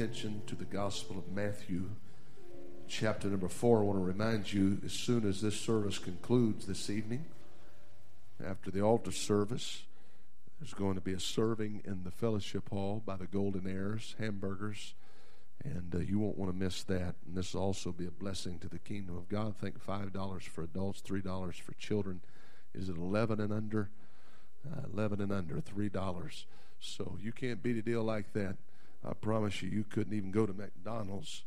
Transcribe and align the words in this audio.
attention 0.00 0.40
to 0.46 0.54
the 0.54 0.64
Gospel 0.64 1.18
of 1.18 1.30
Matthew, 1.30 1.90
chapter 2.88 3.28
number 3.28 3.50
four. 3.50 3.80
I 3.80 3.82
want 3.82 3.98
to 3.98 4.02
remind 4.02 4.50
you 4.50 4.80
as 4.82 4.94
soon 4.94 5.28
as 5.28 5.42
this 5.42 5.60
service 5.60 5.98
concludes 5.98 6.64
this 6.64 6.88
evening, 6.88 7.26
after 8.42 8.70
the 8.70 8.80
altar 8.80 9.12
service, 9.12 9.82
there's 10.58 10.72
going 10.72 10.94
to 10.94 11.02
be 11.02 11.12
a 11.12 11.20
serving 11.20 11.82
in 11.84 12.02
the 12.02 12.10
fellowship 12.10 12.70
hall 12.70 13.02
by 13.04 13.16
the 13.16 13.26
Golden 13.26 13.66
Heirs, 13.66 14.14
hamburgers, 14.18 14.94
and 15.64 15.94
uh, 15.94 15.98
you 15.98 16.18
won't 16.18 16.38
want 16.38 16.50
to 16.50 16.56
miss 16.56 16.82
that. 16.84 17.16
And 17.26 17.36
this 17.36 17.52
will 17.52 17.60
also 17.60 17.92
be 17.92 18.06
a 18.06 18.10
blessing 18.10 18.58
to 18.60 18.70
the 18.70 18.78
kingdom 18.78 19.18
of 19.18 19.28
God. 19.28 19.54
I 19.58 19.60
think 19.60 19.84
$5 19.84 20.42
for 20.44 20.64
adults, 20.64 21.02
$3 21.02 21.54
for 21.60 21.74
children. 21.74 22.22
Is 22.74 22.88
it 22.88 22.96
11 22.96 23.38
and 23.38 23.52
under? 23.52 23.90
Uh, 24.66 24.80
11 24.94 25.20
and 25.20 25.30
under, 25.30 25.56
$3. 25.56 26.44
So 26.80 27.18
you 27.20 27.32
can't 27.32 27.62
beat 27.62 27.76
a 27.76 27.82
deal 27.82 28.02
like 28.02 28.32
that. 28.32 28.56
I 29.06 29.14
promise 29.14 29.62
you, 29.62 29.70
you 29.70 29.84
couldn't 29.84 30.12
even 30.12 30.30
go 30.30 30.46
to 30.46 30.52
McDonald's. 30.52 31.44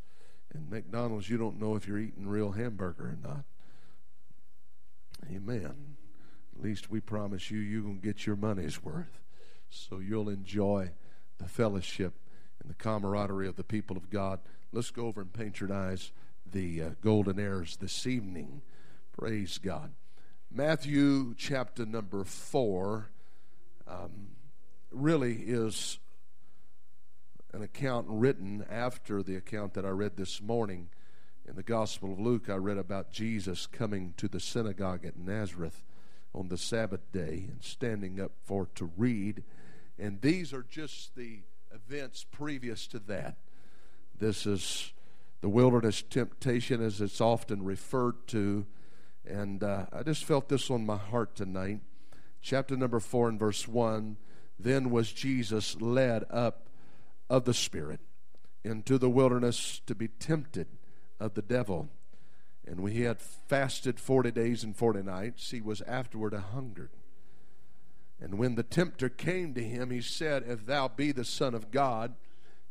And 0.53 0.69
McDonald's, 0.69 1.29
you 1.29 1.37
don't 1.37 1.59
know 1.59 1.75
if 1.75 1.87
you're 1.87 1.99
eating 1.99 2.27
real 2.27 2.51
hamburger 2.51 3.03
or 3.03 3.17
not. 3.21 3.43
Amen. 5.31 5.95
At 6.55 6.63
least 6.63 6.89
we 6.89 6.99
promise 6.99 7.49
you, 7.49 7.59
you're 7.59 7.81
going 7.81 7.99
to 7.99 8.05
get 8.05 8.25
your 8.25 8.35
money's 8.35 8.83
worth. 8.83 9.21
So 9.69 9.99
you'll 9.99 10.29
enjoy 10.29 10.91
the 11.37 11.47
fellowship 11.47 12.13
and 12.61 12.69
the 12.69 12.75
camaraderie 12.75 13.47
of 13.47 13.55
the 13.55 13.63
people 13.63 13.97
of 13.97 14.09
God. 14.09 14.39
Let's 14.71 14.91
go 14.91 15.05
over 15.05 15.21
and 15.21 15.33
patronize 15.33 16.11
the 16.51 16.81
uh, 16.81 16.89
Golden 17.01 17.39
Heirs 17.39 17.77
this 17.77 18.05
evening. 18.05 18.61
Praise 19.17 19.57
God. 19.57 19.91
Matthew 20.51 21.33
chapter 21.35 21.85
number 21.85 22.23
four 22.23 23.09
um, 23.87 24.27
really 24.91 25.33
is 25.33 25.97
an 27.53 27.61
account 27.61 28.07
written 28.09 28.65
after 28.67 29.21
the 29.21 29.35
account 29.35 29.75
that 29.75 29.85
I 29.85 29.89
read 29.89 30.17
this 30.17 30.41
morning 30.41 30.89
in 31.47 31.55
the 31.55 31.61
Gospel 31.61 32.13
of 32.13 32.19
Luke. 32.19 32.49
I 32.49 32.55
read 32.55 32.79
about 32.79 33.11
Jesus 33.11 33.67
coming 33.67 34.15
to 34.17 34.27
the 34.27 34.39
synagogue 34.39 35.05
at 35.05 35.17
Nazareth 35.17 35.83
on 36.33 36.47
the 36.47 36.57
Sabbath 36.57 37.11
day 37.11 37.45
and 37.47 37.59
standing 37.61 38.19
up 38.19 38.31
for 38.43 38.67
to 38.73 38.89
read. 38.97 39.43
And 39.99 40.19
these 40.21 40.51
are 40.51 40.65
just 40.67 41.15
the 41.15 41.41
events 41.71 42.25
previous 42.31 42.87
to 42.87 42.99
that. 42.99 43.37
This 44.17 44.47
is 44.47 44.91
the 45.41 45.49
wilderness 45.49 46.01
temptation, 46.01 46.83
as 46.83 47.01
it's 47.01 47.21
often 47.21 47.63
referred 47.63 48.25
to. 48.29 48.65
And 49.27 49.63
uh, 49.63 49.85
I 49.93 50.01
just 50.01 50.25
felt 50.25 50.49
this 50.49 50.71
on 50.71 50.87
my 50.87 50.97
heart 50.97 51.35
tonight. 51.35 51.81
Chapter 52.41 52.75
number 52.75 52.99
4 52.99 53.29
and 53.29 53.39
verse 53.39 53.67
1 53.67 54.17
Then 54.57 54.89
was 54.89 55.13
Jesus 55.13 55.79
led 55.79 56.25
up 56.31 56.69
of 57.29 57.45
the 57.45 57.53
Spirit 57.53 57.99
into 58.63 58.97
the 58.97 59.09
wilderness 59.09 59.81
to 59.85 59.95
be 59.95 60.07
tempted 60.07 60.67
of 61.19 61.33
the 61.33 61.41
devil. 61.41 61.89
And 62.65 62.81
when 62.81 62.93
he 62.93 63.01
had 63.01 63.19
fasted 63.19 63.99
40 63.99 64.31
days 64.31 64.63
and 64.63 64.75
40 64.75 65.03
nights, 65.03 65.51
he 65.51 65.61
was 65.61 65.81
afterward 65.81 66.33
a 66.33 66.39
hungered. 66.39 66.91
And 68.21 68.37
when 68.37 68.55
the 68.55 68.63
tempter 68.63 69.09
came 69.09 69.53
to 69.53 69.63
him, 69.63 69.89
he 69.89 70.01
said, 70.01 70.43
If 70.47 70.65
thou 70.65 70.87
be 70.87 71.11
the 71.11 71.25
Son 71.25 71.53
of 71.53 71.71
God, 71.71 72.15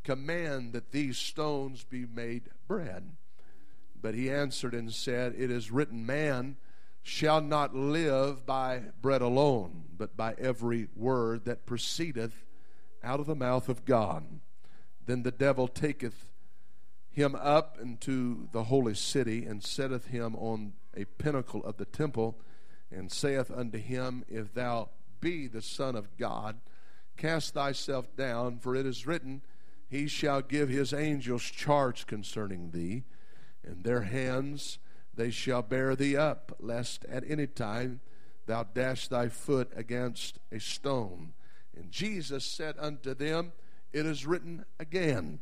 command 0.02 0.72
that 0.72 0.92
these 0.92 1.18
stones 1.18 1.84
be 1.84 2.06
made 2.06 2.48
bread. 2.66 3.12
But 4.00 4.14
he 4.14 4.30
answered 4.30 4.74
and 4.74 4.92
said, 4.92 5.34
It 5.36 5.50
is 5.50 5.70
written, 5.70 6.06
Man 6.06 6.56
shall 7.02 7.40
not 7.40 7.74
live 7.74 8.46
by 8.46 8.80
bread 9.00 9.20
alone, 9.20 9.84
but 9.96 10.16
by 10.16 10.34
every 10.38 10.88
word 10.96 11.44
that 11.44 11.66
proceedeth 11.66 12.44
out 13.02 13.20
of 13.20 13.26
the 13.26 13.34
mouth 13.34 13.68
of 13.68 13.84
God. 13.84 14.24
Then 15.06 15.22
the 15.22 15.30
devil 15.30 15.68
taketh 15.68 16.26
him 17.10 17.34
up 17.34 17.78
into 17.80 18.48
the 18.52 18.64
holy 18.64 18.94
city 18.94 19.44
and 19.44 19.62
setteth 19.62 20.06
him 20.06 20.34
on 20.36 20.72
a 20.96 21.04
pinnacle 21.04 21.64
of 21.64 21.76
the 21.76 21.84
temple 21.84 22.38
and 22.90 23.10
saith 23.10 23.50
unto 23.50 23.78
him, 23.78 24.24
If 24.28 24.54
thou 24.54 24.90
be 25.20 25.46
the 25.46 25.62
Son 25.62 25.94
of 25.96 26.16
God, 26.16 26.56
cast 27.16 27.54
thyself 27.54 28.14
down, 28.16 28.58
for 28.58 28.74
it 28.74 28.86
is 28.86 29.06
written, 29.06 29.42
He 29.88 30.06
shall 30.08 30.42
give 30.42 30.68
his 30.68 30.92
angels 30.92 31.42
charge 31.42 32.06
concerning 32.06 32.70
thee, 32.70 33.04
and 33.64 33.84
their 33.84 34.02
hands 34.02 34.78
they 35.14 35.30
shall 35.30 35.62
bear 35.62 35.94
thee 35.94 36.16
up, 36.16 36.56
lest 36.58 37.04
at 37.06 37.24
any 37.28 37.46
time 37.46 38.00
thou 38.46 38.64
dash 38.64 39.08
thy 39.08 39.28
foot 39.28 39.70
against 39.76 40.38
a 40.50 40.58
stone. 40.58 41.32
And 41.82 41.90
Jesus 41.90 42.44
said 42.44 42.76
unto 42.78 43.12
them, 43.12 43.50
It 43.92 44.06
is 44.06 44.24
written 44.24 44.64
again, 44.78 45.40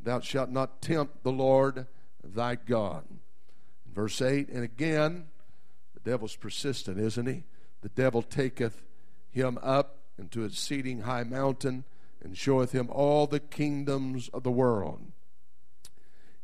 Thou 0.00 0.18
shalt 0.18 0.50
not 0.50 0.82
tempt 0.82 1.22
the 1.22 1.30
Lord 1.30 1.86
thy 2.24 2.56
God. 2.56 3.04
Verse 3.94 4.20
8, 4.20 4.48
and 4.48 4.64
again, 4.64 5.28
the 5.94 6.10
devil's 6.10 6.34
persistent, 6.34 6.98
isn't 6.98 7.26
he? 7.26 7.44
The 7.82 7.90
devil 7.90 8.22
taketh 8.22 8.82
him 9.30 9.56
up 9.62 9.98
into 10.18 10.42
a 10.42 10.46
exceeding 10.46 11.02
high 11.02 11.22
mountain 11.22 11.84
and 12.24 12.36
showeth 12.36 12.72
him 12.72 12.88
all 12.90 13.28
the 13.28 13.38
kingdoms 13.38 14.28
of 14.30 14.42
the 14.42 14.50
world. 14.50 15.00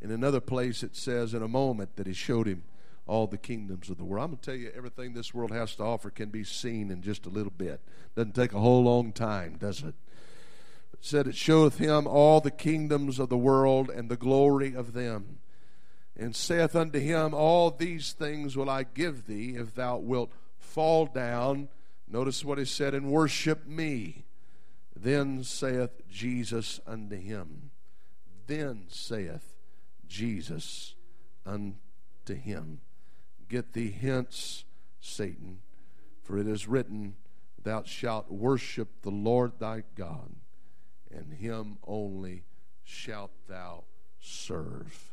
In 0.01 0.13
another 0.13 0.41
place, 0.41 0.85
it 0.85 0.95
says 0.95 1.35
in 1.35 1.43
a 1.43 1.49
moment 1.49 1.97
that 1.97 2.07
he 2.07 2.13
showed 2.13 2.47
him 2.47 2.63
all 3.07 3.27
the 3.27 3.39
kingdoms 3.39 3.91
of 3.91 3.99
the 3.99 4.05
world. 4.05 4.25
I'm 4.25 4.31
going 4.31 4.39
to 4.39 4.45
tell 4.45 4.55
you, 4.55 4.73
everything 4.75 5.13
this 5.13 5.35
world 5.35 5.51
has 5.51 5.75
to 5.77 5.83
offer 5.83 6.11
can 6.11 6.31
be 6.31 6.45
seen 6.45 6.91
in 6.91 7.03
just 7.03 7.27
a 7.27 7.31
little 7.31 7.53
bit. 7.55 7.81
Doesn't 8.17 8.35
take 8.35 8.53
a 8.53 8.61
whole 8.61 8.85
long 8.85 9.13
time, 9.13 9.57
does 9.59 9.81
it? 9.81 9.95
It 10.93 11.01
said, 11.01 11.27
It 11.27 11.37
showeth 11.37 11.79
him 11.79 12.07
all 12.07 12.41
the 12.41 12.51
kingdoms 12.51 13.19
of 13.19 13.29
the 13.29 13.37
world 13.37 13.91
and 13.91 14.09
the 14.09 14.17
glory 14.17 14.75
of 14.75 14.95
them. 14.95 15.39
And 16.17 16.35
saith 16.35 16.77
unto 16.77 16.99
him, 16.99 17.35
All 17.35 17.71
these 17.71 18.13
things 18.13 18.57
will 18.57 18.71
I 18.71 18.85
give 18.85 19.27
thee 19.27 19.57
if 19.57 19.75
thou 19.75 19.99
wilt 19.99 20.33
fall 20.59 21.07
down. 21.07 21.69
Notice 22.09 22.45
what 22.45 22.59
he 22.59 22.65
said, 22.65 22.95
and 22.95 23.11
worship 23.11 23.67
me. 23.67 24.25
Then 24.97 25.43
saith 25.43 26.09
Jesus 26.09 26.81
unto 26.87 27.17
him, 27.17 27.71
Then 28.47 28.85
saith 28.89 29.55
Jesus 30.07 30.95
unto 31.45 32.35
him, 32.35 32.81
Get 33.55 33.73
thee 33.73 33.97
hence, 34.01 34.65
Satan, 35.01 35.61
for 36.25 36.37
it 36.39 36.49
is 36.49 36.67
written, 36.67 37.15
Thou 37.63 37.85
shalt 37.85 38.29
worship 38.29 39.03
the 39.03 39.13
Lord 39.13 39.61
thy 39.61 39.85
God, 39.95 40.35
and 41.09 41.33
him 41.33 41.79
only 41.87 42.43
shalt 42.83 43.31
thou 43.49 43.85
serve. 44.19 45.13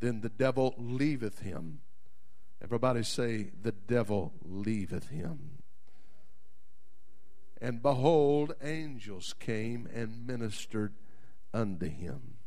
Then 0.00 0.22
the 0.22 0.30
devil 0.30 0.74
leaveth 0.78 1.40
him. 1.40 1.80
Everybody 2.64 3.02
say, 3.02 3.50
The 3.60 3.72
devil 3.72 4.32
leaveth 4.42 5.10
him. 5.10 5.58
And 7.60 7.82
behold, 7.82 8.54
angels 8.62 9.34
came 9.38 9.86
and 9.94 10.26
ministered 10.26 10.94
unto 11.52 11.90
him. 11.90 12.38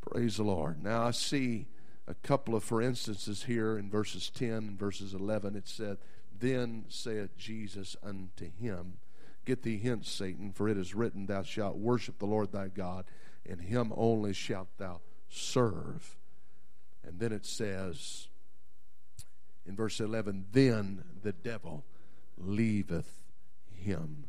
Praise 0.00 0.38
the 0.38 0.42
Lord. 0.42 0.82
Now 0.82 1.04
I 1.04 1.12
see 1.12 1.68
a 2.08 2.14
couple 2.14 2.54
of 2.54 2.64
for 2.64 2.80
instances 2.80 3.44
here 3.44 3.76
in 3.76 3.90
verses 3.90 4.30
10 4.30 4.48
and 4.50 4.78
verses 4.78 5.12
11 5.12 5.54
it 5.54 5.68
said 5.68 5.98
then 6.40 6.84
saith 6.88 7.36
jesus 7.36 7.96
unto 8.02 8.50
him 8.60 8.94
get 9.44 9.62
thee 9.62 9.78
hence 9.78 10.08
satan 10.10 10.50
for 10.52 10.68
it 10.68 10.78
is 10.78 10.94
written 10.94 11.26
thou 11.26 11.42
shalt 11.42 11.76
worship 11.76 12.18
the 12.18 12.26
lord 12.26 12.50
thy 12.50 12.68
god 12.68 13.04
and 13.48 13.62
him 13.62 13.92
only 13.96 14.32
shalt 14.32 14.68
thou 14.76 15.00
serve. 15.28 16.16
And 17.04 17.18
then 17.18 17.32
it 17.32 17.46
says 17.46 18.28
in 19.66 19.74
verse 19.74 20.00
11 20.00 20.46
then 20.52 21.04
the 21.22 21.32
devil 21.32 21.84
leaveth 22.36 23.22
him. 23.72 24.24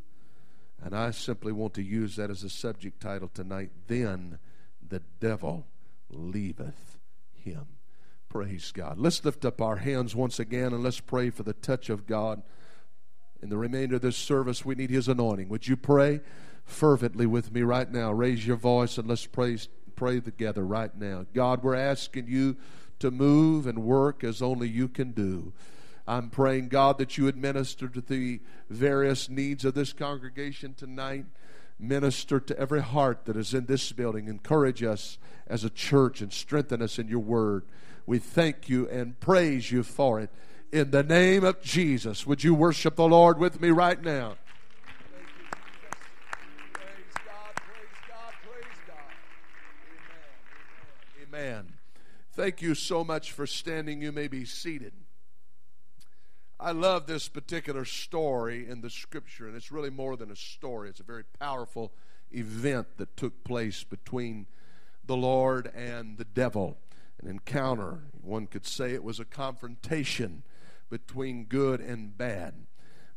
And 0.82 0.96
i 0.96 1.12
simply 1.12 1.52
want 1.52 1.74
to 1.74 1.84
use 1.84 2.16
that 2.16 2.30
as 2.30 2.44
a 2.44 2.50
subject 2.50 3.02
title 3.02 3.30
tonight 3.34 3.72
then 3.88 4.40
the 4.88 5.02
devil 5.20 5.68
leaveth 6.10 6.99
him. 7.44 7.66
Praise 8.30 8.72
God. 8.72 9.00
Let's 9.00 9.26
lift 9.26 9.44
up 9.44 9.60
our 9.60 9.78
hands 9.78 10.16
once 10.16 10.40
again 10.40 10.72
and 10.72 10.84
let's 10.84 11.00
pray 11.00 11.32
for 11.32 11.42
the 11.42 11.54
touch 11.54 11.90
of 11.90 12.06
God. 12.06 12.44
In 13.42 13.50
the 13.50 13.58
remainder 13.58 13.96
of 13.96 14.02
this 14.02 14.18
service, 14.18 14.64
we 14.64 14.76
need 14.76 14.92
His 14.92 15.08
anointing. 15.08 15.50
Would 15.50 15.68
you 15.68 15.76
pray 15.76 16.22
fervently 16.64 17.26
with 17.26 17.52
me 17.52 17.64
right 17.64 17.90
now? 17.90 18.12
Raise 18.12 18.46
your 18.46 18.58
voice 18.58 18.98
and 18.98 19.08
let's 19.08 19.26
pray, 19.26 19.58
pray 19.96 20.20
together 20.20 20.64
right 20.64 20.96
now. 20.96 21.26
God, 21.34 21.64
we're 21.64 21.74
asking 21.76 22.28
you 22.28 22.58
to 23.00 23.10
move 23.10 23.66
and 23.66 23.80
work 23.80 24.24
as 24.24 24.42
only 24.42 24.68
you 24.68 24.88
can 24.88 25.12
do. 25.12 25.54
I'm 26.06 26.30
praying, 26.30 26.68
God, 26.68 26.98
that 26.98 27.18
you 27.18 27.24
would 27.24 27.38
minister 27.38 27.88
to 27.88 28.02
the 28.02 28.42
various 28.70 29.30
needs 29.30 29.64
of 29.64 29.74
this 29.74 29.94
congregation 29.94 30.74
tonight 30.74 31.26
minister 31.80 32.40
to 32.40 32.60
every 32.60 32.82
heart 32.82 33.26
that 33.26 33.38
is 33.38 33.54
in 33.54 33.66
this 33.66 33.92
building. 33.92 34.28
Encourage 34.28 34.84
us 34.84 35.18
as 35.48 35.64
a 35.64 35.70
church 35.70 36.22
and 36.22 36.32
strengthen 36.32 36.82
us 36.82 37.00
in 37.00 37.08
your 37.08 37.20
word. 37.20 37.64
We 38.06 38.20
thank 38.20 38.70
you 38.70 38.88
and 38.90 39.20
praise 39.20 39.72
you 39.72 39.84
for 39.84 40.20
it. 40.20 40.30
In 40.72 40.92
the 40.92 41.04
name 41.04 41.44
of 41.44 41.62
Jesus, 41.62 42.28
would 42.28 42.44
you 42.44 42.54
worship 42.54 42.96
the 42.96 43.08
Lord 43.08 43.40
with 43.40 43.60
me 43.60 43.70
right 43.70 44.02
now? 44.02 44.36
Amen. 51.24 51.74
Thank 52.34 52.62
you 52.62 52.76
so 52.76 53.04
much 53.04 53.32
for 53.32 53.48
standing. 53.48 54.02
You 54.02 54.12
may 54.12 54.28
be 54.28 54.46
seated. 54.46 54.94
I 56.62 56.72
love 56.72 57.08
this 57.08 57.30
particular 57.30 57.86
story 57.86 58.68
in 58.68 58.82
the 58.82 58.90
scripture, 58.90 59.48
and 59.48 59.56
it's 59.56 59.72
really 59.72 59.90
more 59.90 60.18
than 60.18 60.30
a 60.30 60.36
story. 60.36 60.90
It's 60.90 61.00
a 61.00 61.04
very 61.04 61.24
powerful 61.40 61.94
event 62.32 62.98
that 62.98 63.16
took 63.16 63.46
place 63.46 63.86
between 63.86 64.46
the 65.06 65.16
Lord 65.16 65.72
and 65.74 66.18
the 66.18 66.26
devil. 66.26 66.78
An 67.22 67.30
encounter. 67.30 68.00
One 68.22 68.46
could 68.46 68.66
say 68.66 68.94
it 68.94 69.06
was 69.06 69.22
a 69.22 69.26
confrontation 69.26 70.44
between 70.90 71.46
good 71.46 71.80
and 71.80 72.18
bad. 72.18 72.54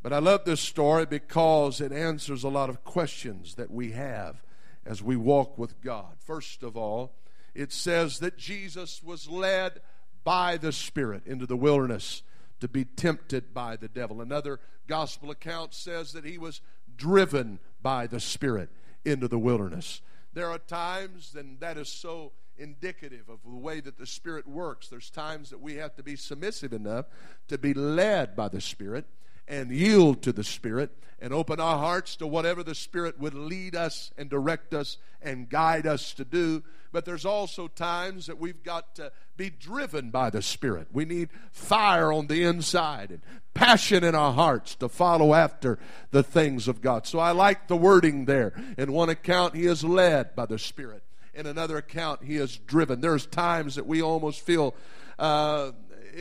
But 0.05 0.12
I 0.12 0.21
love 0.21 0.44
this 0.44 0.61
story 0.61 1.05
because 1.05 1.81
it 1.81 1.91
answers 1.91 2.44
a 2.44 2.49
lot 2.49 2.71
of 2.71 2.85
questions 2.85 3.56
that 3.56 3.73
we 3.73 3.91
have 3.91 4.41
as 4.87 5.03
we 5.03 5.17
walk 5.17 5.59
with 5.59 5.81
God. 5.81 6.15
First 6.25 6.62
of 6.62 6.77
all, 6.77 7.17
it 7.56 7.73
says 7.73 8.21
that 8.21 8.39
Jesus 8.39 9.03
was 9.03 9.29
led 9.29 9.81
by 10.23 10.56
the 10.56 10.73
Spirit 10.73 11.27
into 11.27 11.47
the 11.47 11.56
wilderness 11.56 12.23
to 12.62 12.69
be 12.69 12.85
tempted 12.85 13.53
by 13.53 13.75
the 13.75 13.88
devil. 13.88 14.20
Another 14.20 14.61
gospel 14.87 15.32
account 15.32 15.75
says 15.75 16.12
that 16.12 16.25
he 16.25 16.38
was 16.38 16.61
driven 16.97 17.59
by 17.82 18.06
the 18.06 18.20
Spirit 18.20 18.70
into 19.05 19.26
the 19.26 19.38
wilderness. 19.38 20.00
There 20.32 20.49
are 20.49 20.59
times, 20.59 21.35
and 21.37 21.59
that 21.59 21.76
is 21.76 21.88
so 21.88 22.31
indicative 22.56 23.29
of 23.29 23.41
the 23.44 23.59
way 23.59 23.81
that 23.81 23.99
the 23.99 24.06
Spirit 24.06 24.47
works. 24.47 24.87
There's 24.87 25.11
times 25.11 25.50
that 25.50 25.61
we 25.61 25.75
have 25.75 25.97
to 25.97 26.05
be 26.05 26.14
submissive 26.14 26.73
enough 26.73 27.06
to 27.49 27.59
be 27.59 27.75
led 27.75 28.37
by 28.37 28.47
the 28.47 28.61
Spirit 28.61 29.06
and 29.53 29.71
yield 29.71 30.23
to 30.23 30.33
the 30.33 30.43
Spirit 30.43 30.91
and 31.21 31.35
open 31.35 31.61
our 31.61 31.77
hearts 31.77 32.17
to 32.17 32.27
whatever 32.27 32.63
the 32.63 32.75
Spirit 32.75 33.21
would 33.21 33.35
lead 33.35 33.77
us 33.77 34.11
and 34.17 34.31
direct 34.31 34.73
us 34.73 34.97
and 35.21 35.49
guide 35.49 35.87
us 35.87 36.15
to 36.15 36.25
do. 36.25 36.63
But 36.91 37.05
there's 37.05 37.27
also 37.27 37.69
times 37.69 38.27
that 38.27 38.39
we've 38.39 38.63
got 38.63 38.95
to 38.97 39.13
be 39.37 39.51
driven 39.51 40.11
by 40.11 40.31
the 40.31 40.41
Spirit. 40.41 40.89
We 40.91 41.05
need 41.05 41.29
fire 41.53 42.11
on 42.11 42.29
the 42.29 42.43
inside 42.45 43.11
and 43.11 43.21
passion 43.53 44.03
in 44.03 44.15
our 44.15 44.33
hearts 44.33 44.75
to 44.77 44.89
follow 44.89 45.35
after 45.35 45.79
the 46.13 46.23
things 46.23 46.67
of 46.67 46.81
God. 46.81 47.07
So 47.07 47.19
I 47.19 47.33
like 47.33 47.69
the 47.69 47.77
wording 47.77 48.25
there. 48.25 48.55
In 48.79 48.91
one 48.91 49.11
account, 49.11 49.55
he 49.55 49.67
is 49.67 49.85
led 49.85 50.35
by 50.35 50.47
the 50.47 50.59
Spirit. 50.59 51.03
In 51.35 51.47
another 51.47 51.77
account, 51.77 52.25
he 52.25 52.37
is 52.37 52.57
driven. 52.57 53.03
There's 53.03 53.27
times 53.27 53.75
that 53.75 53.87
we 53.87 54.01
almost 54.01 54.41
feel 54.41 54.75
uh, 55.19 55.73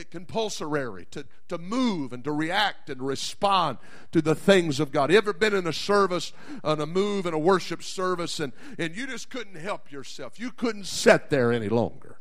compulsory 0.09 1.05
to, 1.11 1.25
to 1.49 1.57
move 1.57 2.13
and 2.13 2.23
to 2.23 2.31
react 2.31 2.89
and 2.89 3.01
respond 3.01 3.77
to 4.11 4.21
the 4.21 4.35
things 4.35 4.79
of 4.79 4.91
God. 4.91 5.11
You 5.11 5.17
ever 5.17 5.33
been 5.33 5.53
in 5.53 5.67
a 5.67 5.73
service, 5.73 6.33
on 6.63 6.79
a 6.79 6.85
move 6.85 7.25
in 7.25 7.33
a 7.33 7.39
worship 7.39 7.83
service, 7.83 8.39
and, 8.39 8.53
and 8.77 8.95
you 8.95 9.07
just 9.07 9.29
couldn't 9.29 9.55
help 9.55 9.91
yourself? 9.91 10.39
You 10.39 10.51
couldn't 10.51 10.85
sit 10.85 11.29
there 11.29 11.51
any 11.51 11.69
longer. 11.69 12.20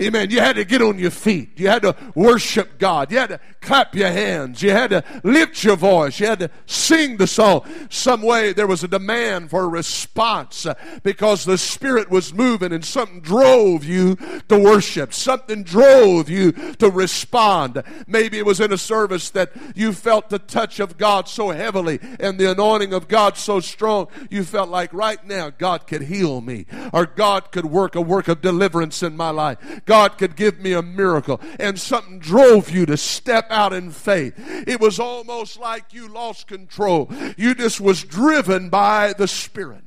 Amen. 0.00 0.30
You 0.30 0.40
had 0.40 0.56
to 0.56 0.64
get 0.64 0.80
on 0.80 0.98
your 0.98 1.10
feet. 1.10 1.58
You 1.60 1.68
had 1.68 1.82
to 1.82 1.94
worship 2.14 2.78
God. 2.78 3.12
You 3.12 3.18
had 3.18 3.28
to 3.30 3.40
clap 3.60 3.94
your 3.94 4.10
hands. 4.10 4.62
You 4.62 4.70
had 4.70 4.90
to 4.90 5.04
lift 5.22 5.62
your 5.62 5.76
voice. 5.76 6.18
You 6.18 6.26
had 6.26 6.38
to 6.38 6.50
sing 6.64 7.18
the 7.18 7.26
song. 7.26 7.68
Some 7.90 8.22
way 8.22 8.54
there 8.54 8.66
was 8.66 8.82
a 8.82 8.88
demand 8.88 9.50
for 9.50 9.64
a 9.64 9.68
response 9.68 10.64
uh, 10.64 10.74
because 11.02 11.44
the 11.44 11.58
Spirit 11.58 12.10
was 12.10 12.32
moving 12.32 12.72
and 12.72 12.84
something 12.84 13.20
drove 13.20 13.84
you 13.84 14.16
to 14.48 14.58
worship. 14.58 15.12
Something 15.12 15.62
drove 15.62 16.30
you 16.30 16.52
to 16.52 16.90
respond. 16.90 17.82
Maybe 18.06 18.38
it 18.38 18.46
was 18.46 18.60
in 18.60 18.72
a 18.72 18.78
service 18.78 19.28
that 19.30 19.52
you 19.74 19.92
felt 19.92 20.30
the 20.30 20.38
touch 20.38 20.80
of 20.80 20.96
God 20.96 21.28
so 21.28 21.50
heavily 21.50 21.98
and 22.18 22.38
the 22.38 22.50
anointing 22.50 22.94
of 22.94 23.06
God 23.06 23.36
so 23.36 23.60
strong. 23.60 24.08
You 24.30 24.44
felt 24.44 24.70
like 24.70 24.94
right 24.94 25.22
now 25.26 25.50
God 25.50 25.86
could 25.86 26.02
heal 26.02 26.40
me 26.40 26.64
or 26.92 27.04
God 27.04 27.52
could 27.52 27.66
work 27.66 27.94
a 27.94 28.00
work 28.00 28.28
of 28.28 28.40
deliverance 28.40 29.02
in 29.02 29.14
my 29.14 29.28
life. 29.28 29.58
God 29.90 30.18
could 30.18 30.36
give 30.36 30.60
me 30.60 30.72
a 30.72 30.82
miracle. 30.82 31.40
And 31.58 31.76
something 31.76 32.20
drove 32.20 32.70
you 32.70 32.86
to 32.86 32.96
step 32.96 33.48
out 33.50 33.72
in 33.72 33.90
faith. 33.90 34.34
It 34.68 34.80
was 34.80 35.00
almost 35.00 35.58
like 35.58 35.92
you 35.92 36.06
lost 36.06 36.46
control. 36.46 37.10
You 37.36 37.56
just 37.56 37.80
was 37.80 38.04
driven 38.04 38.68
by 38.68 39.14
the 39.18 39.26
Spirit. 39.26 39.82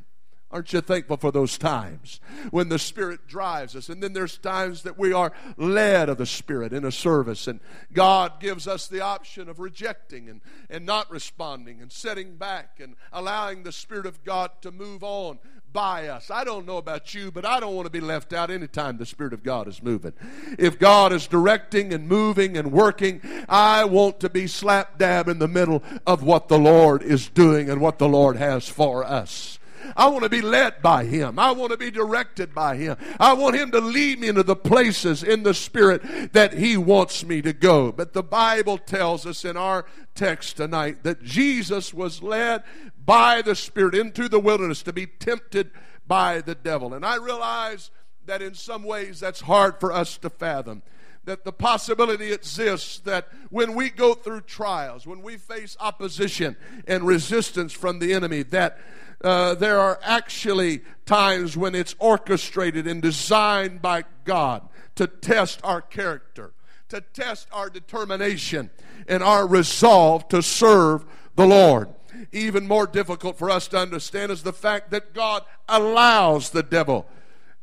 Aren't 0.51 0.73
you 0.73 0.81
thankful 0.81 1.15
for 1.15 1.31
those 1.31 1.57
times 1.57 2.19
when 2.51 2.67
the 2.67 2.77
Spirit 2.77 3.27
drives 3.27 3.77
us? 3.77 3.88
And 3.88 4.03
then 4.03 4.11
there's 4.11 4.38
times 4.38 4.83
that 4.83 5.00
we 5.00 5.13
are 5.13 5.31
led 5.55 6.09
of 6.09 6.17
the 6.17 6.25
Spirit 6.25 6.73
in 6.73 6.83
a 6.83 6.91
service, 6.91 7.47
and 7.47 7.61
God 7.94 8.41
gives 8.41 8.67
us 8.67 8.88
the 8.88 9.01
option 9.01 9.47
of 9.47 9.57
rejecting 9.57 10.27
and, 10.27 10.41
and 10.69 10.85
not 10.85 11.09
responding 11.09 11.81
and 11.81 11.94
setting 11.94 12.35
back 12.35 12.81
and 12.81 12.95
allowing 13.13 13.63
the 13.63 13.71
Spirit 13.71 14.06
of 14.06 14.23
God 14.25 14.51
to 14.61 14.71
move 14.71 15.01
on 15.01 15.39
by 15.73 16.07
us. 16.07 16.29
I 16.31 16.43
don't 16.43 16.65
know 16.65 16.77
about 16.77 17.13
you, 17.13 17.31
but 17.31 17.45
I 17.45 17.59
don't 17.59 17.75
want 17.75 17.87
to 17.87 17.91
be 17.91 17.99
left 17.99 18.31
out 18.31 18.51
anytime 18.51 18.97
the 18.97 19.05
Spirit 19.05 19.33
of 19.33 19.43
God 19.43 19.67
is 19.67 19.81
moving. 19.81 20.13
If 20.57 20.79
God 20.79 21.11
is 21.11 21.27
directing 21.27 21.91
and 21.91 22.07
moving 22.07 22.55
and 22.55 22.71
working, 22.71 23.21
I 23.49 23.85
want 23.85 24.19
to 24.21 24.29
be 24.29 24.47
slap 24.47 24.99
dab 24.99 25.27
in 25.27 25.39
the 25.39 25.47
middle 25.47 25.83
of 26.05 26.23
what 26.23 26.47
the 26.47 26.59
Lord 26.59 27.01
is 27.01 27.27
doing 27.27 27.69
and 27.69 27.81
what 27.81 27.97
the 27.97 28.07
Lord 28.07 28.37
has 28.37 28.69
for 28.69 29.03
us. 29.03 29.59
I 29.95 30.07
want 30.07 30.24
to 30.24 30.30
be 30.30 30.41
led 30.41 30.81
by 30.81 31.06
Him. 31.06 31.39
I 31.39 31.51
want 31.51 31.71
to 31.71 31.77
be 31.77 31.91
directed 31.91 32.53
by 32.53 32.75
Him. 32.75 32.97
I 33.19 33.33
want 33.33 33.56
Him 33.56 33.71
to 33.71 33.80
lead 33.80 34.19
me 34.19 34.27
into 34.30 34.44
the 34.44 34.56
places 34.56 35.24
in 35.24 35.44
the 35.44 35.53
Spirit 35.53 36.33
that 36.33 36.53
He 36.53 36.77
wants 36.77 37.25
me 37.25 37.41
to 37.41 37.53
go. 37.53 37.91
But 37.91 38.13
the 38.13 38.24
Bible 38.24 38.77
tells 38.77 39.25
us 39.25 39.45
in 39.45 39.57
our 39.57 39.85
text 40.15 40.57
tonight 40.57 41.03
that 41.03 41.24
Jesus 41.24 41.94
was 41.94 42.21
led 42.21 42.63
by 43.06 43.41
the 43.41 43.56
Spirit 43.56 43.95
into 43.95 44.30
the 44.30 44.39
wilderness 44.39 44.83
to 44.83 44.94
be 44.94 45.06
tempted 45.06 45.71
by 46.07 46.41
the 46.41 46.56
devil. 46.56 46.94
And 46.94 47.06
I 47.06 47.15
realize 47.18 47.91
that 48.25 48.41
in 48.41 48.53
some 48.53 48.83
ways 48.83 49.19
that's 49.19 49.41
hard 49.41 49.80
for 49.80 49.91
us 49.91 50.18
to 50.19 50.30
fathom. 50.30 50.83
That 51.25 51.45
the 51.45 51.53
possibility 51.53 52.33
exists 52.33 53.00
that 53.00 53.30
when 53.50 53.75
we 53.75 53.89
go 53.89 54.13
through 54.13 54.41
trials, 54.41 55.07
when 55.07 55.21
we 55.21 55.38
face 55.38 55.77
opposition 55.80 56.57
and 56.85 57.07
resistance 57.07 57.71
from 57.71 58.00
the 58.00 58.13
enemy, 58.13 58.44
that 58.44 58.77
uh, 59.23 59.55
there 59.55 59.79
are 59.79 59.99
actually 60.03 60.81
times 61.05 61.55
when 61.55 61.75
it's 61.75 61.95
orchestrated 61.99 62.87
and 62.87 63.01
designed 63.01 63.81
by 63.81 64.03
God 64.25 64.67
to 64.95 65.07
test 65.07 65.59
our 65.63 65.81
character, 65.81 66.53
to 66.89 67.01
test 67.01 67.47
our 67.51 67.69
determination 67.69 68.69
and 69.07 69.23
our 69.23 69.47
resolve 69.47 70.27
to 70.29 70.41
serve 70.41 71.05
the 71.35 71.45
Lord 71.45 71.89
even 72.31 72.67
more 72.67 72.87
difficult 72.87 73.37
for 73.37 73.49
us 73.49 73.67
to 73.69 73.77
understand 73.77 74.31
is 74.31 74.43
the 74.43 74.53
fact 74.53 74.91
that 74.91 75.13
God 75.13 75.43
allows 75.67 76.49
the 76.49 76.63
devil 76.63 77.07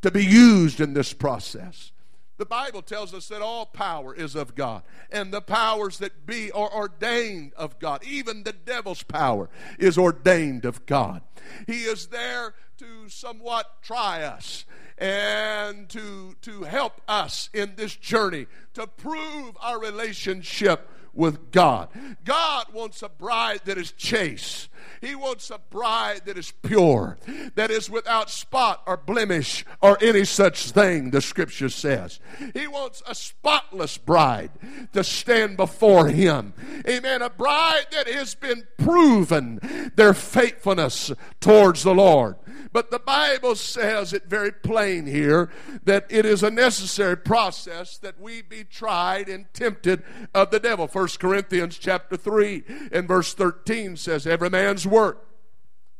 to 0.03 0.11
be 0.11 0.25
used 0.25 0.81
in 0.81 0.95
this 0.95 1.13
process. 1.13 1.93
The 2.41 2.47
Bible 2.47 2.81
tells 2.81 3.13
us 3.13 3.29
that 3.29 3.43
all 3.43 3.67
power 3.67 4.15
is 4.15 4.35
of 4.35 4.55
God, 4.55 4.83
and 5.13 5.31
the 5.31 5.43
powers 5.43 5.99
that 5.99 6.25
be 6.25 6.51
are 6.51 6.75
ordained 6.75 7.53
of 7.53 7.79
God. 7.79 8.03
Even 8.03 8.45
the 8.45 8.55
devil's 8.55 9.03
power 9.03 9.51
is 9.79 9.99
ordained 9.99 10.65
of 10.65 10.87
God. 10.87 11.21
He 11.67 11.83
is 11.83 12.07
there 12.07 12.55
to 12.79 13.11
somewhat 13.11 13.83
try 13.83 14.23
us 14.23 14.65
and 14.97 15.87
to, 15.91 16.35
to 16.41 16.63
help 16.63 17.03
us 17.07 17.51
in 17.53 17.75
this 17.77 17.95
journey 17.95 18.47
to 18.73 18.87
prove 18.87 19.59
our 19.61 19.79
relationship 19.79 20.89
with 21.13 21.51
God. 21.51 21.89
God 22.25 22.67
wants 22.73 23.03
a 23.03 23.09
bride 23.09 23.61
that 23.65 23.79
is 23.79 23.93
chaste. 23.93 24.69
He 25.01 25.15
wants 25.15 25.51
a 25.51 25.59
bride 25.59 26.23
that 26.27 26.37
is 26.37 26.53
pure, 26.63 27.19
that 27.55 27.71
is 27.71 27.89
without 27.89 28.29
spot 28.31 28.83
or 28.87 28.97
blemish 28.97 29.65
or 29.81 29.97
any 30.03 30.25
such 30.25 30.71
thing, 30.73 31.11
the 31.11 31.21
scripture 31.21 31.69
says. 31.71 32.21
He 32.55 32.67
wants 32.67 33.03
a 33.07 33.15
spotless 33.15 33.97
bride 33.97 34.51
to 34.93 35.03
stand 35.03 35.57
before 35.57 36.09
Him. 36.09 36.53
Amen. 36.89 37.23
A 37.23 37.31
bride 37.31 37.87
that 37.93 38.09
has 38.09 38.35
been 38.35 38.67
proven 38.79 39.93
their 39.97 40.15
faithfulness 40.15 41.13
towards 41.41 41.83
the 41.83 41.95
Lord. 41.95 42.37
But 42.73 42.91
the 42.91 43.01
Bible 43.01 43.57
says 43.57 44.13
it 44.13 44.27
very 44.27 44.53
plain 44.53 45.07
here 45.07 45.51
that 45.85 46.07
it 46.09 46.25
is 46.25 46.43
a 46.43 46.51
necessary 46.51 47.17
process 47.17 47.99
that 47.99 48.21
we 48.21 48.43
be 48.43 48.63
tried 48.63 49.29
and 49.29 49.53
tempted 49.53 50.05
of 50.35 50.51
the 50.51 50.61
devil. 50.61 50.87
1 50.87 51.09
Corinthians 51.19 51.79
chapter 51.79 52.17
3 52.17 52.63
and 52.93 53.09
verse 53.09 53.35
13 53.35 53.97
says, 53.97 54.27
Every 54.27 54.51
man's 54.51 54.87
work. 54.87 55.27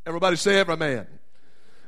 Everybody 0.05 0.37
say 0.37 0.59
every 0.59 0.77
man. 0.77 1.07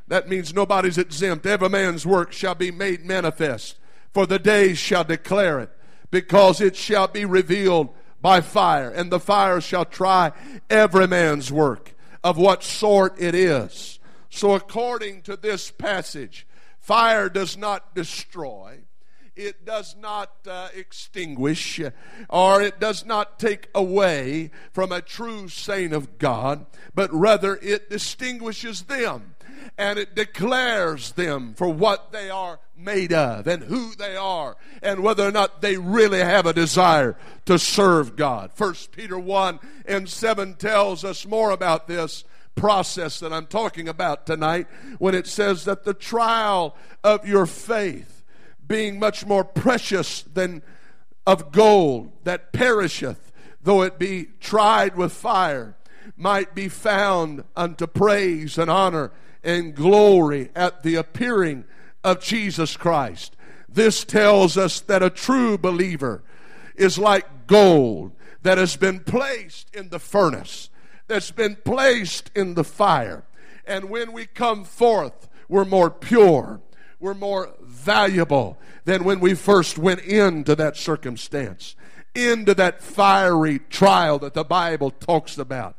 That 0.08 0.28
means 0.28 0.54
nobody's 0.54 0.98
exempt. 0.98 1.46
Every 1.46 1.70
man's 1.70 2.06
work 2.06 2.34
shall 2.34 2.56
be 2.56 2.70
made 2.70 3.06
manifest, 3.06 3.78
for 4.14 4.26
the 4.26 4.38
days 4.38 4.78
shall 4.78 5.06
declare 5.06 5.62
it, 5.62 5.72
because 6.12 6.60
it 6.60 6.76
shall 6.76 7.08
be 7.08 7.24
revealed 7.24 7.90
by 8.22 8.42
fire, 8.42 8.90
and 8.90 9.12
the 9.12 9.20
fire 9.20 9.62
shall 9.62 9.86
try 9.86 10.34
every 10.70 11.08
man's 11.08 11.52
work 11.52 11.94
of 12.24 12.38
what 12.38 12.64
sort 12.64 13.20
it 13.20 13.34
is. 13.34 14.00
So, 14.36 14.56
according 14.56 15.22
to 15.22 15.38
this 15.38 15.70
passage, 15.70 16.48
fire 16.80 17.30
does 17.30 17.56
not 17.56 17.94
destroy, 17.94 18.80
it 19.36 19.64
does 19.64 19.96
not 19.96 20.32
uh, 20.50 20.70
extinguish 20.76 21.80
or 22.30 22.60
it 22.60 22.80
does 22.80 23.06
not 23.06 23.38
take 23.38 23.70
away 23.76 24.50
from 24.72 24.92
a 24.92 25.04
true 25.04 25.50
saint 25.50 25.94
of 25.94 26.18
God, 26.18 26.66
but 26.96 27.14
rather 27.14 27.58
it 27.62 27.92
distinguishes 27.92 28.82
them 28.84 29.36
and 29.78 30.00
it 30.00 30.16
declares 30.16 31.12
them 31.12 31.54
for 31.54 31.70
what 31.70 32.12
they 32.12 32.32
are 32.32 32.60
made 32.76 33.14
of 33.14 33.46
and 33.46 33.62
who 33.62 33.94
they 33.94 34.16
are 34.16 34.58
and 34.82 35.04
whether 35.04 35.28
or 35.28 35.32
not 35.32 35.62
they 35.62 35.78
really 35.78 36.20
have 36.20 36.48
a 36.48 36.54
desire 36.54 37.16
to 37.46 37.60
serve 37.60 38.16
God. 38.16 38.52
First 38.56 38.92
Peter 38.92 39.20
1 39.20 39.60
and 39.86 40.10
7 40.10 40.56
tells 40.56 41.06
us 41.06 41.24
more 41.24 41.52
about 41.52 41.88
this 41.88 42.24
process 42.56 43.20
that 43.20 43.34
I'm 43.34 43.48
talking 43.48 43.88
about 43.88 44.26
tonight 44.26 44.68
when 45.00 45.16
it 45.16 45.28
says 45.28 45.66
that 45.66 45.84
the 45.84 45.94
trial 45.94 46.76
of 47.04 47.28
your 47.28 47.46
faith 47.46 48.24
being 48.66 49.00
much 49.00 49.26
more 49.26 49.44
precious 49.44 50.22
than 50.24 50.62
of 51.26 51.52
gold 51.52 52.12
that 52.24 52.54
perisheth 52.54 53.32
though 53.64 53.82
it 53.82 53.98
be 53.98 54.28
tried 54.40 54.96
with 54.96 55.12
fire 55.12 55.76
might 56.18 56.54
be 56.54 56.68
found 56.68 57.44
unto 57.56 57.88
praise 57.88 58.58
and 58.58 58.70
honor 58.70 59.12
and 59.44 59.74
glory 59.74 60.50
at 60.56 60.84
the 60.84 60.96
appearing 60.96 61.66
of 62.04 62.22
Jesus 62.22 62.78
Christ. 62.78 63.36
This 63.68 64.04
tells 64.04 64.58
us 64.58 64.82
that 64.82 65.02
a 65.02 65.10
true 65.10 65.58
believer 65.58 66.24
is 66.76 67.00
like 67.00 67.48
gold 67.48 68.12
that 68.44 68.58
has 68.58 68.76
been 68.76 69.00
placed 69.00 69.74
in 69.74 69.90
the 69.90 70.00
furnace, 70.00 70.70
that's 71.08 71.32
been 71.32 71.58
placed 71.64 72.32
in 72.36 72.54
the 72.54 72.64
fire. 72.64 73.24
And 73.66 73.90
when 73.90 74.12
we 74.12 74.26
come 74.26 74.64
forth, 74.64 75.30
we're 75.48 75.66
more 75.66 75.90
pure, 75.90 76.62
we're 77.00 77.14
more 77.14 77.54
valuable 77.62 78.58
than 78.86 79.04
when 79.04 79.20
we 79.20 79.34
first 79.34 79.78
went 79.78 80.02
into 80.02 80.56
that 80.56 80.78
circumstance, 80.78 81.76
into 82.16 82.54
that 82.56 82.82
fiery 82.82 83.60
trial 83.60 84.20
that 84.20 84.34
the 84.34 84.44
Bible 84.44 84.92
talks 84.92 85.38
about. 85.38 85.76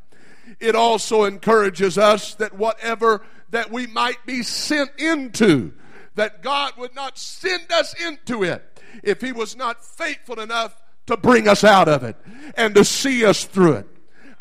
It 0.60 0.74
also 0.74 1.24
encourages 1.24 1.98
us 1.98 2.34
that 2.34 2.54
whatever 2.54 3.22
that 3.50 3.70
we 3.70 3.86
might 3.86 4.24
be 4.26 4.42
sent 4.42 4.90
into, 4.98 5.72
that 6.14 6.42
God 6.42 6.72
would 6.76 6.94
not 6.94 7.18
send 7.18 7.70
us 7.72 7.94
into 8.00 8.42
it 8.42 8.80
if 9.02 9.20
He 9.20 9.32
was 9.32 9.56
not 9.56 9.84
faithful 9.84 10.40
enough 10.40 10.82
to 11.06 11.16
bring 11.16 11.48
us 11.48 11.64
out 11.64 11.88
of 11.88 12.02
it 12.02 12.16
and 12.56 12.74
to 12.74 12.84
see 12.84 13.24
us 13.24 13.44
through 13.44 13.74
it. 13.74 13.88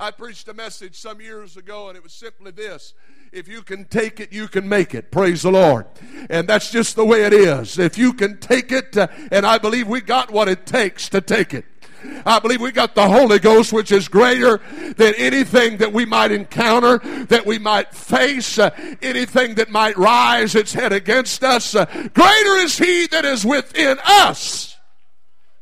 I 0.03 0.11
preached 0.11 0.49
a 0.49 0.53
message 0.53 0.99
some 0.99 1.21
years 1.21 1.55
ago, 1.55 1.87
and 1.87 1.95
it 1.95 2.03
was 2.03 2.11
simply 2.11 2.51
this 2.51 2.93
if 3.31 3.47
you 3.47 3.61
can 3.61 3.85
take 3.85 4.19
it, 4.19 4.33
you 4.33 4.49
can 4.49 4.67
make 4.67 4.93
it. 4.93 5.11
Praise 5.11 5.43
the 5.43 5.51
Lord. 5.51 5.85
And 6.29 6.45
that's 6.45 6.69
just 6.69 6.97
the 6.97 7.05
way 7.05 7.23
it 7.23 7.31
is. 7.31 7.79
If 7.79 7.97
you 7.97 8.11
can 8.11 8.37
take 8.37 8.73
it, 8.73 8.97
uh, 8.97 9.07
and 9.31 9.45
I 9.45 9.59
believe 9.59 9.87
we 9.87 10.01
got 10.01 10.29
what 10.29 10.49
it 10.49 10.65
takes 10.65 11.07
to 11.07 11.21
take 11.21 11.53
it. 11.53 11.63
I 12.25 12.39
believe 12.39 12.59
we 12.59 12.73
got 12.73 12.95
the 12.95 13.07
Holy 13.07 13.39
Ghost, 13.39 13.71
which 13.71 13.93
is 13.93 14.09
greater 14.09 14.59
than 14.97 15.13
anything 15.17 15.77
that 15.77 15.93
we 15.93 16.03
might 16.03 16.33
encounter, 16.33 16.97
that 17.27 17.45
we 17.45 17.57
might 17.57 17.95
face, 17.95 18.59
uh, 18.59 18.71
anything 19.01 19.55
that 19.55 19.69
might 19.69 19.97
rise 19.97 20.53
its 20.53 20.73
head 20.73 20.91
against 20.91 21.45
us. 21.45 21.75
Uh, 21.75 21.85
greater 22.13 22.57
is 22.57 22.77
He 22.77 23.07
that 23.07 23.23
is 23.23 23.45
within 23.45 23.99
us. 24.03 24.72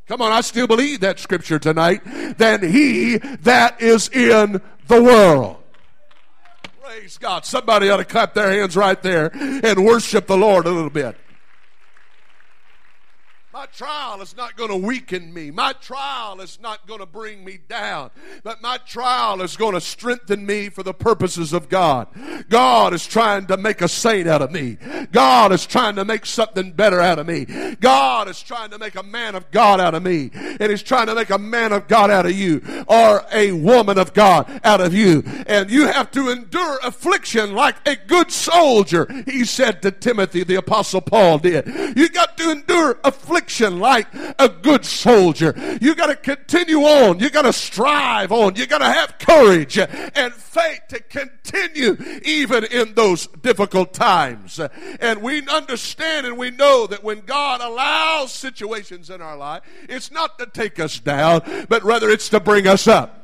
Come 0.08 0.22
on, 0.22 0.32
I 0.32 0.42
still 0.42 0.68
believe 0.68 1.00
that 1.02 1.20
scripture 1.20 1.60
tonight, 1.60 2.02
than 2.38 2.64
He 2.64 3.18
that 3.18 3.82
is 3.82 4.10
in 4.10 4.62
the 4.88 5.02
world. 5.02 5.58
Praise 6.82 7.18
God. 7.18 7.46
Somebody 7.46 7.90
ought 7.90 7.98
to 7.98 8.06
clap 8.06 8.34
their 8.34 8.52
hands 8.52 8.76
right 8.76 9.02
there 9.02 9.32
and 9.34 9.86
worship 9.86 10.28
the 10.28 10.36
Lord 10.36 10.66
a 10.66 10.72
little 10.72 10.90
bit. 10.90 11.16
My 13.62 13.68
trial 13.68 14.24
is 14.24 14.36
not 14.36 14.58
going 14.58 14.72
to 14.72 14.76
weaken 14.76 15.32
me. 15.32 15.52
My 15.52 15.74
trial 15.74 16.42
is 16.42 16.60
not 16.60 16.88
going 16.88 17.00
to 17.00 17.06
bring 17.06 17.46
me 17.46 17.60
down. 17.70 18.10
But 18.44 18.60
my 18.60 18.78
trial 18.80 19.40
is 19.44 19.56
going 19.56 19.76
to 19.76 19.82
strengthen 19.82 20.48
me 20.48 20.70
for 20.70 20.82
the 20.82 20.96
purposes 20.96 21.54
of 21.54 21.70
God. 21.70 22.08
God 22.50 22.92
is 22.92 23.06
trying 23.06 23.46
to 23.46 23.58
make 23.58 23.84
a 23.84 23.88
saint 23.88 24.28
out 24.28 24.42
of 24.42 24.52
me. 24.52 24.80
God 25.12 25.52
is 25.52 25.68
trying 25.68 25.96
to 25.98 26.06
make 26.06 26.26
something 26.26 26.72
better 26.72 27.00
out 27.02 27.20
of 27.20 27.28
me. 27.28 27.46
God 27.80 28.28
is 28.30 28.42
trying 28.42 28.72
to 28.72 28.80
make 28.80 28.96
a 28.96 29.04
man 29.04 29.36
of 29.36 29.52
God 29.52 29.80
out 29.80 29.94
of 29.94 30.02
me. 30.02 30.32
And 30.34 30.72
He's 30.72 30.82
trying 30.82 31.06
to 31.06 31.14
make 31.14 31.30
a 31.30 31.38
man 31.38 31.72
of 31.72 31.88
God 31.88 32.10
out 32.10 32.26
of 32.26 32.32
you 32.32 32.64
or 32.88 33.24
a 33.32 33.52
woman 33.52 34.00
of 34.00 34.14
God 34.16 34.60
out 34.64 34.82
of 34.82 34.96
you. 34.96 35.22
And 35.46 35.70
you 35.70 35.86
have 35.86 36.10
to 36.14 36.32
endure 36.32 36.80
affliction 36.82 37.54
like 37.54 37.76
a 37.88 37.96
good 37.96 38.32
soldier, 38.32 39.08
he 39.28 39.46
said 39.46 39.84
to 39.84 39.92
Timothy, 39.92 40.44
the 40.44 40.56
apostle 40.56 41.02
Paul 41.02 41.38
did. 41.38 41.68
You 41.96 42.10
got 42.10 42.38
to 42.38 42.50
endure 42.50 42.98
affliction 43.04 43.51
like 43.60 44.08
a 44.40 44.50
good 44.50 44.86
soldier. 44.86 45.54
You 45.82 45.96
got 45.96 46.08
to 46.08 46.16
continue 46.16 46.80
on. 46.80 47.20
You 47.20 47.30
got 47.30 47.44
to 47.44 47.54
strive 47.54 48.32
on. 48.32 48.56
You 48.56 48.66
got 48.68 48.80
to 48.80 48.86
have 48.86 49.18
courage 49.20 49.78
and 49.78 50.34
faith 50.34 50.82
to 50.90 51.00
continue 51.00 51.98
even 52.24 52.64
in 52.66 52.94
those 52.94 53.28
difficult 53.28 53.94
times. 53.94 54.60
And 55.00 55.22
we 55.22 55.48
understand 55.48 56.28
and 56.28 56.38
we 56.38 56.52
know 56.52 56.88
that 56.88 57.04
when 57.04 57.22
God 57.22 57.62
allows 57.62 58.32
situations 58.32 59.10
in 59.10 59.22
our 59.22 59.38
life, 59.38 59.64
it's 59.88 60.12
not 60.12 60.38
to 60.40 60.46
take 60.46 60.80
us 60.80 61.00
down, 61.00 61.42
but 61.70 61.84
rather 61.84 62.10
it's 62.10 62.30
to 62.30 62.40
bring 62.40 62.68
us 62.68 62.88
up. 62.88 63.21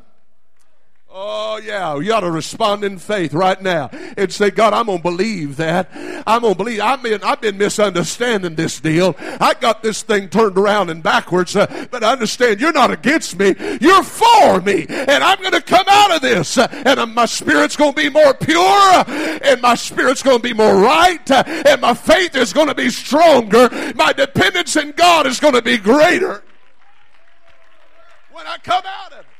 Oh, 1.19 1.57
yeah. 1.57 1.97
You 1.97 2.13
ought 2.13 2.19
to 2.19 2.29
respond 2.29 2.83
in 2.83 2.99
faith 2.99 3.33
right 3.33 3.59
now 3.59 3.89
and 3.91 4.31
say, 4.31 4.51
God, 4.51 4.71
I'm 4.73 4.85
going 4.85 4.99
to 4.99 5.03
believe 5.03 5.57
that. 5.57 5.89
I'm 6.27 6.41
going 6.41 6.53
to 6.53 6.57
believe. 6.57 6.79
I've 6.79 7.01
been, 7.01 7.23
I've 7.23 7.41
been 7.41 7.57
misunderstanding 7.57 8.53
this 8.53 8.79
deal. 8.79 9.15
I 9.17 9.55
got 9.59 9.81
this 9.81 10.03
thing 10.03 10.29
turned 10.29 10.59
around 10.59 10.91
and 10.91 11.01
backwards, 11.01 11.55
uh, 11.55 11.87
but 11.89 12.03
I 12.03 12.11
understand 12.11 12.61
you're 12.61 12.71
not 12.71 12.91
against 12.91 13.39
me. 13.39 13.55
You're 13.81 14.03
for 14.03 14.61
me. 14.61 14.85
And 14.87 15.23
I'm 15.23 15.39
going 15.39 15.53
to 15.53 15.61
come 15.61 15.85
out 15.87 16.15
of 16.15 16.21
this. 16.21 16.55
Uh, 16.55 16.67
and 16.85 16.99
uh, 16.99 17.07
my 17.07 17.25
spirit's 17.25 17.75
going 17.75 17.95
to 17.95 17.99
be 17.99 18.09
more 18.11 18.35
pure. 18.35 19.03
And 19.07 19.59
my 19.59 19.73
spirit's 19.73 20.21
going 20.21 20.37
to 20.37 20.43
be 20.43 20.53
more 20.53 20.75
right. 20.75 21.31
Uh, 21.31 21.43
and 21.47 21.81
my 21.81 21.95
faith 21.95 22.35
is 22.35 22.53
going 22.53 22.67
to 22.67 22.75
be 22.75 22.91
stronger. 22.91 23.69
My 23.95 24.13
dependence 24.13 24.75
in 24.75 24.91
God 24.91 25.25
is 25.25 25.39
going 25.39 25.55
to 25.55 25.63
be 25.63 25.79
greater 25.79 26.43
when 28.31 28.45
I 28.45 28.57
come 28.59 28.83
out 28.85 29.13
of 29.13 29.21
it. 29.21 29.36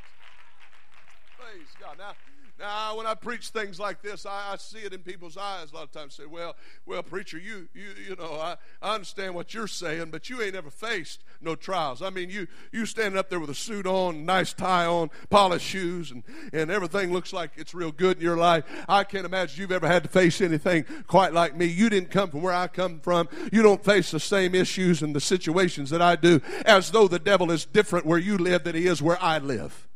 Now, 2.59 2.97
when 2.97 3.05
I 3.05 3.13
preach 3.13 3.49
things 3.49 3.79
like 3.79 4.01
this, 4.01 4.25
I, 4.25 4.53
I, 4.53 4.57
see 4.57 4.79
it 4.79 4.91
in 4.91 5.01
people's 5.01 5.37
eyes 5.37 5.71
a 5.71 5.75
lot 5.75 5.83
of 5.83 5.91
times. 5.91 6.15
Say, 6.15 6.25
"Well, 6.25 6.55
well, 6.87 7.03
preacher, 7.03 7.37
you, 7.37 7.69
you, 7.75 7.89
you 8.09 8.15
know, 8.15 8.33
I, 8.33 8.55
I 8.81 8.95
understand 8.95 9.35
what 9.35 9.53
you're 9.53 9.67
saying, 9.67 10.09
but 10.09 10.27
you 10.27 10.41
ain't 10.41 10.55
ever 10.55 10.71
faced 10.71 11.23
no 11.39 11.53
trials. 11.53 12.01
I 12.01 12.09
mean, 12.09 12.31
you, 12.31 12.47
you 12.71 12.87
standing 12.87 13.17
up 13.17 13.29
there 13.29 13.39
with 13.39 13.51
a 13.51 13.55
suit 13.55 13.85
on, 13.85 14.25
nice 14.25 14.53
tie 14.53 14.87
on, 14.87 15.11
polished 15.29 15.67
shoes, 15.67 16.09
and 16.09 16.23
and 16.51 16.71
everything 16.71 17.13
looks 17.13 17.31
like 17.31 17.51
it's 17.57 17.75
real 17.75 17.91
good 17.91 18.17
in 18.17 18.23
your 18.23 18.37
life. 18.37 18.63
I 18.89 19.03
can't 19.03 19.25
imagine 19.25 19.61
you've 19.61 19.71
ever 19.71 19.87
had 19.87 20.03
to 20.03 20.09
face 20.09 20.41
anything 20.41 20.85
quite 21.05 21.33
like 21.33 21.55
me. 21.55 21.65
You 21.65 21.91
didn't 21.91 22.09
come 22.09 22.31
from 22.31 22.41
where 22.41 22.53
I 22.53 22.67
come 22.67 22.99
from. 23.01 23.29
You 23.51 23.61
don't 23.61 23.85
face 23.85 24.09
the 24.09 24.19
same 24.19 24.55
issues 24.55 25.03
and 25.03 25.15
the 25.15 25.21
situations 25.21 25.91
that 25.91 26.01
I 26.01 26.15
do, 26.15 26.41
as 26.65 26.89
though 26.89 27.07
the 27.07 27.19
devil 27.19 27.51
is 27.51 27.65
different 27.65 28.07
where 28.07 28.17
you 28.17 28.39
live 28.39 28.63
than 28.63 28.75
he 28.75 28.87
is 28.87 28.99
where 28.99 29.21
I 29.21 29.37
live." 29.37 29.86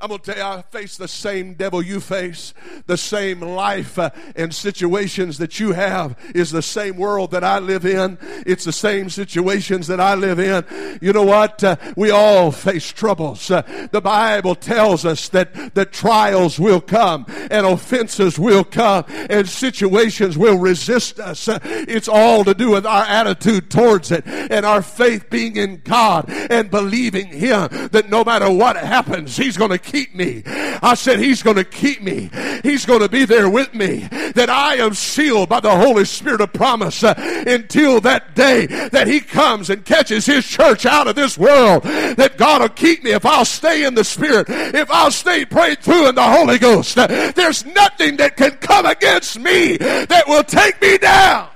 I'm 0.00 0.10
going 0.10 0.20
to 0.20 0.32
tell 0.32 0.36
you, 0.36 0.58
I 0.58 0.62
face 0.62 0.96
the 0.96 1.08
same 1.08 1.54
devil 1.54 1.82
you 1.82 1.98
face. 1.98 2.54
The 2.86 2.96
same 2.96 3.40
life 3.40 3.98
uh, 3.98 4.10
and 4.36 4.54
situations 4.54 5.38
that 5.38 5.58
you 5.58 5.72
have 5.72 6.16
is 6.36 6.52
the 6.52 6.62
same 6.62 6.96
world 6.96 7.32
that 7.32 7.42
I 7.42 7.58
live 7.58 7.84
in. 7.84 8.16
It's 8.46 8.64
the 8.64 8.72
same 8.72 9.10
situations 9.10 9.88
that 9.88 10.00
I 10.00 10.14
live 10.14 10.38
in. 10.38 10.98
You 11.02 11.12
know 11.12 11.24
what? 11.24 11.64
Uh, 11.64 11.76
we 11.96 12.12
all 12.12 12.52
face 12.52 12.92
troubles. 12.92 13.50
Uh, 13.50 13.88
the 13.90 14.00
Bible 14.00 14.54
tells 14.54 15.04
us 15.04 15.28
that 15.30 15.74
the 15.74 15.84
trials 15.84 16.60
will 16.60 16.80
come 16.80 17.26
and 17.50 17.66
offenses 17.66 18.38
will 18.38 18.62
come 18.62 19.04
and 19.08 19.48
situations 19.48 20.38
will 20.38 20.58
resist 20.58 21.18
us. 21.18 21.48
Uh, 21.48 21.58
it's 21.62 22.08
all 22.08 22.44
to 22.44 22.54
do 22.54 22.70
with 22.70 22.86
our 22.86 23.02
attitude 23.02 23.68
towards 23.68 24.12
it 24.12 24.24
and 24.26 24.64
our 24.64 24.80
faith 24.80 25.28
being 25.28 25.56
in 25.56 25.80
God 25.82 26.30
and 26.30 26.70
believing 26.70 27.26
Him 27.26 27.68
that 27.90 28.08
no 28.08 28.22
matter 28.22 28.48
what 28.48 28.76
happens, 28.76 29.36
He's 29.36 29.56
going 29.56 29.72
to 29.72 29.87
keep 29.90 30.14
me. 30.14 30.42
I 30.46 30.94
said, 30.94 31.18
He's 31.18 31.42
going 31.42 31.56
to 31.56 31.64
keep 31.64 32.02
me. 32.02 32.30
He's 32.62 32.86
going 32.86 33.00
to 33.00 33.08
be 33.08 33.24
there 33.24 33.48
with 33.48 33.74
me. 33.74 34.08
That 34.34 34.50
I 34.50 34.76
am 34.76 34.94
sealed 34.94 35.48
by 35.48 35.60
the 35.60 35.74
Holy 35.74 36.04
Spirit 36.04 36.40
of 36.40 36.52
promise 36.52 37.02
uh, 37.02 37.14
until 37.46 38.00
that 38.02 38.34
day 38.34 38.66
that 38.66 39.06
He 39.06 39.20
comes 39.20 39.70
and 39.70 39.84
catches 39.84 40.26
His 40.26 40.46
church 40.46 40.86
out 40.86 41.08
of 41.08 41.16
this 41.16 41.38
world. 41.38 41.82
That 41.82 42.36
God 42.36 42.62
will 42.62 42.68
keep 42.68 43.02
me 43.04 43.12
if 43.12 43.24
I'll 43.24 43.44
stay 43.44 43.84
in 43.84 43.94
the 43.94 44.04
Spirit, 44.04 44.46
if 44.48 44.90
I'll 44.90 45.10
stay 45.10 45.44
prayed 45.44 45.80
through 45.80 46.08
in 46.08 46.14
the 46.14 46.22
Holy 46.22 46.58
Ghost. 46.58 46.98
Uh, 46.98 47.32
there's 47.34 47.64
nothing 47.64 48.16
that 48.18 48.36
can 48.36 48.52
come 48.52 48.86
against 48.86 49.38
me 49.38 49.76
that 49.78 50.24
will 50.26 50.44
take 50.44 50.80
me 50.80 50.98
down. 50.98 51.47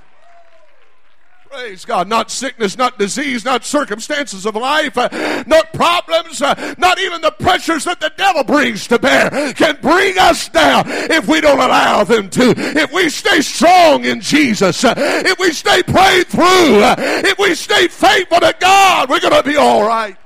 Praise 1.53 1.85
God. 1.85 2.07
Not 2.07 2.31
sickness, 2.31 2.79
not 2.79 2.97
disease, 2.97 3.45
not 3.45 3.63
circumstances 3.63 4.47
of 4.47 4.55
life, 4.55 4.97
uh, 4.97 5.43
not 5.45 5.71
problems, 5.71 6.41
uh, 6.41 6.73
not 6.79 6.99
even 6.99 7.21
the 7.21 7.29
pressures 7.29 7.83
that 7.83 7.99
the 7.99 8.11
devil 8.17 8.43
brings 8.43 8.87
to 8.87 8.97
bear 8.97 9.53
can 9.53 9.77
bring 9.79 10.17
us 10.17 10.49
down 10.49 10.85
if 10.87 11.27
we 11.27 11.41
don't 11.41 11.59
allow 11.59 12.03
them 12.05 12.31
to. 12.31 12.55
If 12.57 12.91
we 12.91 13.07
stay 13.07 13.41
strong 13.41 14.03
in 14.03 14.19
Jesus, 14.19 14.83
uh, 14.83 14.95
if 14.97 15.37
we 15.37 15.51
stay 15.51 15.83
prayed 15.83 16.25
through, 16.25 16.81
uh, 16.81 16.95
if 16.97 17.37
we 17.37 17.53
stay 17.53 17.87
faithful 17.87 18.39
to 18.39 18.55
God, 18.59 19.11
we're 19.11 19.19
going 19.19 19.33
to 19.33 19.43
be 19.43 19.55
all 19.55 19.87
right. 19.87 20.17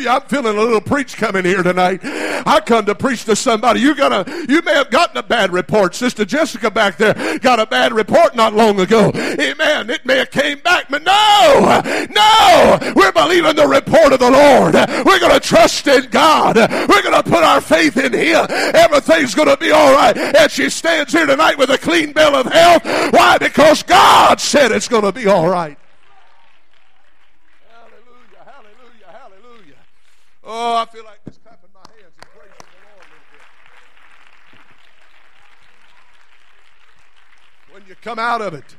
Hallelujah. 0.00 0.22
I'm 0.22 0.28
feeling 0.28 0.56
a 0.56 0.60
little 0.60 0.80
preach 0.80 1.16
coming 1.16 1.44
here 1.44 1.62
tonight. 1.62 2.00
I 2.02 2.60
come 2.64 2.86
to 2.86 2.94
preach 2.94 3.24
to 3.26 3.36
somebody. 3.36 3.80
You 3.80 3.94
got 3.94 4.12
a, 4.12 4.46
you 4.48 4.62
may 4.62 4.72
have 4.72 4.90
gotten 4.90 5.16
a 5.18 5.22
bad 5.22 5.52
report. 5.52 5.94
Sister 5.94 6.24
Jessica 6.24 6.70
back 6.70 6.96
there 6.96 7.38
got 7.38 7.60
a 7.60 7.66
bad 7.66 7.92
report 7.92 8.34
not 8.34 8.54
long 8.54 8.80
ago. 8.80 9.12
Amen. 9.14 9.90
It 9.90 10.06
may 10.06 10.18
have 10.18 10.30
came 10.30 10.58
back, 10.60 10.86
but 10.88 11.02
no, 11.02 11.82
no. 12.14 12.92
We're 12.96 13.12
believing 13.12 13.56
the 13.56 13.66
report 13.68 14.12
of 14.12 14.20
the 14.20 14.30
Lord. 14.30 14.74
We're 15.04 15.20
going 15.20 15.38
to 15.38 15.40
trust 15.40 15.86
in 15.86 16.08
God. 16.08 16.56
We're 16.56 17.02
going 17.02 17.22
to 17.22 17.28
put 17.28 17.44
our 17.44 17.60
faith 17.60 17.96
in 17.96 18.12
Him. 18.12 18.46
Everything's 18.48 19.34
going 19.34 19.48
to 19.48 19.56
be 19.56 19.70
all 19.70 19.92
right. 19.92 20.16
And 20.16 20.50
she 20.50 20.70
stands 20.70 21.12
here 21.12 21.26
tonight 21.26 21.58
with 21.58 21.70
a 21.70 21.78
clean 21.78 22.12
bill 22.12 22.34
of 22.34 22.46
health. 22.46 22.84
Why? 23.12 23.36
Because 23.38 23.82
God 23.82 24.40
said 24.40 24.72
it's 24.72 24.88
going 24.88 25.04
to 25.04 25.12
be 25.12 25.26
all 25.26 25.48
right. 25.48 25.79
Oh, 30.52 30.78
I 30.78 30.84
feel 30.86 31.04
like 31.04 31.24
just 31.24 31.44
clapping 31.44 31.70
my 31.72 31.78
hands 31.78 32.12
and 32.16 32.26
praising 32.32 32.56
the 32.58 32.64
Lord 32.90 33.04
a 33.04 33.08
little 33.08 33.24
bit. 37.68 37.72
When 37.72 37.84
you 37.86 37.94
come 37.94 38.18
out 38.18 38.42
of 38.42 38.54
it, 38.54 38.76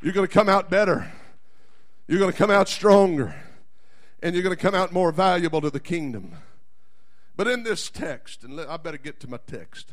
you're 0.00 0.14
going 0.14 0.26
to 0.26 0.32
come 0.32 0.48
out 0.48 0.70
better. 0.70 1.12
You're 2.08 2.18
going 2.18 2.32
to 2.32 2.38
come 2.38 2.50
out 2.50 2.66
stronger. 2.66 3.34
And 4.22 4.34
you're 4.34 4.42
going 4.42 4.56
to 4.56 4.62
come 4.62 4.74
out 4.74 4.94
more 4.94 5.12
valuable 5.12 5.60
to 5.60 5.68
the 5.68 5.80
kingdom. 5.80 6.32
But 7.36 7.46
in 7.46 7.62
this 7.62 7.90
text, 7.90 8.42
and 8.42 8.58
I 8.58 8.78
better 8.78 8.96
get 8.96 9.20
to 9.20 9.28
my 9.28 9.38
text, 9.46 9.92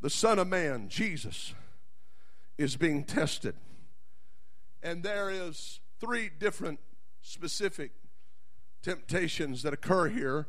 the 0.00 0.08
Son 0.08 0.38
of 0.38 0.48
Man, 0.48 0.88
Jesus, 0.88 1.52
is 2.56 2.76
being 2.76 3.04
tested. 3.04 3.54
And 4.82 5.02
there 5.02 5.28
is 5.28 5.80
three 6.00 6.30
different 6.30 6.80
specific 7.20 7.92
temptations 8.82 9.62
that 9.62 9.72
occur 9.72 10.08
here, 10.08 10.46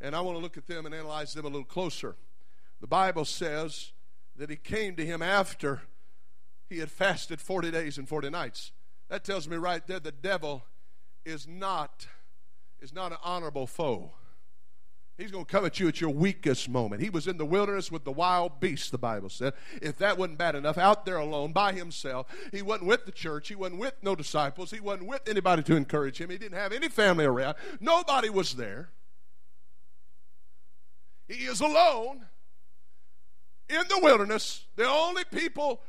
and 0.00 0.14
I 0.14 0.20
want 0.20 0.36
to 0.36 0.42
look 0.42 0.56
at 0.56 0.66
them 0.66 0.86
and 0.86 0.94
analyze 0.94 1.34
them 1.34 1.44
a 1.44 1.48
little 1.48 1.64
closer. 1.64 2.16
The 2.80 2.86
Bible 2.86 3.24
says 3.24 3.92
that 4.36 4.50
he 4.50 4.56
came 4.56 4.94
to 4.96 5.04
him 5.04 5.22
after 5.22 5.82
he 6.68 6.78
had 6.78 6.90
fasted 6.90 7.40
40 7.40 7.70
days 7.70 7.98
and 7.98 8.08
40 8.08 8.30
nights. 8.30 8.72
That 9.08 9.24
tells 9.24 9.48
me 9.48 9.56
right 9.56 9.86
there 9.86 10.00
the 10.00 10.12
devil 10.12 10.64
is 11.24 11.46
not 11.48 12.06
is 12.80 12.92
not 12.92 13.10
an 13.10 13.18
honorable 13.24 13.66
foe. 13.66 14.12
He's 15.18 15.32
going 15.32 15.44
to 15.44 15.50
come 15.50 15.66
at 15.66 15.80
you 15.80 15.88
at 15.88 16.00
your 16.00 16.10
weakest 16.10 16.68
moment. 16.68 17.02
He 17.02 17.10
was 17.10 17.26
in 17.26 17.38
the 17.38 17.44
wilderness 17.44 17.90
with 17.90 18.04
the 18.04 18.12
wild 18.12 18.60
beasts, 18.60 18.88
the 18.88 18.98
Bible 18.98 19.28
said. 19.28 19.52
If 19.82 19.98
that 19.98 20.16
wasn't 20.16 20.38
bad 20.38 20.54
enough, 20.54 20.78
out 20.78 21.04
there 21.04 21.16
alone 21.16 21.52
by 21.52 21.72
himself. 21.72 22.28
He 22.52 22.62
wasn't 22.62 22.86
with 22.86 23.04
the 23.04 23.10
church. 23.10 23.48
He 23.48 23.56
wasn't 23.56 23.80
with 23.80 23.94
no 24.00 24.14
disciples. 24.14 24.70
He 24.70 24.78
wasn't 24.78 25.08
with 25.08 25.28
anybody 25.28 25.64
to 25.64 25.74
encourage 25.74 26.20
him. 26.20 26.30
He 26.30 26.38
didn't 26.38 26.56
have 26.56 26.72
any 26.72 26.88
family 26.88 27.24
around. 27.24 27.56
Nobody 27.80 28.30
was 28.30 28.54
there. 28.54 28.90
He 31.26 31.46
is 31.46 31.60
alone 31.60 32.26
in 33.68 33.82
the 33.88 33.98
wilderness. 34.00 34.66
The 34.76 34.88
only 34.88 35.24
people 35.24 35.82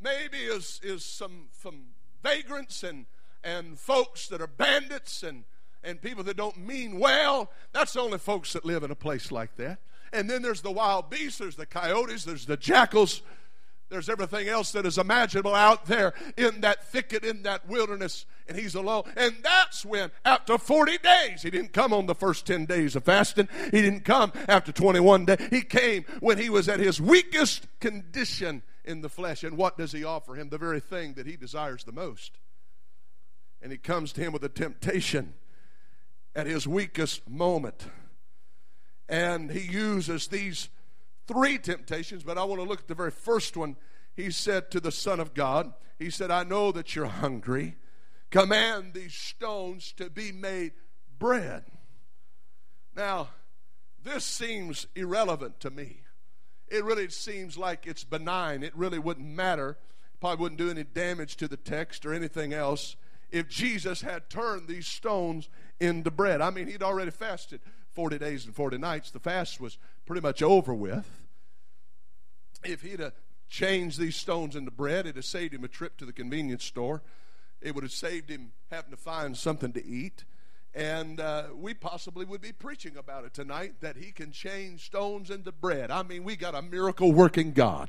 maybe 0.00 0.38
is, 0.38 0.80
is 0.84 1.04
some, 1.04 1.48
some 1.60 1.86
vagrants 2.22 2.84
and, 2.84 3.06
and 3.42 3.76
folks 3.76 4.28
that 4.28 4.40
are 4.40 4.46
bandits 4.46 5.24
and 5.24 5.42
and 5.86 6.02
people 6.02 6.24
that 6.24 6.36
don't 6.36 6.58
mean 6.58 6.98
well. 6.98 7.50
That's 7.72 7.92
the 7.92 8.00
only 8.00 8.18
folks 8.18 8.52
that 8.52 8.64
live 8.64 8.82
in 8.82 8.90
a 8.90 8.96
place 8.96 9.30
like 9.30 9.56
that. 9.56 9.78
And 10.12 10.28
then 10.28 10.42
there's 10.42 10.62
the 10.62 10.72
wild 10.72 11.10
beasts, 11.10 11.38
there's 11.38 11.56
the 11.56 11.66
coyotes, 11.66 12.24
there's 12.24 12.46
the 12.46 12.56
jackals, 12.56 13.22
there's 13.88 14.08
everything 14.08 14.48
else 14.48 14.72
that 14.72 14.84
is 14.84 14.98
imaginable 14.98 15.54
out 15.54 15.86
there 15.86 16.12
in 16.36 16.60
that 16.62 16.84
thicket, 16.90 17.24
in 17.24 17.42
that 17.44 17.68
wilderness, 17.68 18.26
and 18.48 18.58
he's 18.58 18.74
alone. 18.74 19.04
And 19.16 19.36
that's 19.42 19.84
when, 19.84 20.10
after 20.24 20.58
40 20.58 20.98
days, 20.98 21.42
he 21.42 21.50
didn't 21.50 21.72
come 21.72 21.92
on 21.92 22.06
the 22.06 22.14
first 22.14 22.46
10 22.46 22.66
days 22.66 22.96
of 22.96 23.04
fasting. 23.04 23.48
He 23.70 23.82
didn't 23.82 24.04
come 24.04 24.32
after 24.48 24.72
21 24.72 25.26
days. 25.26 25.48
He 25.50 25.62
came 25.62 26.04
when 26.20 26.38
he 26.38 26.50
was 26.50 26.68
at 26.68 26.80
his 26.80 27.00
weakest 27.00 27.66
condition 27.80 28.62
in 28.84 29.02
the 29.02 29.08
flesh. 29.08 29.44
And 29.44 29.56
what 29.56 29.78
does 29.78 29.92
he 29.92 30.02
offer 30.02 30.34
him? 30.34 30.48
The 30.48 30.58
very 30.58 30.80
thing 30.80 31.14
that 31.14 31.26
he 31.26 31.36
desires 31.36 31.84
the 31.84 31.92
most. 31.92 32.38
And 33.62 33.70
he 33.70 33.78
comes 33.78 34.12
to 34.14 34.20
him 34.20 34.32
with 34.32 34.44
a 34.44 34.48
temptation 34.48 35.34
at 36.36 36.46
his 36.46 36.68
weakest 36.68 37.28
moment. 37.28 37.86
And 39.08 39.50
he 39.50 39.60
uses 39.60 40.28
these 40.28 40.68
three 41.26 41.58
temptations, 41.58 42.22
but 42.22 42.36
I 42.36 42.44
want 42.44 42.60
to 42.60 42.68
look 42.68 42.80
at 42.80 42.88
the 42.88 42.94
very 42.94 43.10
first 43.10 43.56
one. 43.56 43.76
He 44.14 44.30
said 44.30 44.70
to 44.70 44.80
the 44.80 44.92
Son 44.92 45.18
of 45.18 45.34
God, 45.34 45.72
He 45.98 46.10
said, 46.10 46.30
I 46.30 46.44
know 46.44 46.70
that 46.72 46.94
you're 46.94 47.06
hungry. 47.06 47.76
Command 48.30 48.92
these 48.92 49.14
stones 49.14 49.92
to 49.96 50.10
be 50.10 50.30
made 50.30 50.72
bread. 51.18 51.64
Now, 52.94 53.30
this 54.02 54.24
seems 54.24 54.86
irrelevant 54.94 55.58
to 55.60 55.70
me. 55.70 56.00
It 56.68 56.84
really 56.84 57.08
seems 57.08 57.56
like 57.56 57.86
it's 57.86 58.04
benign. 58.04 58.62
It 58.62 58.76
really 58.76 58.98
wouldn't 58.98 59.26
matter. 59.26 59.78
Probably 60.20 60.42
wouldn't 60.42 60.58
do 60.58 60.70
any 60.70 60.84
damage 60.84 61.36
to 61.36 61.48
the 61.48 61.56
text 61.56 62.04
or 62.04 62.12
anything 62.12 62.52
else 62.52 62.96
if 63.36 63.48
Jesus 63.48 64.00
had 64.00 64.30
turned 64.30 64.66
these 64.66 64.86
stones 64.86 65.48
into 65.78 66.10
bread. 66.10 66.40
I 66.40 66.50
mean, 66.50 66.68
he'd 66.68 66.82
already 66.82 67.10
fasted 67.10 67.60
40 67.94 68.18
days 68.18 68.46
and 68.46 68.54
40 68.54 68.78
nights. 68.78 69.10
The 69.10 69.20
fast 69.20 69.60
was 69.60 69.78
pretty 70.06 70.22
much 70.22 70.42
over 70.42 70.72
with. 70.72 71.06
If 72.64 72.80
he'd 72.80 73.00
have 73.00 73.12
changed 73.48 73.98
these 73.98 74.16
stones 74.16 74.56
into 74.56 74.70
bread, 74.70 75.00
it'd 75.00 75.16
have 75.16 75.24
saved 75.24 75.54
him 75.54 75.64
a 75.64 75.68
trip 75.68 75.98
to 75.98 76.06
the 76.06 76.12
convenience 76.12 76.64
store. 76.64 77.02
It 77.60 77.74
would 77.74 77.84
have 77.84 77.92
saved 77.92 78.30
him 78.30 78.52
having 78.70 78.90
to 78.90 78.96
find 78.96 79.36
something 79.36 79.72
to 79.74 79.84
eat. 79.84 80.24
And 80.74 81.20
uh, 81.20 81.44
we 81.54 81.74
possibly 81.74 82.24
would 82.24 82.40
be 82.40 82.52
preaching 82.52 82.96
about 82.96 83.24
it 83.24 83.34
tonight 83.34 83.80
that 83.80 83.96
he 83.96 84.12
can 84.12 84.30
change 84.30 84.84
stones 84.84 85.30
into 85.30 85.52
bread. 85.52 85.90
I 85.90 86.02
mean, 86.02 86.24
we 86.24 86.36
got 86.36 86.54
a 86.54 86.62
miracle 86.62 87.12
working 87.12 87.52
God. 87.52 87.88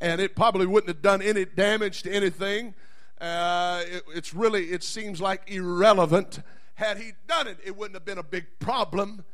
And 0.00 0.20
it 0.20 0.34
probably 0.34 0.66
wouldn't 0.66 0.88
have 0.88 1.02
done 1.02 1.22
any 1.22 1.44
damage 1.44 2.02
to 2.02 2.12
anything. 2.12 2.74
Uh, 3.22 3.82
it, 3.86 4.04
it's 4.14 4.34
really, 4.34 4.64
it 4.66 4.82
seems 4.82 5.20
like 5.20 5.48
irrelevant 5.48 6.40
had 6.74 6.98
he 6.98 7.12
done 7.28 7.46
it, 7.46 7.58
it 7.64 7.76
wouldn't 7.76 7.94
have 7.94 8.04
been 8.04 8.18
a 8.18 8.24
big 8.24 8.46
problem. 8.58 9.24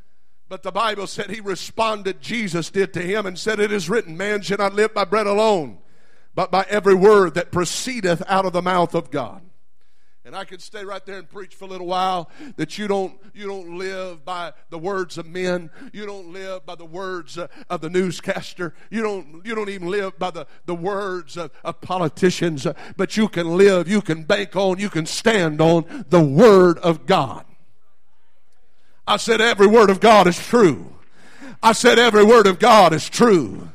But 0.47 0.61
the 0.63 0.71
Bible 0.71 1.07
said 1.07 1.29
he 1.31 1.41
responded, 1.41 2.21
Jesus 2.21 2.69
did 2.69 2.93
to 2.93 3.01
him, 3.01 3.25
and 3.25 3.37
said, 3.37 3.59
It 3.59 3.71
is 3.71 3.89
written, 3.89 4.15
man 4.15 4.41
shall 4.41 4.59
not 4.59 4.73
live 4.73 4.93
by 4.93 5.05
bread 5.05 5.27
alone, 5.27 5.79
but 6.35 6.51
by 6.51 6.65
every 6.69 6.93
word 6.93 7.33
that 7.33 7.51
proceedeth 7.51 8.21
out 8.27 8.45
of 8.45 8.53
the 8.53 8.61
mouth 8.61 8.93
of 8.93 9.09
God. 9.09 9.41
And 10.29 10.35
I 10.35 10.43
could 10.43 10.61
stay 10.61 10.85
right 10.85 11.03
there 11.07 11.17
and 11.17 11.27
preach 11.27 11.55
for 11.55 11.65
a 11.65 11.67
little 11.67 11.87
while 11.87 12.29
that 12.57 12.77
you 12.77 12.87
don't 12.87 13.19
you 13.33 13.47
don't 13.47 13.79
live 13.79 14.23
by 14.23 14.53
the 14.69 14.77
words 14.77 15.17
of 15.17 15.25
men. 15.25 15.71
You 15.91 16.05
don't 16.05 16.31
live 16.31 16.67
by 16.67 16.75
the 16.75 16.85
words 16.85 17.39
uh, 17.39 17.47
of 17.67 17.81
the 17.81 17.89
newscaster. 17.89 18.75
You 18.91 19.01
don't 19.01 19.43
you 19.43 19.55
don't 19.55 19.69
even 19.69 19.87
live 19.87 20.19
by 20.19 20.29
the, 20.29 20.45
the 20.67 20.75
words 20.75 21.35
of, 21.35 21.49
of 21.63 21.81
politicians. 21.81 22.67
Uh, 22.67 22.73
but 22.95 23.17
you 23.17 23.27
can 23.27 23.57
live, 23.57 23.87
you 23.87 24.03
can 24.03 24.21
bank 24.21 24.55
on, 24.55 24.77
you 24.77 24.91
can 24.91 25.07
stand 25.07 25.61
on 25.61 26.05
the 26.09 26.21
word 26.21 26.77
of 26.77 27.07
God. 27.07 27.43
I 29.07 29.17
said 29.17 29.41
every 29.41 29.65
word 29.65 29.89
of 29.89 29.99
God 29.99 30.27
is 30.27 30.37
true. 30.37 30.93
I 31.63 31.71
said 31.71 31.97
every 31.97 32.23
word 32.23 32.45
of 32.45 32.59
God 32.59 32.93
is 32.93 33.09
true. 33.09 33.69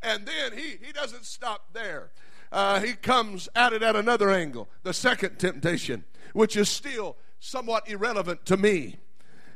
And 0.00 0.26
then 0.26 0.56
he, 0.56 0.76
he 0.80 0.92
doesn't 0.92 1.24
stop 1.24 1.72
there 1.72 2.11
uh, 2.52 2.80
he 2.80 2.92
comes 2.92 3.48
at 3.56 3.72
it 3.72 3.82
at 3.82 3.96
another 3.96 4.30
angle. 4.30 4.68
The 4.82 4.92
second 4.92 5.38
temptation, 5.38 6.04
which 6.34 6.56
is 6.56 6.68
still 6.68 7.16
somewhat 7.40 7.88
irrelevant 7.88 8.44
to 8.46 8.56
me. 8.56 8.96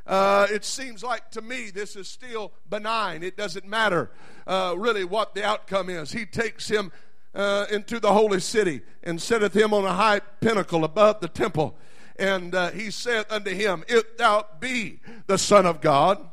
Uh, 0.05 0.47
it 0.49 0.65
seems 0.65 1.03
like 1.03 1.29
to 1.31 1.41
me 1.41 1.69
this 1.69 1.95
is 1.95 2.07
still 2.07 2.51
benign. 2.69 3.23
It 3.23 3.37
doesn't 3.37 3.67
matter 3.67 4.09
uh, 4.47 4.73
really 4.77 5.03
what 5.03 5.35
the 5.35 5.45
outcome 5.45 5.89
is. 5.89 6.11
He 6.11 6.25
takes 6.25 6.69
him 6.69 6.91
uh, 7.35 7.67
into 7.69 7.99
the 7.99 8.13
holy 8.13 8.39
city 8.39 8.81
and 9.03 9.21
setteth 9.21 9.53
him 9.53 9.73
on 9.73 9.85
a 9.85 9.93
high 9.93 10.19
pinnacle 10.19 10.83
above 10.83 11.19
the 11.19 11.27
temple. 11.27 11.77
And 12.17 12.55
uh, 12.55 12.71
he 12.71 12.89
saith 12.89 13.31
unto 13.31 13.51
him, 13.51 13.83
If 13.87 14.17
thou 14.17 14.45
be 14.59 15.01
the 15.27 15.37
Son 15.37 15.65
of 15.65 15.81
God, 15.81 16.29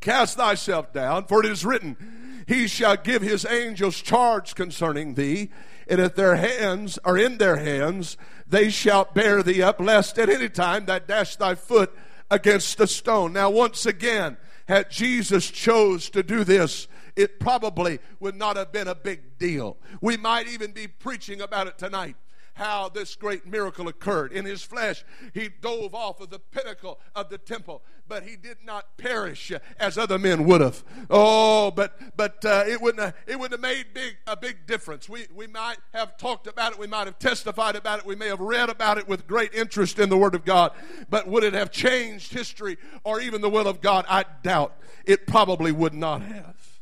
cast 0.00 0.36
thyself 0.36 0.92
down, 0.92 1.24
for 1.26 1.40
it 1.40 1.50
is 1.50 1.64
written, 1.64 1.96
he 2.46 2.66
shall 2.66 2.96
give 2.96 3.22
his 3.22 3.44
angels 3.44 4.00
charge 4.00 4.54
concerning 4.54 5.14
thee, 5.14 5.50
and 5.88 6.00
if 6.00 6.14
their 6.14 6.36
hands 6.36 6.98
are 7.04 7.18
in 7.18 7.38
their 7.38 7.56
hands, 7.56 8.16
they 8.46 8.70
shall 8.70 9.08
bear 9.12 9.42
thee 9.42 9.62
up, 9.62 9.80
lest 9.80 10.18
at 10.18 10.28
any 10.28 10.48
time 10.48 10.86
thou 10.86 10.98
dash 10.98 11.36
thy 11.36 11.54
foot 11.54 11.92
against 12.30 12.80
a 12.80 12.86
stone. 12.86 13.32
Now, 13.32 13.50
once 13.50 13.86
again, 13.86 14.36
had 14.68 14.90
Jesus 14.90 15.50
chose 15.50 16.10
to 16.10 16.22
do 16.22 16.44
this 16.44 16.88
it 17.16 17.40
probably 17.40 17.98
would 18.20 18.36
not 18.36 18.56
have 18.56 18.70
been 18.70 18.88
a 18.88 18.94
big 18.94 19.38
deal. 19.38 19.78
We 20.02 20.18
might 20.18 20.48
even 20.48 20.72
be 20.72 20.86
preaching 20.86 21.40
about 21.40 21.66
it 21.66 21.78
tonight 21.78 22.14
how 22.56 22.88
this 22.88 23.14
great 23.14 23.46
miracle 23.46 23.86
occurred. 23.86 24.32
In 24.32 24.46
his 24.46 24.62
flesh, 24.62 25.04
he 25.34 25.50
dove 25.60 25.94
off 25.94 26.20
of 26.20 26.30
the 26.30 26.38
pinnacle 26.38 26.98
of 27.14 27.28
the 27.28 27.36
temple, 27.36 27.82
but 28.08 28.22
he 28.22 28.34
did 28.34 28.56
not 28.64 28.96
perish 28.96 29.52
as 29.78 29.98
other 29.98 30.18
men 30.18 30.46
would 30.46 30.62
have. 30.62 30.82
Oh, 31.10 31.70
but 31.70 32.16
but 32.16 32.42
uh, 32.46 32.64
it 32.66 32.80
wouldn't 32.80 33.04
have, 33.04 33.14
it 33.26 33.38
wouldn't 33.38 33.62
have 33.62 33.76
made 33.76 33.92
big 33.92 34.16
a 34.26 34.36
big 34.36 34.66
difference. 34.66 35.06
We 35.06 35.26
we 35.34 35.46
might 35.46 35.76
have 35.92 36.16
talked 36.16 36.46
about 36.46 36.72
it, 36.72 36.78
we 36.78 36.86
might 36.86 37.06
have 37.06 37.18
testified 37.18 37.76
about 37.76 37.98
it, 37.98 38.06
we 38.06 38.16
may 38.16 38.28
have 38.28 38.40
read 38.40 38.70
about 38.70 38.96
it 38.96 39.06
with 39.06 39.26
great 39.26 39.52
interest 39.52 39.98
in 39.98 40.08
the 40.08 40.16
Word 40.16 40.34
of 40.34 40.46
God, 40.46 40.72
but 41.10 41.28
would 41.28 41.44
it 41.44 41.52
have 41.52 41.70
changed 41.70 42.32
history 42.32 42.78
or 43.04 43.20
even 43.20 43.42
the 43.42 43.50
will 43.50 43.68
of 43.68 43.82
God? 43.82 44.06
I 44.08 44.24
doubt. 44.42 44.78
It 45.04 45.26
probably 45.26 45.72
would 45.72 45.94
not 45.94 46.22
have. 46.22 46.80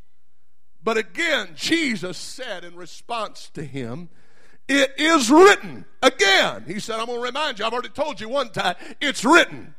But 0.85 0.99
again, 0.99 1.49
Jesus 1.57 2.17
said 2.17 2.63
in 2.63 2.77
response 2.77 3.51
to 3.55 3.65
him, 3.65 4.11
it 4.69 4.95
is 4.99 5.31
written. 5.31 5.85
Again, 6.03 6.65
he 6.67 6.81
said, 6.81 6.99
I'm 6.99 7.07
going 7.07 7.19
to 7.19 7.25
remind 7.25 7.59
you, 7.59 7.65
I've 7.65 7.73
already 7.73 7.89
told 7.91 8.21
you 8.21 8.29
one 8.29 8.51
time, 8.51 8.77
it's 9.01 9.25
written. 9.25 9.75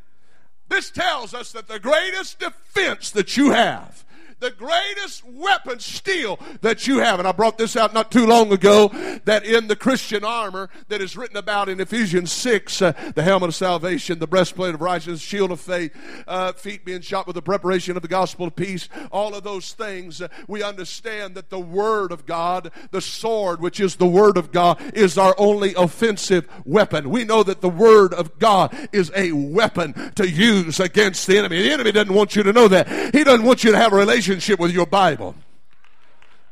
This 0.70 0.90
tells 0.90 1.34
us 1.34 1.52
that 1.52 1.68
the 1.68 1.80
greatest 1.80 2.40
defense 2.40 3.12
that 3.12 3.38
you 3.38 3.52
have 3.52 4.05
the 4.40 4.52
greatest 4.52 5.24
weapon 5.26 5.80
steel 5.80 6.40
that 6.62 6.88
you 6.88 7.00
have. 7.00 7.20
And 7.20 7.28
I 7.28 7.32
brought 7.32 7.58
this 7.58 7.76
out 7.76 7.94
not 7.94 8.12
too 8.12 8.26
long 8.26 8.52
ago 8.52 8.90
that 9.26 9.46
in 9.46 9.68
the 9.68 9.76
Christian 9.76 10.24
armor 10.24 10.70
that 10.90 11.02
is 11.02 11.16
written 11.16 11.38
about 11.38 11.70
in 11.70 11.80
Ephesians 11.80 12.32
6, 12.32 12.82
uh, 12.82 12.92
the 13.16 13.24
helmet 13.24 13.50
of 13.50 13.56
salvation, 13.56 14.20
the 14.20 14.28
breastplate 14.28 14.76
of 14.76 14.82
righteousness, 14.82 15.22
shield 15.22 15.52
of 15.52 15.60
faith, 15.60 15.96
uh, 16.28 16.52
feet 16.54 16.84
being 16.84 17.02
shot 17.02 17.28
with 17.28 17.36
the 17.36 17.42
preparation 17.42 17.96
of 17.96 18.02
the 18.02 18.08
gospel 18.08 18.48
of 18.48 18.56
peace, 18.56 18.90
all 19.12 19.34
of 19.34 19.44
those 19.44 19.74
things, 19.74 20.22
uh, 20.22 20.28
we 20.48 20.62
understand 20.62 21.36
that 21.36 21.50
the 21.50 21.60
word 21.60 22.12
of 22.12 22.26
God, 22.26 22.72
the 22.92 23.02
sword, 23.02 23.62
which 23.62 23.80
is 23.80 23.96
the 23.96 24.08
word 24.08 24.38
of 24.38 24.52
God, 24.52 24.82
is 24.94 25.18
our 25.18 25.36
only 25.38 25.74
offensive 25.76 26.48
weapon. 26.66 27.10
We 27.10 27.24
know 27.24 27.44
that 27.44 27.62
the 27.62 27.70
word 27.70 28.14
of 28.14 28.38
God 28.38 28.76
is 28.92 29.12
a 29.16 29.32
weapon 29.32 30.12
to 30.16 30.30
use 30.30 30.80
against 30.80 31.28
the 31.28 31.38
enemy. 31.38 31.62
The 31.62 31.72
enemy 31.72 31.92
doesn't 31.92 32.14
want 32.14 32.36
you 32.36 32.44
to 32.44 32.54
know 32.54 32.68
that. 32.68 33.16
He 33.16 33.24
doesn't 33.24 33.46
want 33.46 33.64
you 33.64 33.72
to 33.72 33.78
have 33.78 33.94
a 33.94 33.96
relationship 33.96 34.25
relationship 34.28 34.60
with 34.60 34.72
your 34.72 34.86
Bible. 34.86 35.36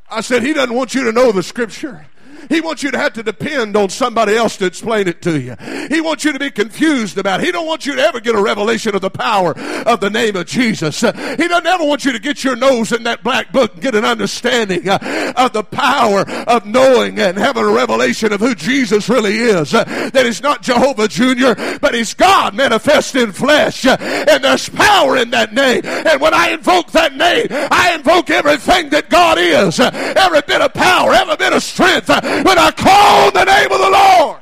I 0.10 0.22
said, 0.22 0.44
He 0.44 0.54
doesn't 0.54 0.76
want 0.76 0.94
you 0.94 1.04
to 1.06 1.12
know 1.12 1.32
the 1.32 1.44
scripture. 1.44 2.06
He 2.50 2.62
wants 2.62 2.84
you 2.84 2.92
to 2.92 2.98
have 2.98 3.14
to 3.14 3.24
depend 3.24 3.76
on 3.76 3.90
somebody 3.90 4.36
else 4.36 4.58
to 4.58 4.66
explain 4.66 5.08
it 5.08 5.22
to 5.24 5.40
you. 5.40 5.56
He 5.90 6.02
wants 6.02 6.26
you 6.26 6.34
to 6.34 6.40
be 6.40 6.52
confused 6.52 7.18
about 7.18 7.42
it. 7.42 7.46
He 7.46 7.52
don't 7.52 7.68
want 7.68 7.86
you 7.86 7.96
to 7.96 8.02
ever 8.02 8.20
get 8.20 8.36
a 8.36 8.42
revelation 8.42 8.96
of 8.96 9.02
the 9.02 9.10
power 9.10 9.58
of 9.58 10.00
the 10.00 10.10
name 10.10 10.36
of 10.36 10.46
Jesus. 10.46 11.02
He 11.02 11.08
doesn't 11.10 11.66
ever 11.66 11.84
want 11.84 12.06
you 12.06 12.12
to 12.12 12.20
get 12.20 12.44
your 12.44 12.56
nose 12.56 12.92
in 12.92 13.04
that 13.04 13.24
black 13.24 13.52
book 13.52 13.74
and 13.74 13.82
get 13.82 13.96
an 13.96 14.06
understanding 14.06 14.88
uh, 14.88 15.34
of 15.36 15.54
the 15.54 15.64
power 15.64 16.28
of 16.48 16.66
knowing 16.66 17.20
and 17.20 17.38
having 17.38 17.64
a 17.64 17.72
revelation 17.72 18.34
of 18.34 18.40
who 18.40 18.56
Jesus 18.56 19.10
really 19.10 19.38
is. 19.38 19.74
Uh, 19.74 19.84
that 20.14 20.26
he's 20.26 20.42
not 20.42 20.62
Jehovah 20.62 21.08
Jr., 21.08 21.78
but 21.80 21.94
he's 21.94 22.14
God 22.14 22.54
manifest 22.54 23.16
in 23.16 23.32
flesh. 23.32 23.86
Uh, 23.86 23.98
and 24.00 24.44
there's 24.44 24.70
power 24.70 25.18
in 25.18 25.30
that 25.32 25.54
name. 25.54 25.82
And 25.86 26.22
when 26.22 26.34
I 26.34 26.50
invoke 26.50 26.92
that 26.92 27.16
name, 27.16 27.48
I 27.52 27.94
invoke 27.96 28.30
everything 28.30 28.90
that 28.90 29.10
God 29.10 29.38
is. 29.38 29.80
Every 29.80 30.42
bit 30.42 30.62
of 30.62 30.74
power, 30.74 31.14
every 31.14 31.36
bit 31.36 31.54
of 31.54 31.64
strength, 31.64 32.10
when 32.42 32.58
I 32.58 32.72
call 32.72 33.28
on 33.28 33.34
the 33.34 33.46
name 33.46 33.72
of 33.72 33.80
the 33.80 33.90
Lord. 33.90 34.40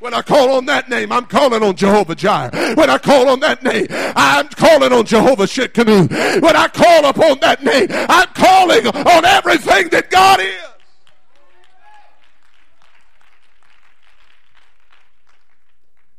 When 0.00 0.14
I 0.14 0.22
call 0.22 0.52
on 0.52 0.64
that 0.64 0.88
name, 0.88 1.12
I'm 1.12 1.26
calling 1.26 1.62
on 1.62 1.76
Jehovah 1.76 2.14
Jireh. 2.14 2.74
When 2.74 2.88
I 2.88 2.96
call 2.96 3.28
on 3.28 3.40
that 3.40 3.62
name, 3.62 3.86
I'm 3.90 4.48
calling 4.48 4.94
on 4.94 5.04
Jehovah 5.04 5.44
Tsidkenu. 5.44 6.40
When 6.40 6.56
I 6.56 6.68
call 6.68 7.04
upon 7.04 7.38
that 7.40 7.62
name, 7.62 7.86
I'm 7.90 8.28
calling 8.28 8.86
on 8.86 9.24
everything 9.26 9.90
that 9.90 10.10
God 10.10 10.40
is. 10.40 10.54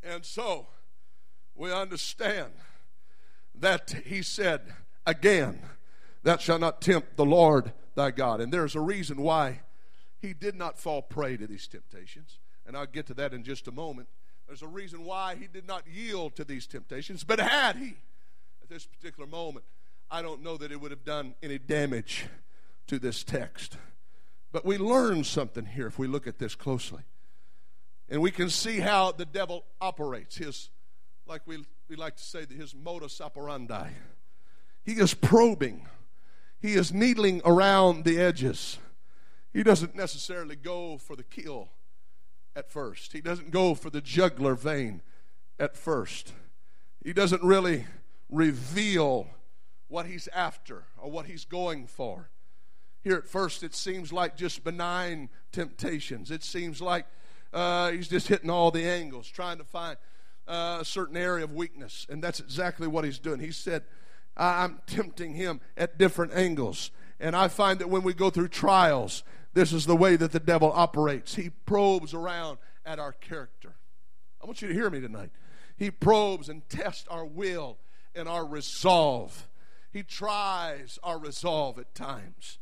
And 0.03 0.23
so 0.23 0.67
we 1.55 1.71
understand 1.71 2.51
that 3.55 3.95
he 4.05 4.21
said 4.21 4.61
again, 5.07 5.59
That 6.21 6.39
shall 6.39 6.59
not 6.59 6.81
tempt 6.81 7.17
the 7.17 7.25
Lord 7.25 7.73
thy 7.95 8.11
God. 8.11 8.41
And 8.41 8.51
there's 8.51 8.75
a 8.75 8.81
reason 8.81 9.21
why 9.21 9.61
he 10.19 10.33
did 10.33 10.55
not 10.55 10.77
fall 10.77 11.01
prey 11.01 11.37
to 11.37 11.47
these 11.47 11.67
temptations. 11.67 12.39
And 12.65 12.77
I'll 12.77 12.85
get 12.85 13.07
to 13.07 13.13
that 13.15 13.33
in 13.33 13.43
just 13.43 13.67
a 13.67 13.71
moment. 13.71 14.07
There's 14.47 14.61
a 14.61 14.67
reason 14.67 15.03
why 15.05 15.35
he 15.35 15.47
did 15.47 15.65
not 15.65 15.83
yield 15.87 16.35
to 16.35 16.43
these 16.43 16.67
temptations. 16.67 17.23
But 17.23 17.39
had 17.39 17.77
he, 17.77 17.95
at 18.61 18.69
this 18.69 18.85
particular 18.85 19.27
moment, 19.27 19.65
I 20.09 20.21
don't 20.21 20.43
know 20.43 20.57
that 20.57 20.71
it 20.71 20.79
would 20.79 20.91
have 20.91 21.05
done 21.05 21.35
any 21.41 21.57
damage 21.57 22.25
to 22.87 22.99
this 22.99 23.23
text. 23.23 23.77
But 24.51 24.65
we 24.65 24.77
learn 24.77 25.23
something 25.23 25.65
here 25.65 25.87
if 25.87 25.97
we 25.97 26.07
look 26.07 26.27
at 26.27 26.37
this 26.37 26.55
closely. 26.55 27.03
And 28.09 28.21
we 28.21 28.29
can 28.29 28.49
see 28.49 28.79
how 28.79 29.13
the 29.13 29.25
devil 29.25 29.63
operates. 29.79 30.35
His, 30.37 30.69
like 31.25 31.41
we, 31.45 31.63
we 31.87 31.95
like 31.95 32.17
to 32.17 32.23
say, 32.23 32.45
his 32.45 32.75
modus 32.75 33.21
operandi. 33.21 33.87
He 34.83 34.93
is 34.93 35.13
probing 35.13 35.87
he 36.61 36.73
is 36.73 36.93
needling 36.93 37.41
around 37.43 38.03
the 38.03 38.19
edges. 38.19 38.77
He 39.53 39.63
doesn't 39.63 39.95
necessarily 39.95 40.55
go 40.55 40.97
for 40.97 41.15
the 41.15 41.23
kill 41.23 41.69
at 42.55 42.69
first, 42.69 43.13
he 43.13 43.21
doesn't 43.21 43.51
go 43.51 43.75
for 43.75 43.89
the 43.89 44.01
jugular 44.01 44.55
vein 44.55 45.01
at 45.59 45.77
first. 45.77 46.33
He 47.03 47.13
doesn't 47.13 47.41
really 47.41 47.85
reveal 48.29 49.27
what 49.87 50.05
he's 50.05 50.27
after 50.33 50.83
or 50.97 51.09
what 51.09 51.25
he's 51.25 51.45
going 51.45 51.87
for. 51.87 52.29
Here 53.03 53.15
at 53.15 53.27
first, 53.27 53.63
it 53.63 53.73
seems 53.73 54.13
like 54.13 54.37
just 54.37 54.63
benign 54.63 55.29
temptations. 55.51 56.29
It 56.29 56.43
seems 56.43 56.81
like 56.81 57.05
uh, 57.53 57.91
he's 57.91 58.07
just 58.07 58.27
hitting 58.27 58.49
all 58.49 58.69
the 58.69 58.85
angles, 58.85 59.27
trying 59.27 59.57
to 59.57 59.63
find 59.63 59.97
uh, 60.47 60.79
a 60.81 60.85
certain 60.85 61.17
area 61.17 61.43
of 61.43 61.53
weakness. 61.53 62.05
And 62.09 62.23
that's 62.23 62.39
exactly 62.39 62.87
what 62.87 63.03
he's 63.03 63.19
doing. 63.19 63.39
He 63.39 63.51
said, 63.51 63.83
I'm 64.37 64.79
tempting 64.87 65.33
him 65.33 65.61
at 65.77 65.97
different 65.97 66.33
angles. 66.33 66.91
And 67.19 67.35
I 67.35 67.47
find 67.47 67.79
that 67.79 67.89
when 67.89 68.03
we 68.03 68.13
go 68.13 68.29
through 68.29 68.47
trials, 68.47 69.23
this 69.53 69.73
is 69.73 69.85
the 69.85 69.95
way 69.95 70.15
that 70.15 70.31
the 70.31 70.39
devil 70.39 70.71
operates. 70.73 71.35
He 71.35 71.49
probes 71.49 72.13
around 72.13 72.57
at 72.85 72.99
our 72.99 73.11
character. 73.11 73.75
I 74.41 74.45
want 74.45 74.61
you 74.61 74.67
to 74.69 74.73
hear 74.73 74.89
me 74.89 75.01
tonight. 75.01 75.29
He 75.77 75.91
probes 75.91 76.49
and 76.49 76.67
tests 76.69 77.07
our 77.09 77.25
will 77.25 77.77
and 78.15 78.27
our 78.27 78.45
resolve. 78.45 79.47
He 79.91 80.03
tries 80.03 80.97
our 81.03 81.19
resolve 81.19 81.77
at 81.77 81.93
times. 81.93 82.57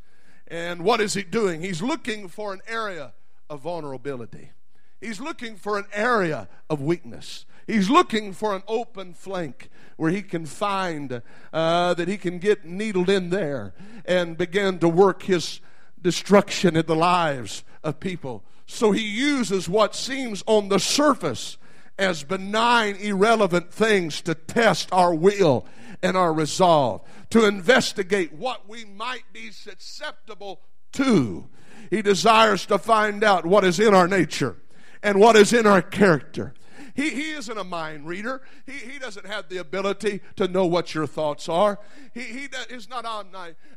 And 0.47 0.83
what 0.83 0.99
is 0.99 1.13
he 1.13 1.23
doing? 1.23 1.61
He's 1.61 1.81
looking 1.81 2.27
for 2.27 2.53
an 2.53 2.61
area 2.67 3.13
of 3.49 3.61
vulnerability. 3.61 4.51
He's 4.99 5.21
looking 5.21 5.55
for 5.55 5.77
an 5.77 5.85
area 5.93 6.49
of 6.69 6.81
weakness. 6.81 7.45
He's 7.69 7.87
looking 7.87 8.33
for 8.33 8.55
an 8.55 8.63
open 8.67 9.13
flank 9.13 9.69
where 9.95 10.09
he 10.09 10.23
can 10.23 10.47
find 10.47 11.21
uh, 11.53 11.93
that 11.93 12.07
he 12.07 12.17
can 12.17 12.39
get 12.39 12.65
needled 12.65 13.11
in 13.11 13.29
there 13.29 13.75
and 14.05 14.35
begin 14.35 14.79
to 14.79 14.89
work 14.89 15.21
his 15.23 15.61
destruction 16.01 16.75
in 16.75 16.87
the 16.87 16.95
lives 16.95 17.63
of 17.83 17.99
people. 17.99 18.43
So 18.65 18.91
he 18.91 19.03
uses 19.03 19.69
what 19.69 19.93
seems 19.93 20.43
on 20.47 20.69
the 20.69 20.79
surface 20.79 21.57
as 21.99 22.23
benign, 22.23 22.95
irrelevant 22.95 23.71
things 23.71 24.21
to 24.21 24.33
test 24.33 24.89
our 24.91 25.13
will 25.13 25.67
and 26.01 26.17
our 26.17 26.33
resolve, 26.33 27.07
to 27.29 27.45
investigate 27.45 28.33
what 28.33 28.67
we 28.67 28.83
might 28.83 29.31
be 29.31 29.51
susceptible 29.51 30.61
to. 30.93 31.47
He 31.91 32.01
desires 32.01 32.65
to 32.65 32.79
find 32.79 33.23
out 33.23 33.45
what 33.45 33.63
is 33.63 33.79
in 33.79 33.93
our 33.93 34.07
nature 34.07 34.55
and 35.03 35.19
what 35.19 35.35
is 35.35 35.53
in 35.53 35.67
our 35.67 35.83
character 35.83 36.55
he, 36.99 37.11
he 37.11 37.31
isn't 37.31 37.57
a 37.57 37.63
mind 37.63 38.05
reader. 38.05 38.41
He, 38.65 38.73
he 38.73 38.99
doesn't 38.99 39.25
have 39.25 39.47
the 39.47 39.57
ability 39.57 40.19
to 40.35 40.49
know 40.49 40.65
what 40.65 40.93
your 40.93 41.07
thoughts 41.07 41.47
are. 41.47 41.79
He, 42.13 42.23
he 42.23 42.49
is 42.69 42.89
not 42.89 43.05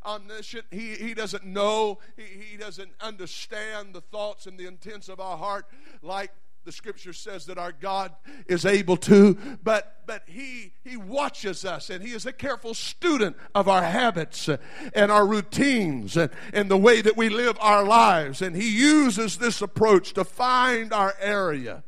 omniscient. 0.05 0.65
He, 0.73 0.95
he 0.95 1.15
doesn't 1.15 1.45
know. 1.45 2.01
He, 2.17 2.23
he 2.51 2.57
doesn't 2.57 2.91
understand 3.01 3.95
the 3.95 4.01
thoughts 4.01 4.47
and 4.47 4.59
the 4.59 4.67
intents 4.67 5.09
of 5.09 5.21
our 5.21 5.37
heart 5.37 5.67
like 6.03 6.33
the 6.65 6.73
scripture 6.73 7.13
says 7.13 7.47
that 7.47 7.59
our 7.59 7.73
God 7.73 8.13
is 8.47 8.65
able 8.65 8.97
to, 8.99 9.35
but 9.65 10.03
but 10.07 10.23
he 10.27 10.73
he 10.85 10.97
watches 10.97 11.65
us 11.65 11.91
and 11.91 12.05
he 12.05 12.13
is 12.13 12.25
a 12.25 12.33
careful 12.33 12.73
student 12.75 13.37
of 13.55 13.69
our 13.69 13.83
habits 13.83 14.49
and 14.95 15.11
our 15.11 15.27
routines 15.27 16.17
and, 16.17 16.31
and 16.53 16.71
the 16.71 16.77
way 16.77 17.01
that 17.01 17.17
we 17.17 17.29
live 17.29 17.57
our 17.61 17.85
lives 17.85 18.43
and 18.43 18.55
he 18.55 18.69
uses 18.69 19.39
this 19.39 19.61
approach 19.61 20.13
to 20.13 20.25
find 20.25 20.93
our 20.93 21.15
area 21.21 21.83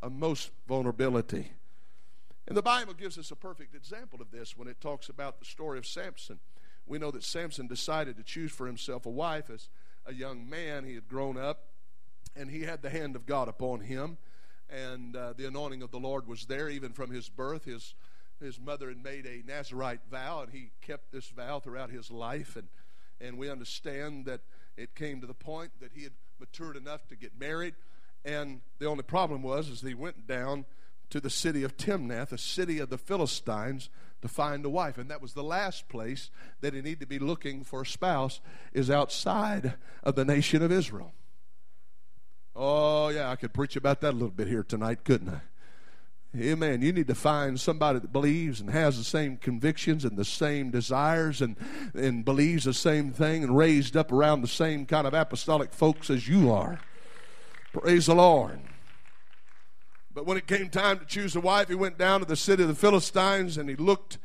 of 0.00 0.12
most 0.12 0.50
vulnerability. 0.66 1.52
And 2.46 2.56
the 2.56 2.62
Bible 2.62 2.94
gives 2.94 3.18
us 3.18 3.30
a 3.30 3.36
perfect 3.36 3.74
example 3.74 4.20
of 4.22 4.30
this 4.30 4.56
when 4.56 4.68
it 4.68 4.80
talks 4.80 5.08
about 5.08 5.38
the 5.38 5.44
story 5.44 5.78
of 5.78 5.86
Samson. 5.86 6.38
We 6.86 6.98
know 6.98 7.10
that 7.10 7.24
Samson 7.24 7.66
decided 7.66 8.16
to 8.16 8.22
choose 8.22 8.52
for 8.52 8.66
himself 8.66 9.04
a 9.04 9.10
wife 9.10 9.50
as 9.50 9.68
a 10.06 10.14
young 10.14 10.48
man. 10.48 10.84
He 10.84 10.94
had 10.94 11.08
grown 11.08 11.36
up 11.36 11.64
and 12.34 12.50
he 12.50 12.62
had 12.62 12.80
the 12.80 12.90
hand 12.90 13.16
of 13.16 13.26
God 13.26 13.48
upon 13.48 13.80
him. 13.80 14.16
And 14.70 15.14
uh, 15.16 15.34
the 15.36 15.46
anointing 15.46 15.82
of 15.82 15.90
the 15.90 15.98
Lord 15.98 16.26
was 16.26 16.46
there 16.46 16.68
even 16.68 16.92
from 16.92 17.10
his 17.10 17.28
birth. 17.28 17.64
His 17.64 17.94
his 18.40 18.60
mother 18.60 18.88
had 18.88 19.02
made 19.02 19.26
a 19.26 19.42
Nazarite 19.46 20.00
vow, 20.10 20.42
and 20.42 20.52
he 20.52 20.70
kept 20.80 21.10
this 21.12 21.28
vow 21.28 21.58
throughout 21.58 21.90
his 21.90 22.10
life. 22.10 22.56
And, 22.56 22.68
and 23.20 23.36
we 23.36 23.50
understand 23.50 24.26
that 24.26 24.40
it 24.76 24.94
came 24.94 25.20
to 25.20 25.26
the 25.26 25.34
point 25.34 25.72
that 25.80 25.92
he 25.92 26.04
had 26.04 26.12
matured 26.38 26.76
enough 26.76 27.06
to 27.08 27.16
get 27.16 27.38
married. 27.38 27.74
And 28.24 28.60
the 28.78 28.86
only 28.86 29.02
problem 29.02 29.42
was, 29.42 29.68
is 29.68 29.80
he 29.80 29.94
went 29.94 30.26
down 30.26 30.64
to 31.10 31.20
the 31.20 31.30
city 31.30 31.62
of 31.64 31.76
Timnath, 31.76 32.32
a 32.32 32.38
city 32.38 32.78
of 32.78 32.90
the 32.90 32.98
Philistines, 32.98 33.88
to 34.20 34.28
find 34.28 34.64
a 34.64 34.70
wife. 34.70 34.98
And 34.98 35.10
that 35.10 35.22
was 35.22 35.32
the 35.32 35.42
last 35.42 35.88
place 35.88 36.30
that 36.60 36.74
he 36.74 36.82
needed 36.82 37.00
to 37.00 37.06
be 37.06 37.18
looking 37.18 37.64
for 37.64 37.82
a 37.82 37.86
spouse, 37.86 38.40
is 38.72 38.90
outside 38.90 39.74
of 40.02 40.16
the 40.16 40.24
nation 40.24 40.62
of 40.62 40.72
Israel. 40.72 41.12
Oh, 42.54 43.08
yeah, 43.08 43.30
I 43.30 43.36
could 43.36 43.54
preach 43.54 43.76
about 43.76 44.00
that 44.00 44.10
a 44.10 44.16
little 44.16 44.30
bit 44.30 44.48
here 44.48 44.64
tonight, 44.64 45.04
couldn't 45.04 45.28
I? 45.28 45.40
Amen. 46.36 46.82
You 46.82 46.92
need 46.92 47.06
to 47.06 47.14
find 47.14 47.58
somebody 47.58 48.00
that 48.00 48.12
believes 48.12 48.60
and 48.60 48.68
has 48.68 48.98
the 48.98 49.04
same 49.04 49.38
convictions 49.38 50.04
and 50.04 50.16
the 50.16 50.24
same 50.24 50.70
desires 50.70 51.40
and, 51.40 51.56
and 51.94 52.24
believes 52.24 52.64
the 52.64 52.74
same 52.74 53.12
thing 53.12 53.42
and 53.42 53.56
raised 53.56 53.96
up 53.96 54.12
around 54.12 54.42
the 54.42 54.48
same 54.48 54.84
kind 54.84 55.06
of 55.06 55.14
apostolic 55.14 55.72
folks 55.72 56.10
as 56.10 56.28
you 56.28 56.52
are. 56.52 56.80
Praise 57.72 58.06
the 58.06 58.14
Lord. 58.14 58.60
But 60.12 60.26
when 60.26 60.38
it 60.38 60.46
came 60.46 60.68
time 60.68 60.98
to 60.98 61.04
choose 61.04 61.36
a 61.36 61.40
wife, 61.40 61.68
he 61.68 61.74
went 61.74 61.98
down 61.98 62.20
to 62.20 62.26
the 62.26 62.36
city 62.36 62.62
of 62.62 62.68
the 62.68 62.74
Philistines 62.74 63.58
and 63.58 63.68
he 63.68 63.76
looked 63.76 64.18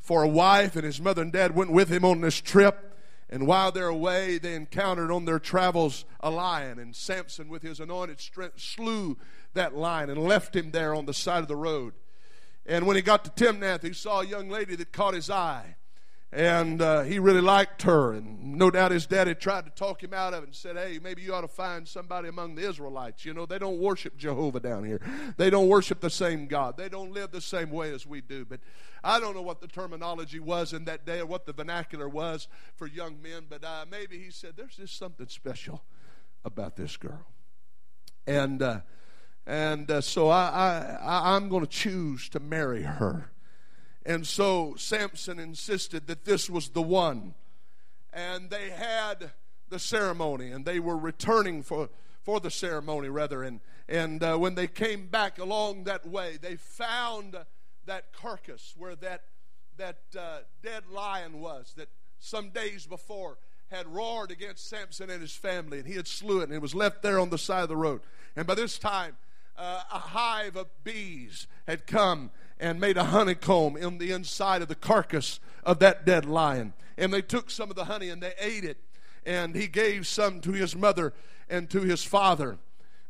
for 0.00 0.22
a 0.22 0.28
wife, 0.28 0.76
and 0.76 0.84
his 0.84 1.00
mother 1.00 1.22
and 1.22 1.32
dad 1.32 1.54
went 1.54 1.72
with 1.72 1.88
him 1.88 2.04
on 2.04 2.20
this 2.20 2.40
trip. 2.40 2.96
And 3.28 3.46
while 3.46 3.72
they're 3.72 3.88
away, 3.88 4.38
they 4.38 4.54
encountered 4.54 5.10
on 5.10 5.24
their 5.24 5.40
travels 5.40 6.04
a 6.20 6.30
lion, 6.30 6.78
and 6.78 6.94
Samson, 6.94 7.48
with 7.48 7.62
his 7.62 7.80
anointed 7.80 8.20
strength, 8.20 8.60
slew 8.60 9.16
that 9.54 9.76
lion 9.76 10.08
and 10.08 10.22
left 10.22 10.54
him 10.54 10.70
there 10.70 10.94
on 10.94 11.06
the 11.06 11.14
side 11.14 11.42
of 11.42 11.48
the 11.48 11.56
road. 11.56 11.94
And 12.64 12.86
when 12.86 12.96
he 12.96 13.02
got 13.02 13.24
to 13.24 13.30
Timnath, 13.30 13.82
he 13.82 13.92
saw 13.92 14.20
a 14.20 14.26
young 14.26 14.48
lady 14.48 14.76
that 14.76 14.92
caught 14.92 15.14
his 15.14 15.28
eye. 15.28 15.75
And 16.36 16.82
uh, 16.82 17.04
he 17.04 17.18
really 17.18 17.40
liked 17.40 17.80
her. 17.84 18.12
And 18.12 18.58
no 18.58 18.70
doubt 18.70 18.90
his 18.90 19.06
daddy 19.06 19.34
tried 19.34 19.64
to 19.64 19.70
talk 19.70 20.02
him 20.02 20.12
out 20.12 20.34
of 20.34 20.42
it 20.42 20.46
and 20.48 20.54
said, 20.54 20.76
Hey, 20.76 21.00
maybe 21.02 21.22
you 21.22 21.32
ought 21.32 21.40
to 21.40 21.48
find 21.48 21.88
somebody 21.88 22.28
among 22.28 22.56
the 22.56 22.68
Israelites. 22.68 23.24
You 23.24 23.32
know, 23.32 23.46
they 23.46 23.58
don't 23.58 23.78
worship 23.78 24.18
Jehovah 24.18 24.60
down 24.60 24.84
here. 24.84 25.00
They 25.38 25.48
don't 25.48 25.68
worship 25.68 26.00
the 26.00 26.10
same 26.10 26.46
God. 26.46 26.76
They 26.76 26.90
don't 26.90 27.10
live 27.10 27.30
the 27.30 27.40
same 27.40 27.70
way 27.70 27.90
as 27.94 28.06
we 28.06 28.20
do. 28.20 28.44
But 28.44 28.60
I 29.02 29.18
don't 29.18 29.34
know 29.34 29.40
what 29.40 29.62
the 29.62 29.66
terminology 29.66 30.38
was 30.38 30.74
in 30.74 30.84
that 30.84 31.06
day 31.06 31.20
or 31.20 31.26
what 31.26 31.46
the 31.46 31.54
vernacular 31.54 32.06
was 32.06 32.48
for 32.74 32.86
young 32.86 33.22
men. 33.22 33.46
But 33.48 33.64
uh, 33.64 33.86
maybe 33.90 34.18
he 34.18 34.30
said, 34.30 34.58
There's 34.58 34.76
just 34.76 34.98
something 34.98 35.28
special 35.28 35.84
about 36.44 36.76
this 36.76 36.98
girl. 36.98 37.24
And. 38.26 38.60
Uh, 38.60 38.80
and 39.48 39.88
uh, 39.88 40.00
so 40.00 40.28
I, 40.28 40.98
I, 41.00 41.36
I'm 41.36 41.48
going 41.48 41.60
to 41.60 41.70
choose 41.70 42.28
to 42.30 42.40
marry 42.40 42.82
her. 42.82 43.30
And 44.06 44.24
so 44.24 44.76
Samson 44.78 45.40
insisted 45.40 46.06
that 46.06 46.24
this 46.24 46.48
was 46.48 46.68
the 46.68 46.80
one. 46.80 47.34
And 48.12 48.50
they 48.50 48.70
had 48.70 49.32
the 49.68 49.80
ceremony, 49.80 50.52
and 50.52 50.64
they 50.64 50.78
were 50.78 50.96
returning 50.96 51.64
for, 51.64 51.90
for 52.22 52.38
the 52.38 52.50
ceremony, 52.50 53.08
rather. 53.08 53.42
And, 53.42 53.60
and 53.88 54.22
uh, 54.22 54.36
when 54.36 54.54
they 54.54 54.68
came 54.68 55.08
back 55.08 55.40
along 55.40 55.84
that 55.84 56.06
way, 56.06 56.38
they 56.40 56.54
found 56.54 57.36
that 57.86 58.12
carcass 58.12 58.74
where 58.78 58.94
that, 58.94 59.22
that 59.76 59.98
uh, 60.16 60.38
dead 60.62 60.84
lion 60.88 61.40
was, 61.40 61.74
that 61.76 61.88
some 62.20 62.50
days 62.50 62.86
before 62.86 63.38
had 63.72 63.88
roared 63.88 64.30
against 64.30 64.68
Samson 64.68 65.10
and 65.10 65.20
his 65.20 65.34
family, 65.34 65.80
and 65.80 65.88
he 65.88 65.94
had 65.94 66.06
slew 66.06 66.40
it, 66.40 66.44
and 66.44 66.54
it 66.54 66.62
was 66.62 66.76
left 66.76 67.02
there 67.02 67.18
on 67.18 67.30
the 67.30 67.38
side 67.38 67.64
of 67.64 67.68
the 67.68 67.76
road. 67.76 68.02
And 68.36 68.46
by 68.46 68.54
this 68.54 68.78
time, 68.78 69.16
uh, 69.58 69.82
a 69.92 69.98
hive 69.98 70.54
of 70.54 70.68
bees 70.84 71.48
had 71.66 71.88
come 71.88 72.30
and 72.58 72.80
made 72.80 72.96
a 72.96 73.04
honeycomb 73.04 73.76
in 73.76 73.98
the 73.98 74.12
inside 74.12 74.62
of 74.62 74.68
the 74.68 74.74
carcass 74.74 75.40
of 75.64 75.78
that 75.80 76.06
dead 76.06 76.24
lion. 76.24 76.72
And 76.96 77.12
they 77.12 77.22
took 77.22 77.50
some 77.50 77.70
of 77.70 77.76
the 77.76 77.84
honey 77.84 78.08
and 78.08 78.22
they 78.22 78.32
ate 78.38 78.64
it. 78.64 78.78
And 79.24 79.54
he 79.54 79.66
gave 79.66 80.06
some 80.06 80.40
to 80.40 80.52
his 80.52 80.74
mother 80.74 81.12
and 81.48 81.68
to 81.70 81.80
his 81.82 82.04
father. 82.04 82.58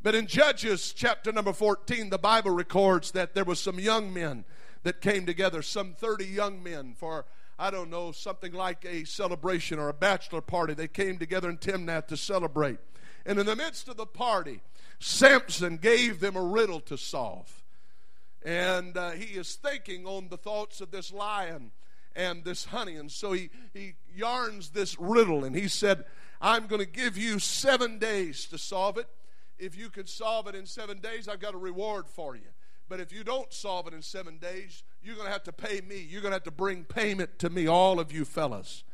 But 0.03 0.15
in 0.15 0.27
Judges 0.27 0.93
chapter 0.93 1.33
number 1.33 1.53
14, 1.53 2.11
the 2.11 2.19
Bible 2.19 2.53
records 2.53 3.11
that 3.13 3.35
there 3.35 3.45
was 3.45 3.61
some 3.61 3.79
young 3.79 4.13
men 4.13 4.45
that 4.83 5.01
came 5.01 5.27
together, 5.27 5.63
some 5.63 5.95
30 5.95 6.25
young 6.25 6.63
men 6.63 6.95
for 6.97 7.27
I 7.59 7.71
don't 7.71 7.91
know, 7.91 8.13
something 8.13 8.53
like 8.53 8.85
a 8.85 9.05
celebration 9.05 9.79
or 9.79 9.89
a 9.89 9.95
bachelor 9.95 10.43
party. 10.43 10.75
They 10.75 10.89
came 10.89 11.19
together 11.19 11.49
in 11.49 11.57
Timnath 11.57 12.09
to 12.09 12.17
celebrate. 12.17 12.79
And 13.25 13.39
in 13.39 13.47
the 13.47 13.57
midst 13.57 13.89
of 13.89 13.97
the 13.97 14.07
party, 14.07 14.61
Samson 14.99 15.79
gave 15.79 16.21
them 16.21 16.37
a 16.37 16.43
riddle 16.43 16.81
to 16.81 16.99
solve. 16.99 17.63
And 18.47 18.97
uh, 18.97 19.11
he 19.11 19.37
is 19.37 19.57
thinking 19.57 20.07
on 20.07 20.29
the 20.29 20.37
thoughts 20.37 20.81
of 20.81 20.93
this 20.93 21.13
lion 21.13 21.73
and 22.15 22.45
this 22.45 22.67
honey. 22.67 22.95
And 22.95 23.11
so 23.11 23.33
he, 23.33 23.51
he 23.75 23.95
yarns 24.15 24.71
this 24.71 24.97
riddle 25.01 25.43
and 25.43 25.57
he 25.57 25.67
said, 25.67 26.05
I'm 26.41 26.69
going 26.69 26.81
to 26.81 26.87
give 26.87 27.19
you 27.19 27.41
seven 27.41 27.99
days 27.99 28.47
to 28.47 28.57
solve 28.57 28.99
it. 28.99 29.09
If 29.59 29.77
you 29.77 29.91
can 29.91 30.07
solve 30.07 30.47
it 30.47 30.55
in 30.55 30.65
seven 30.65 31.01
days, 31.01 31.27
I've 31.27 31.41
got 31.41 31.55
a 31.55 31.59
reward 31.59 32.07
for 32.07 32.37
you. 32.37 32.47
But 32.89 33.01
if 33.01 33.13
you 33.13 33.25
don't 33.25 33.53
solve 33.53 33.89
it 33.89 33.95
in 33.95 34.03
seven 34.03 34.39
days, 34.39 34.85
you're 35.03 35.17
going 35.17 35.27
to 35.27 35.33
have 35.33 35.43
to 35.45 35.53
pay 35.53 35.81
me. 35.81 36.07
You're 36.09 36.23
going 36.23 36.31
to 36.31 36.37
have 36.37 36.45
to 36.45 36.53
bring 36.53 36.85
payment 36.85 37.41
to 37.41 37.51
me, 37.51 37.67
all 37.67 37.99
of 37.99 38.13
you 38.13 38.25
fellas. 38.25 38.85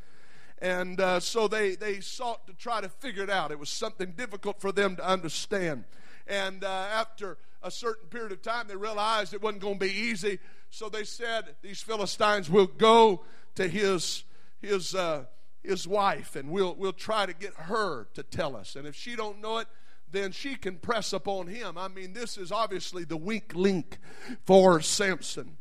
And 0.62 0.98
uh, 0.98 1.20
so 1.20 1.46
they, 1.46 1.74
they 1.74 2.00
sought 2.00 2.46
to 2.46 2.54
try 2.54 2.80
to 2.80 2.88
figure 2.88 3.24
it 3.24 3.28
out. 3.28 3.50
It 3.50 3.58
was 3.58 3.68
something 3.68 4.12
difficult 4.12 4.62
for 4.62 4.72
them 4.72 4.96
to 4.96 5.06
understand. 5.06 5.84
And 6.26 6.64
uh, 6.64 6.68
after 6.68 7.36
a 7.62 7.70
certain 7.70 8.08
period 8.08 8.32
of 8.32 8.42
time, 8.42 8.68
they 8.68 8.76
realized 8.76 9.34
it 9.34 9.42
wasn't 9.42 9.62
going 9.62 9.78
to 9.78 9.86
be 9.86 9.92
easy. 9.92 10.38
So 10.70 10.88
they 10.88 11.04
said, 11.04 11.54
These 11.62 11.82
Philistines 11.82 12.50
will 12.50 12.66
go 12.66 13.24
to 13.54 13.68
his, 13.68 14.24
his, 14.60 14.94
uh, 14.94 15.24
his 15.62 15.86
wife 15.86 16.36
and 16.36 16.50
we'll, 16.50 16.74
we'll 16.74 16.92
try 16.92 17.26
to 17.26 17.32
get 17.32 17.54
her 17.54 18.08
to 18.14 18.22
tell 18.22 18.56
us. 18.56 18.76
And 18.76 18.86
if 18.86 18.94
she 18.94 19.16
don't 19.16 19.40
know 19.40 19.58
it, 19.58 19.68
then 20.10 20.32
she 20.32 20.56
can 20.56 20.76
press 20.76 21.12
upon 21.12 21.46
him. 21.46 21.78
I 21.78 21.88
mean, 21.88 22.12
this 22.12 22.36
is 22.36 22.52
obviously 22.52 23.04
the 23.04 23.16
weak 23.16 23.54
link 23.54 23.98
for 24.44 24.80
Samson. 24.80 25.56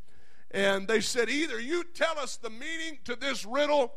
And 0.52 0.88
they 0.88 1.00
said, 1.00 1.30
Either 1.30 1.60
you 1.60 1.84
tell 1.84 2.20
us 2.20 2.36
the 2.36 2.50
meaning 2.50 3.00
to 3.06 3.16
this 3.16 3.46
riddle 3.46 3.94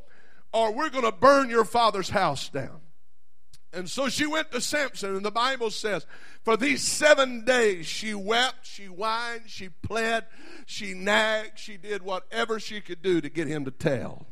or 0.53 0.73
we're 0.73 0.90
going 0.90 1.05
to 1.05 1.12
burn 1.12 1.51
your 1.51 1.64
father's 1.64 2.11
house 2.11 2.49
down. 2.49 2.81
And 3.74 3.90
so 3.90 4.08
she 4.08 4.26
went 4.26 4.52
to 4.52 4.60
Samson, 4.60 5.16
and 5.16 5.24
the 5.24 5.30
Bible 5.30 5.70
says, 5.70 6.06
for 6.42 6.56
these 6.56 6.82
seven 6.82 7.44
days 7.44 7.87
she 7.87 8.14
wept, 8.14 8.66
she 8.66 8.84
whined, 8.84 9.42
she 9.46 9.68
pled, 9.68 10.24
she 10.64 10.94
nagged, 10.94 11.58
she 11.58 11.76
did 11.76 12.02
whatever 12.02 12.60
she 12.60 12.80
could 12.80 13.02
do 13.02 13.20
to 13.20 13.28
get 13.28 13.48
him 13.48 13.64
to 13.64 13.70
tell. 13.70 14.26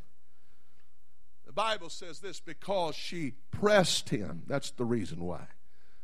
The 1.44 1.52
Bible 1.52 1.90
says 1.90 2.20
this 2.20 2.40
because 2.40 2.94
she 2.94 3.34
pressed 3.50 4.10
him. 4.10 4.42
That's 4.46 4.70
the 4.70 4.84
reason 4.84 5.20
why. 5.24 5.46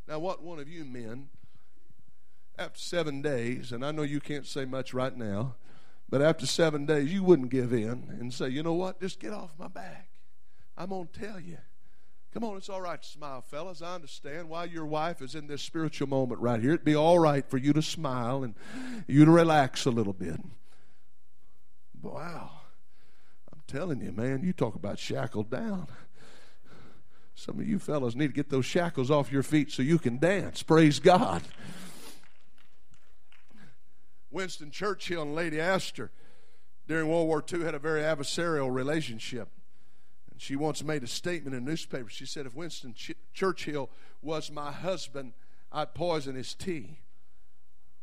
Now, 0.07 0.19
what 0.19 0.43
one 0.43 0.59
of 0.59 0.69
you 0.69 0.85
men, 0.85 1.29
after 2.59 2.79
seven 2.79 3.23
days, 3.23 3.73
and 3.73 3.85
I 3.85 3.93
know 3.93 4.03
you 4.03 4.21
can't 4.21 4.47
say 4.47 4.65
much 4.65 4.93
right 4.93 5.17
now, 5.17 5.55
but 6.11 6.23
after 6.23 6.45
seven 6.45 6.87
days, 6.87 7.13
you 7.13 7.23
wouldn't 7.23 7.51
give 7.51 7.73
in 7.73 8.17
and 8.19 8.33
say, 8.35 8.49
you 8.49 8.63
know 8.63 8.73
what, 8.73 9.01
just 9.01 9.21
get 9.21 9.33
off 9.33 9.51
my 9.59 9.69
back. 9.69 10.09
I'm 10.77 10.89
going 10.89 11.09
to 11.13 11.21
tell 11.21 11.39
you. 11.39 11.59
Come 12.35 12.45
on, 12.45 12.59
it's 12.59 12.69
all 12.69 12.83
right 12.83 13.01
to 13.01 13.09
smile, 13.09 13.41
fellas. 13.41 13.81
I 13.81 13.95
understand 13.95 14.51
why 14.51 14.65
your 14.65 14.85
wife 14.85 15.23
is 15.23 15.35
in 15.35 15.47
this 15.47 15.63
spiritual 15.63 16.09
moment 16.09 16.41
right 16.41 16.61
here. 16.61 16.73
It'd 16.73 16.85
be 16.85 16.95
all 16.95 17.19
right 17.19 17.49
for 17.49 17.57
you 17.57 17.73
to 17.73 17.81
smile 17.81 18.45
and 18.45 18.55
you 19.07 19.25
to 19.25 19.31
relax 19.31 19.87
a 19.87 19.91
little 19.91 20.13
bit. 20.13 20.39
Wow. 22.03 22.51
I'm 23.51 23.63
telling 23.67 24.03
you, 24.03 24.13
man, 24.13 24.43
you 24.43 24.53
talk 24.53 24.75
about 24.75 24.99
shackled 24.99 25.51
down. 25.51 25.89
Some 27.35 27.61
of 27.61 27.67
you 27.67 27.79
fellas 27.79 28.15
need 28.15 28.27
to 28.27 28.33
get 28.35 28.51
those 28.51 28.67
shackles 28.67 29.11
off 29.11 29.33
your 29.33 29.43
feet 29.43 29.71
so 29.71 29.81
you 29.81 29.99
can 29.99 30.19
dance. 30.19 30.63
Praise 30.63 30.99
God. 30.99 31.43
Winston 34.31 34.71
Churchill 34.71 35.23
and 35.23 35.35
Lady 35.35 35.59
Astor 35.61 36.11
during 36.87 37.09
World 37.09 37.27
War 37.27 37.43
II 37.51 37.65
had 37.65 37.75
a 37.75 37.79
very 37.79 38.03
adversarial 38.03 38.73
relationship. 38.73 39.49
She 40.39 40.55
once 40.57 40.85
made 40.85 41.03
a 41.03 41.09
statement 41.09 41.57
in 41.57 41.63
a 41.63 41.67
newspaper. 41.67 42.09
She 42.09 42.25
said, 42.25 42.47
If 42.47 42.55
Winston 42.55 42.95
Ch- 42.95 43.13
Churchill 43.35 43.91
was 44.23 44.51
my 44.51 44.71
husband, 44.71 45.33
I'd 45.73 45.95
poison 45.95 46.37
his 46.37 46.55
tea. 46.55 47.01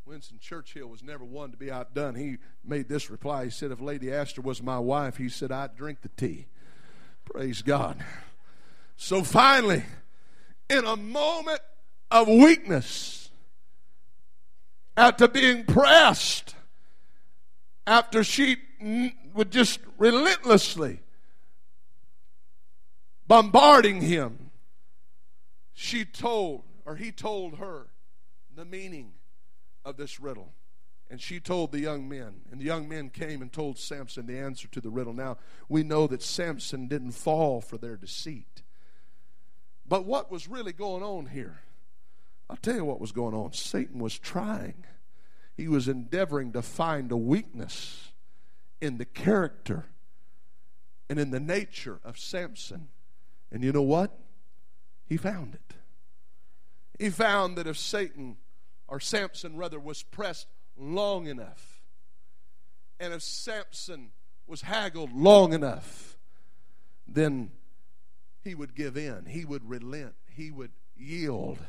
Winston 0.05 0.37
Churchill 0.39 0.87
was 0.87 1.01
never 1.01 1.23
one 1.23 1.51
to 1.51 1.57
be 1.57 1.71
outdone. 1.71 2.13
He 2.15 2.37
made 2.63 2.89
this 2.89 3.09
reply. 3.09 3.45
He 3.45 3.49
said, 3.49 3.71
If 3.71 3.79
Lady 3.79 4.11
Astor 4.11 4.41
was 4.41 4.61
my 4.61 4.77
wife, 4.77 5.17
he 5.17 5.29
said, 5.29 5.51
I'd 5.51 5.77
drink 5.77 6.01
the 6.01 6.09
tea. 6.09 6.47
Praise 7.23 7.61
God. 7.61 8.03
So 8.97 9.23
finally, 9.23 9.83
in 10.69 10.85
a 10.85 10.97
moment 10.97 11.61
of 12.11 12.27
weakness, 12.27 13.31
after 14.97 15.27
being 15.27 15.63
pressed, 15.63 16.53
after 17.87 18.23
she 18.23 18.57
would 19.33 19.51
just 19.51 19.79
relentlessly 19.97 20.99
bombarding 23.27 24.01
him, 24.01 24.51
she 25.73 26.05
told, 26.05 26.63
or 26.85 26.95
he 26.95 27.11
told 27.11 27.57
her, 27.57 27.87
the 28.55 28.65
meaning 28.65 29.13
of 29.83 29.97
this 29.97 30.19
riddle. 30.19 30.53
And 31.09 31.21
she 31.21 31.39
told 31.39 31.71
the 31.71 31.79
young 31.79 32.09
men, 32.09 32.41
and 32.49 32.59
the 32.59 32.65
young 32.65 32.89
men 32.89 33.09
came 33.09 33.41
and 33.41 33.53
told 33.53 33.77
Samson 33.77 34.25
the 34.25 34.39
answer 34.39 34.67
to 34.69 34.81
the 34.81 34.89
riddle. 34.89 35.13
Now, 35.13 35.37
we 35.69 35.83
know 35.83 36.07
that 36.07 36.23
Samson 36.23 36.87
didn't 36.87 37.11
fall 37.11 37.61
for 37.61 37.77
their 37.77 37.95
deceit. 37.95 38.63
But 39.87 40.05
what 40.05 40.31
was 40.31 40.47
really 40.47 40.73
going 40.73 41.03
on 41.03 41.27
here? 41.27 41.59
I'll 42.49 42.57
tell 42.57 42.75
you 42.75 42.85
what 42.85 42.99
was 42.99 43.11
going 43.11 43.35
on. 43.35 43.53
Satan 43.53 43.99
was 43.99 44.17
trying, 44.17 44.85
he 45.55 45.67
was 45.67 45.87
endeavoring 45.87 46.53
to 46.53 46.61
find 46.61 47.11
a 47.11 47.17
weakness 47.17 48.11
in 48.81 48.97
the 48.97 49.05
character 49.05 49.85
and 51.09 51.19
in 51.19 51.31
the 51.31 51.39
nature 51.39 51.99
of 52.03 52.17
Samson. 52.17 52.89
And 53.51 53.63
you 53.63 53.71
know 53.71 53.81
what? 53.81 54.17
He 55.05 55.17
found 55.17 55.55
it. 55.55 55.75
He 56.99 57.09
found 57.09 57.57
that 57.57 57.67
if 57.67 57.77
Satan, 57.77 58.37
or 58.87 58.99
Samson 58.99 59.57
rather, 59.57 59.79
was 59.79 60.03
pressed 60.03 60.47
long 60.77 61.27
enough, 61.27 61.83
and 62.99 63.13
if 63.13 63.21
Samson 63.21 64.11
was 64.47 64.61
haggled 64.61 65.11
long 65.11 65.53
enough, 65.53 66.17
then 67.07 67.51
he 68.43 68.55
would 68.55 68.75
give 68.75 68.95
in, 68.95 69.25
he 69.25 69.43
would 69.43 69.67
relent, 69.67 70.15
he 70.27 70.51
would 70.51 70.71
yield. 70.95 71.59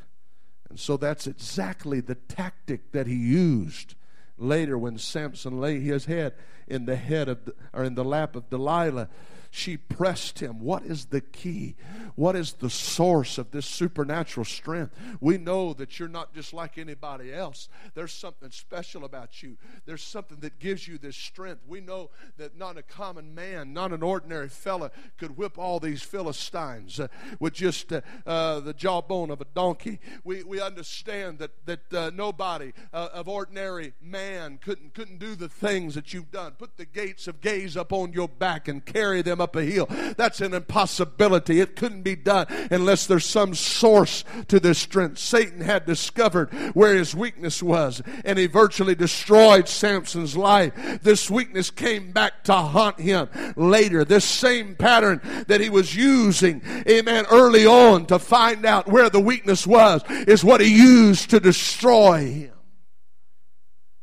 And 0.68 0.78
so 0.78 0.96
that's 0.96 1.26
exactly 1.26 2.00
the 2.00 2.14
tactic 2.14 2.92
that 2.92 3.06
he 3.06 3.14
used 3.14 3.94
later 4.38 4.76
when 4.76 4.98
Samson 4.98 5.60
lay 5.60 5.80
his 5.80 6.04
head 6.04 6.34
in 6.66 6.86
the 6.86 6.96
head 6.96 7.28
of 7.28 7.44
the, 7.44 7.54
or 7.72 7.84
in 7.84 7.94
the 7.94 8.04
lap 8.04 8.36
of 8.36 8.50
Delilah 8.50 9.08
she 9.56 9.78
pressed 9.78 10.40
him. 10.40 10.60
What 10.60 10.82
is 10.82 11.06
the 11.06 11.22
key? 11.22 11.76
What 12.14 12.36
is 12.36 12.54
the 12.54 12.68
source 12.68 13.38
of 13.38 13.52
this 13.52 13.64
supernatural 13.64 14.44
strength? 14.44 14.94
We 15.18 15.38
know 15.38 15.72
that 15.72 15.98
you're 15.98 16.08
not 16.08 16.34
just 16.34 16.52
like 16.52 16.76
anybody 16.76 17.32
else. 17.32 17.70
There's 17.94 18.12
something 18.12 18.50
special 18.50 19.04
about 19.04 19.42
you. 19.42 19.56
There's 19.86 20.02
something 20.02 20.40
that 20.40 20.58
gives 20.58 20.86
you 20.86 20.98
this 20.98 21.16
strength. 21.16 21.62
We 21.66 21.80
know 21.80 22.10
that 22.36 22.58
not 22.58 22.76
a 22.76 22.82
common 22.82 23.34
man, 23.34 23.72
not 23.72 23.92
an 23.92 24.02
ordinary 24.02 24.50
fella 24.50 24.90
could 25.16 25.38
whip 25.38 25.58
all 25.58 25.80
these 25.80 26.02
Philistines 26.02 27.00
uh, 27.00 27.08
with 27.40 27.54
just 27.54 27.92
uh, 27.92 28.02
uh, 28.26 28.60
the 28.60 28.74
jawbone 28.74 29.30
of 29.30 29.40
a 29.40 29.46
donkey. 29.54 30.00
We, 30.22 30.42
we 30.42 30.60
understand 30.60 31.38
that, 31.38 31.52
that 31.64 31.94
uh, 31.94 32.10
nobody 32.14 32.74
uh, 32.92 33.08
of 33.14 33.26
ordinary 33.26 33.94
man 34.02 34.58
couldn't, 34.62 34.92
couldn't 34.92 35.18
do 35.18 35.34
the 35.34 35.48
things 35.48 35.94
that 35.94 36.12
you've 36.12 36.30
done. 36.30 36.52
Put 36.52 36.76
the 36.76 36.84
gates 36.84 37.26
of 37.26 37.40
Gaza 37.40 37.80
up 37.80 37.92
on 37.92 38.12
your 38.12 38.28
back 38.28 38.68
and 38.68 38.84
carry 38.84 39.22
them 39.22 39.40
up 39.40 39.45
up 39.46 39.54
a 39.54 39.62
hill. 39.62 39.86
That's 40.16 40.40
an 40.40 40.54
impossibility. 40.54 41.60
It 41.60 41.76
couldn't 41.76 42.02
be 42.02 42.16
done 42.16 42.46
unless 42.70 43.06
there's 43.06 43.24
some 43.24 43.54
source 43.54 44.24
to 44.48 44.58
this 44.58 44.78
strength. 44.78 45.18
Satan 45.18 45.60
had 45.60 45.86
discovered 45.86 46.52
where 46.74 46.94
his 46.94 47.14
weakness 47.14 47.62
was, 47.62 48.02
and 48.24 48.38
he 48.38 48.46
virtually 48.46 48.96
destroyed 48.96 49.68
Samson's 49.68 50.36
life. 50.36 50.74
This 51.02 51.30
weakness 51.30 51.70
came 51.70 52.10
back 52.10 52.42
to 52.44 52.54
haunt 52.54 52.98
him 52.98 53.28
later. 53.56 54.04
This 54.04 54.24
same 54.24 54.74
pattern 54.74 55.20
that 55.46 55.60
he 55.60 55.70
was 55.70 55.94
using, 55.94 56.60
amen, 56.88 57.26
early 57.30 57.66
on 57.66 58.06
to 58.06 58.18
find 58.18 58.66
out 58.66 58.88
where 58.88 59.08
the 59.08 59.20
weakness 59.20 59.64
was, 59.64 60.02
is 60.08 60.42
what 60.42 60.60
he 60.60 60.76
used 60.76 61.30
to 61.30 61.38
destroy 61.38 62.24
him. 62.24 62.52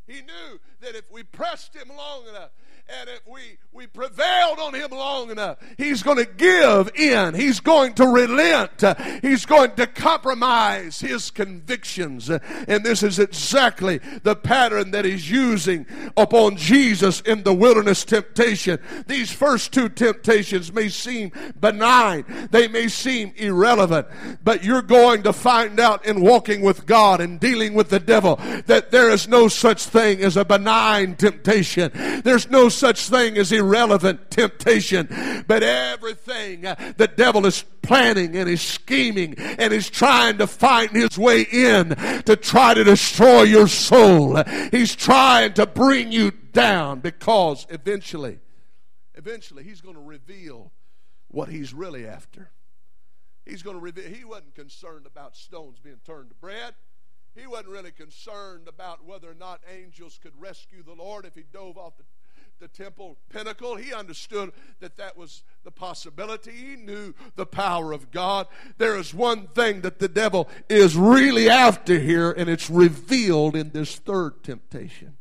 He 0.08 0.22
knew 0.22 0.60
that 0.82 0.96
if 0.96 1.12
we 1.12 1.24
pressed 1.24 1.76
him 1.76 1.90
long 1.90 2.28
enough, 2.30 2.52
and 3.00 3.10
if 3.10 3.22
we, 3.28 3.58
we 3.74 3.88
prevailed 3.88 4.60
on 4.60 4.76
him 4.76 4.92
long 4.92 5.32
enough, 5.32 5.58
he's 5.78 6.04
going 6.04 6.18
to 6.18 6.26
give 6.26 6.92
in. 6.96 7.34
He's 7.34 7.60
going 7.60 7.94
to 7.96 8.06
relent. 8.06 8.84
He's 9.24 9.48
going 9.48 9.72
to 9.78 9.88
compromise 9.88 11.00
his 11.00 11.32
convictions. 11.32 12.30
And 12.30 12.84
this 12.84 13.02
is 13.02 13.18
exactly 13.18 14.00
the 14.22 14.36
pattern 14.36 14.92
that 14.92 15.06
he's 15.06 15.30
using 15.30 15.88
upon 16.16 16.56
Jesus 16.56 17.22
in 17.22 17.42
the 17.42 17.54
wilderness 17.54 18.06
temptation. 18.06 18.80
These 19.08 19.32
first 19.32 19.74
two 19.74 19.90
temptations 19.90 20.72
may 20.72 20.90
seem 20.90 21.32
benign, 21.60 22.26
they 22.52 22.68
may 22.68 22.88
seem 22.88 23.34
irrelevant, 23.38 24.06
but 24.44 24.64
you're 24.64 24.84
going 24.84 25.24
to 25.24 25.34
find 25.34 25.80
out 25.80 26.06
in 26.06 26.22
walking 26.22 26.62
with 26.62 26.86
God 26.86 27.22
and 27.22 27.40
dealing 27.40 27.74
with 27.74 27.90
the 27.90 28.00
devil 28.00 28.36
that 28.68 28.92
there 28.92 29.10
is 29.10 29.28
no 29.28 29.48
such 29.48 29.84
thing 29.84 30.22
as 30.22 30.38
a 30.38 30.46
benign 30.46 31.16
temptation. 31.16 31.92
There's 32.24 32.52
no 32.52 32.70
such 32.70 33.10
thing 33.10 33.36
as 33.40 33.52
irrelevant 33.52 33.63
temptation, 34.30 35.08
but 35.48 35.64
everything 35.64 36.62
the 36.62 37.12
devil 37.16 37.46
is 37.46 37.64
planning 37.82 38.36
and 38.36 38.50
is 38.50 38.62
scheming 38.62 39.36
and 39.38 39.74
is 39.74 39.90
trying 39.90 40.38
to 40.38 40.48
find 40.48 40.92
his 40.92 41.18
way 41.18 41.42
in 41.42 41.90
to 42.24 42.36
try 42.36 42.74
to 42.74 42.84
destroy 42.84 43.44
your 43.44 43.68
soul. 43.68 44.42
He's 44.72 44.96
trying 44.96 45.54
to 45.54 45.66
bring 45.66 46.12
you 46.12 46.32
down 46.32 47.00
because 47.00 47.68
eventually, 47.70 48.40
eventually, 49.16 49.64
he's 49.64 49.82
going 49.82 49.96
to 49.96 50.02
reveal 50.02 50.72
what 51.28 51.50
he's 51.50 51.74
really 51.74 52.08
after. 52.08 52.52
He's 53.46 53.64
going 53.64 53.76
to 53.76 53.82
reveal, 53.82 54.06
he 54.06 54.24
wasn't 54.24 54.56
concerned 54.56 55.06
about 55.06 55.36
stones 55.36 55.80
being 55.80 56.00
turned 56.06 56.30
to 56.30 56.36
bread. 56.36 56.76
He 57.36 57.48
wasn't 57.48 57.70
really 57.70 57.92
concerned 57.92 58.68
about 58.68 59.06
whether 59.06 59.30
or 59.30 59.36
not 59.36 59.62
angels 59.76 60.20
could 60.22 60.40
rescue 60.40 60.84
the 60.84 60.94
Lord 60.94 61.26
if 61.26 61.34
he 61.34 61.44
dove 61.52 61.78
off 61.78 61.98
the 61.98 62.04
the 62.60 62.68
temple 62.68 63.18
pinnacle. 63.30 63.76
He 63.76 63.94
understood 63.94 64.52
that 64.80 64.98
that 64.98 65.18
was 65.18 65.44
the 65.64 65.72
possibility. 65.72 66.52
He 66.52 66.76
knew 66.76 67.14
the 67.36 67.46
power 67.46 67.92
of 67.92 68.12
God. 68.12 68.48
There 68.78 68.98
is 68.98 69.14
one 69.14 69.48
thing 69.48 69.82
that 69.82 70.00
the 70.00 70.08
devil 70.08 70.50
is 70.70 70.96
really 70.96 71.50
after 71.50 72.00
here, 72.00 72.32
and 72.32 72.50
it's 72.50 72.70
revealed 72.70 73.56
in 73.56 73.72
this 73.72 73.96
third 73.96 74.44
temptation. 74.44 75.18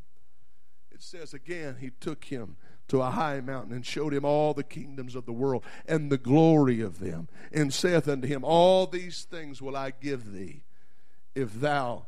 It 0.91 1.03
says 1.03 1.35
again, 1.35 1.77
he 1.81 1.91
took 1.91 2.25
him 2.25 2.57
to 2.89 3.01
a 3.01 3.11
high 3.11 3.41
mountain 3.41 3.73
and 3.73 3.87
showed 3.87 4.13
him 4.13 4.25
all 4.25 4.55
the 4.55 4.63
kingdoms 4.63 5.15
of 5.15 5.25
the 5.25 5.33
world 5.33 5.65
and 5.87 6.11
the 6.11 6.19
glory 6.19 6.81
of 6.81 6.99
them, 6.99 7.29
and 7.53 7.73
saith 7.73 8.07
unto 8.07 8.29
him, 8.29 8.45
All 8.45 8.87
these 8.87 9.25
things 9.25 9.63
will 9.63 9.77
I 9.77 9.93
give 9.99 10.33
thee 10.33 10.63
if 11.35 11.61
thou 11.61 12.07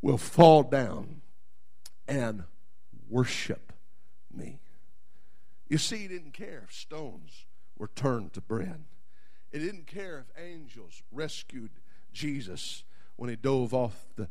wilt 0.00 0.20
fall 0.20 0.62
down 0.62 1.20
and 2.06 2.44
worship 3.08 3.67
me. 4.32 4.60
You 5.68 5.78
see, 5.78 5.98
he 5.98 6.08
didn't 6.08 6.32
care 6.32 6.64
if 6.68 6.74
stones 6.74 7.46
were 7.76 7.90
turned 7.94 8.32
to 8.34 8.40
bread. 8.40 8.84
He 9.52 9.58
didn't 9.58 9.86
care 9.86 10.18
if 10.18 10.42
angels 10.42 11.02
rescued 11.12 11.70
Jesus 12.12 12.84
when 13.16 13.30
he 13.30 13.36
dove 13.36 13.74
off 13.74 14.06
the, 14.16 14.28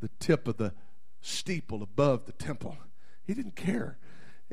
the 0.00 0.10
tip 0.18 0.48
of 0.48 0.56
the 0.56 0.72
steeple 1.20 1.82
above 1.82 2.26
the 2.26 2.32
temple. 2.32 2.76
He 3.24 3.34
didn't 3.34 3.56
care 3.56 3.98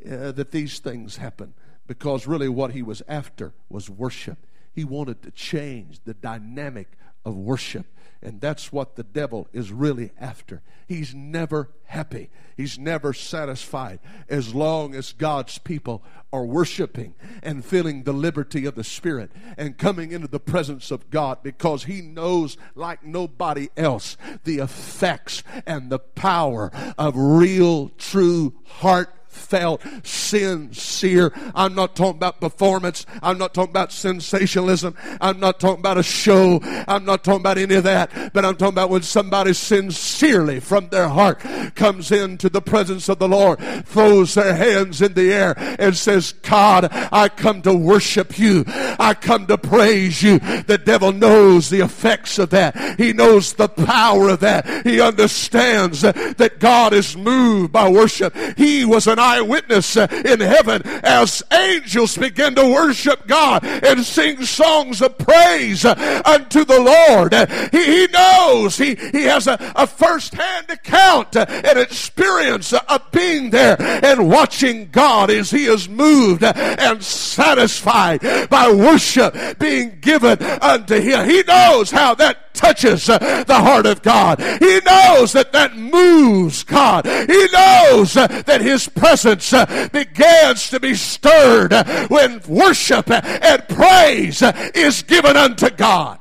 uh, 0.10 0.32
that 0.32 0.52
these 0.52 0.80
things 0.80 1.18
happened 1.18 1.54
because 1.88 2.28
really 2.28 2.50
what 2.50 2.72
he 2.72 2.82
was 2.82 3.02
after 3.08 3.54
was 3.70 3.90
worship. 3.90 4.46
He 4.76 4.84
wanted 4.84 5.22
to 5.24 5.32
change 5.32 6.02
the 6.04 6.14
dynamic 6.14 6.90
of 7.24 7.36
worship. 7.36 7.88
And 8.22 8.42
that's 8.42 8.74
what 8.74 8.96
the 8.96 9.04
devil 9.04 9.48
is 9.54 9.72
really 9.72 10.12
after. 10.20 10.62
He's 10.88 11.14
never 11.14 11.70
happy. 11.86 12.30
He's 12.58 12.80
never 12.80 13.14
satisfied 13.14 14.00
as 14.28 14.56
long 14.56 14.96
as 14.96 15.14
God's 15.14 15.58
people 15.60 16.04
are 16.34 16.46
worshiping 16.46 17.14
and 17.44 17.64
feeling 17.64 18.04
the 18.04 18.14
liberty 18.14 18.66
of 18.66 18.76
the 18.76 18.84
Spirit 18.84 19.32
and 19.58 19.78
coming 19.78 20.12
into 20.12 20.28
the 20.28 20.40
presence 20.40 20.90
of 20.92 21.10
God 21.10 21.44
because 21.44 21.84
he 21.84 22.02
knows, 22.02 22.58
like 22.74 23.06
nobody 23.06 23.70
else, 23.78 24.18
the 24.44 24.58
effects 24.58 25.44
and 25.66 25.90
the 25.90 26.00
power 26.00 26.72
of 26.98 27.16
real, 27.16 27.90
true 27.90 28.56
heart 28.66 29.14
felt 29.36 29.82
sincere. 30.04 31.32
I'm 31.54 31.76
not 31.76 31.96
talking 31.96 32.18
about 32.18 32.40
performance. 32.40 33.06
I'm 33.22 33.38
not 33.38 33.54
talking 33.54 33.72
about 33.72 33.92
sensationalism. 33.92 34.96
I'm 35.22 35.40
not 35.40 35.60
talking 35.60 35.80
about 35.80 35.98
a 35.98 36.04
show. 36.04 36.60
I'm 36.88 37.06
not 37.06 37.24
talking 37.24 37.42
about 37.42 37.58
any 37.58 37.76
of 37.76 37.84
that. 37.84 38.34
But 38.34 38.46
I'm 38.46 38.56
talking 38.56 38.74
about 38.74 38.90
when 38.90 39.04
somebody 39.04 39.54
sincerely 39.54 40.60
from 40.60 40.90
their 40.90 41.08
heart 41.08 41.40
comes 41.76 42.12
into 42.12 42.50
the 42.50 42.62
presence 42.62 43.10
of 43.10 43.20
the 43.20 43.28
Lord, 43.28 43.60
throws 43.86 44.34
their 44.34 44.56
hands 44.56 45.02
in 45.02 45.14
the 45.14 45.32
air 45.34 45.54
and 45.80 45.96
says, 45.96 46.32
God, 46.32 46.88
I 46.92 47.30
come 47.30 47.62
to 47.64 47.74
worship 47.74 48.40
you. 48.40 48.64
I 48.68 49.16
come 49.20 49.48
to 49.48 49.58
praise 49.58 50.24
you. 50.24 50.40
The 50.40 50.82
devil 50.84 51.12
knows 51.12 51.70
the 51.70 51.82
effects 51.82 52.40
of 52.40 52.50
that. 52.52 52.98
He 52.98 53.14
knows 53.14 53.54
the 53.54 53.70
power 53.70 54.30
of 54.30 54.40
that. 54.40 54.86
He 54.86 55.02
understands 55.02 56.02
that 56.02 56.60
God 56.60 56.94
is 56.94 57.18
moved 57.18 57.72
by 57.72 57.90
worship. 57.90 58.36
He 58.58 58.86
was 58.86 59.08
an 59.08 59.20
eyewitness 59.26 59.98
uh, 59.98 60.08
in 60.24 60.40
heaven 60.40 60.82
as 61.04 61.44
angels 61.52 62.18
begin 62.18 62.54
to 62.56 62.66
worship 62.66 63.26
God 63.28 63.66
and 63.66 64.04
sing 64.06 64.44
songs 64.46 65.02
of 65.02 65.18
praise 65.18 65.84
uh, 65.84 66.22
unto 66.26 66.64
the 66.64 66.80
Lord. 66.80 67.34
Uh, 67.34 67.48
he, 67.72 67.84
he 67.84 68.08
knows, 68.08 68.78
he, 68.78 68.96
he 68.96 69.24
has 69.24 69.48
a, 69.48 69.58
a 69.76 69.88
first 69.88 70.34
hand 70.36 70.70
account 70.70 71.36
and 71.36 71.80
experience 71.80 72.72
of 72.74 73.12
being 73.12 73.50
there 73.50 73.82
and 73.82 74.30
watching 74.30 74.90
God 74.92 75.30
as 75.32 75.50
he 75.50 75.66
is 75.66 75.90
moved 75.90 76.44
and 76.44 77.04
satisfied 77.04 78.22
by 78.50 78.72
worship 78.72 79.36
being 79.60 80.00
given 80.02 80.42
unto 80.44 81.00
him. 81.00 81.28
He 81.28 81.42
knows 81.44 81.90
how 81.92 82.14
that 82.16 82.54
touches 82.54 83.06
the 83.08 83.46
heart 83.50 83.86
of 83.86 84.02
God. 84.02 84.40
He 84.40 84.80
knows 84.86 85.34
that 85.34 85.52
that 85.52 85.76
moves 85.76 86.64
God. 86.64 87.06
He 87.06 87.48
knows 87.52 88.14
that 88.14 88.62
His 88.62 88.88
presence 88.88 89.15
Uh, 89.24 89.88
begins 89.94 90.70
to 90.70 90.80
be 90.80 90.94
stirred 90.94 91.72
uh, 91.72 92.08
when 92.08 92.42
worship 92.48 93.10
and 93.10 93.68
praise 93.70 94.42
is 94.74 95.04
given 95.04 95.38
unto 95.38 95.70
God 95.70 96.20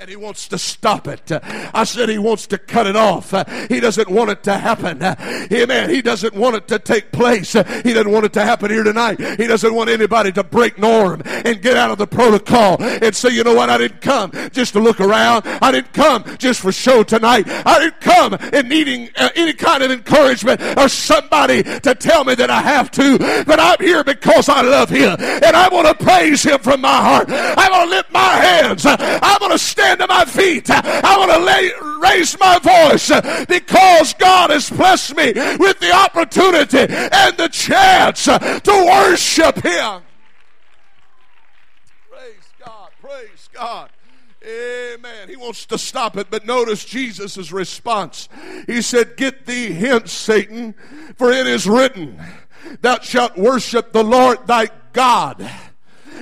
and 0.00 0.08
he 0.08 0.16
wants 0.16 0.48
to 0.48 0.56
stop 0.56 1.06
it. 1.06 1.30
I 1.30 1.84
said 1.84 2.08
he 2.08 2.16
wants 2.16 2.46
to 2.46 2.56
cut 2.58 2.86
it 2.86 2.96
off. 2.96 3.34
He 3.68 3.80
doesn't 3.80 4.08
want 4.08 4.30
it 4.30 4.42
to 4.44 4.56
happen. 4.56 5.02
Amen. 5.52 5.90
He 5.90 6.00
doesn't 6.00 6.34
want 6.34 6.56
it 6.56 6.68
to 6.68 6.78
take 6.78 7.12
place. 7.12 7.52
He 7.52 7.92
doesn't 7.92 8.10
want 8.10 8.24
it 8.24 8.32
to 8.32 8.42
happen 8.42 8.70
here 8.70 8.82
tonight. 8.82 9.20
He 9.38 9.46
doesn't 9.46 9.74
want 9.74 9.90
anybody 9.90 10.32
to 10.32 10.42
break 10.42 10.78
norm 10.78 11.20
and 11.26 11.60
get 11.60 11.76
out 11.76 11.90
of 11.90 11.98
the 11.98 12.06
protocol 12.06 12.82
and 12.82 13.14
say, 13.14 13.28
you 13.28 13.44
know 13.44 13.54
what, 13.54 13.68
I 13.68 13.76
didn't 13.76 14.00
come 14.00 14.32
just 14.52 14.72
to 14.72 14.80
look 14.80 15.00
around. 15.00 15.46
I 15.60 15.70
didn't 15.70 15.92
come 15.92 16.24
just 16.38 16.62
for 16.62 16.72
show 16.72 17.02
tonight. 17.02 17.44
I 17.46 17.78
didn't 17.78 18.00
come 18.00 18.34
in 18.54 18.68
needing 18.68 19.10
uh, 19.16 19.28
any 19.36 19.52
kind 19.52 19.82
of 19.82 19.90
encouragement 19.90 20.62
or 20.78 20.88
somebody 20.88 21.62
to 21.62 21.94
tell 21.94 22.24
me 22.24 22.34
that 22.36 22.48
I 22.48 22.62
have 22.62 22.90
to, 22.92 23.18
but 23.44 23.60
I'm 23.60 23.76
here 23.78 24.02
because 24.02 24.48
I 24.48 24.62
love 24.62 24.88
him 24.88 25.16
and 25.20 25.54
I 25.54 25.68
want 25.68 25.88
to 25.88 26.04
praise 26.04 26.42
him 26.42 26.58
from 26.60 26.80
my 26.80 26.88
heart. 27.02 27.28
I 27.28 27.68
want 27.70 27.90
to 27.90 27.96
lift 27.96 28.10
my 28.10 28.36
hands. 28.36 28.86
I 28.86 29.36
want 29.42 29.52
to 29.52 29.58
stand 29.58 29.89
stand 29.90 30.00
to 30.00 30.06
my 30.06 30.24
feet. 30.24 30.70
I 30.70 31.16
want 31.18 31.32
to 31.32 31.38
lay, 31.38 31.70
raise 32.00 32.38
my 32.38 32.58
voice 32.58 33.08
because 33.46 34.14
God 34.14 34.50
has 34.50 34.70
blessed 34.70 35.16
me 35.16 35.32
with 35.58 35.78
the 35.80 35.92
opportunity 35.92 36.78
and 36.78 37.36
the 37.36 37.48
chance 37.48 38.24
to 38.24 38.60
worship 38.66 39.56
Him. 39.56 40.02
Praise 42.10 42.52
God. 42.64 42.90
Praise 43.00 43.48
God. 43.52 43.90
Amen. 44.42 45.28
He 45.28 45.36
wants 45.36 45.66
to 45.66 45.76
stop 45.76 46.16
it, 46.16 46.28
but 46.30 46.46
notice 46.46 46.84
Jesus' 46.84 47.52
response. 47.52 48.28
He 48.66 48.80
said, 48.80 49.16
Get 49.16 49.46
thee 49.46 49.72
hence, 49.72 50.12
Satan, 50.12 50.74
for 51.16 51.30
it 51.30 51.46
is 51.46 51.66
written, 51.66 52.22
Thou 52.80 53.00
shalt 53.00 53.36
worship 53.36 53.92
the 53.92 54.04
Lord 54.04 54.46
thy 54.46 54.68
God, 54.92 55.50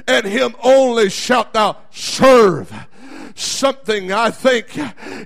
and 0.08 0.26
him 0.26 0.56
only 0.64 1.10
shalt 1.10 1.52
thou 1.52 1.76
serve 1.90 2.87
something 3.38 4.12
I 4.12 4.30
think, 4.30 4.76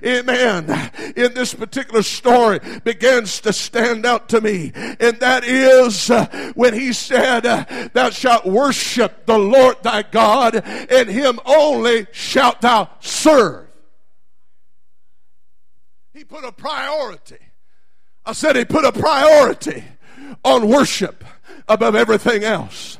amen, 0.03 0.91
in 1.15 1.33
this 1.33 1.53
particular 1.53 2.03
story 2.03 2.59
begins 2.83 3.41
to 3.41 3.53
stand 3.53 4.05
out 4.05 4.29
to 4.29 4.41
me. 4.41 4.71
And 4.75 5.19
that 5.19 5.43
is 5.43 6.09
uh, 6.09 6.51
when 6.55 6.73
he 6.73 6.93
said, 6.93 7.45
uh, 7.45 7.65
Thou 7.93 8.09
shalt 8.09 8.45
worship 8.45 9.25
the 9.25 9.37
Lord 9.37 9.77
thy 9.83 10.03
God, 10.03 10.55
and 10.55 11.09
him 11.09 11.39
only 11.45 12.07
shalt 12.11 12.61
thou 12.61 12.89
serve. 12.99 13.67
He 16.13 16.23
put 16.23 16.43
a 16.43 16.51
priority. 16.51 17.39
I 18.25 18.33
said 18.33 18.55
he 18.55 18.65
put 18.65 18.85
a 18.85 18.91
priority 18.91 19.83
on 20.43 20.69
worship 20.69 21.23
above 21.67 21.95
everything 21.95 22.43
else. 22.43 22.97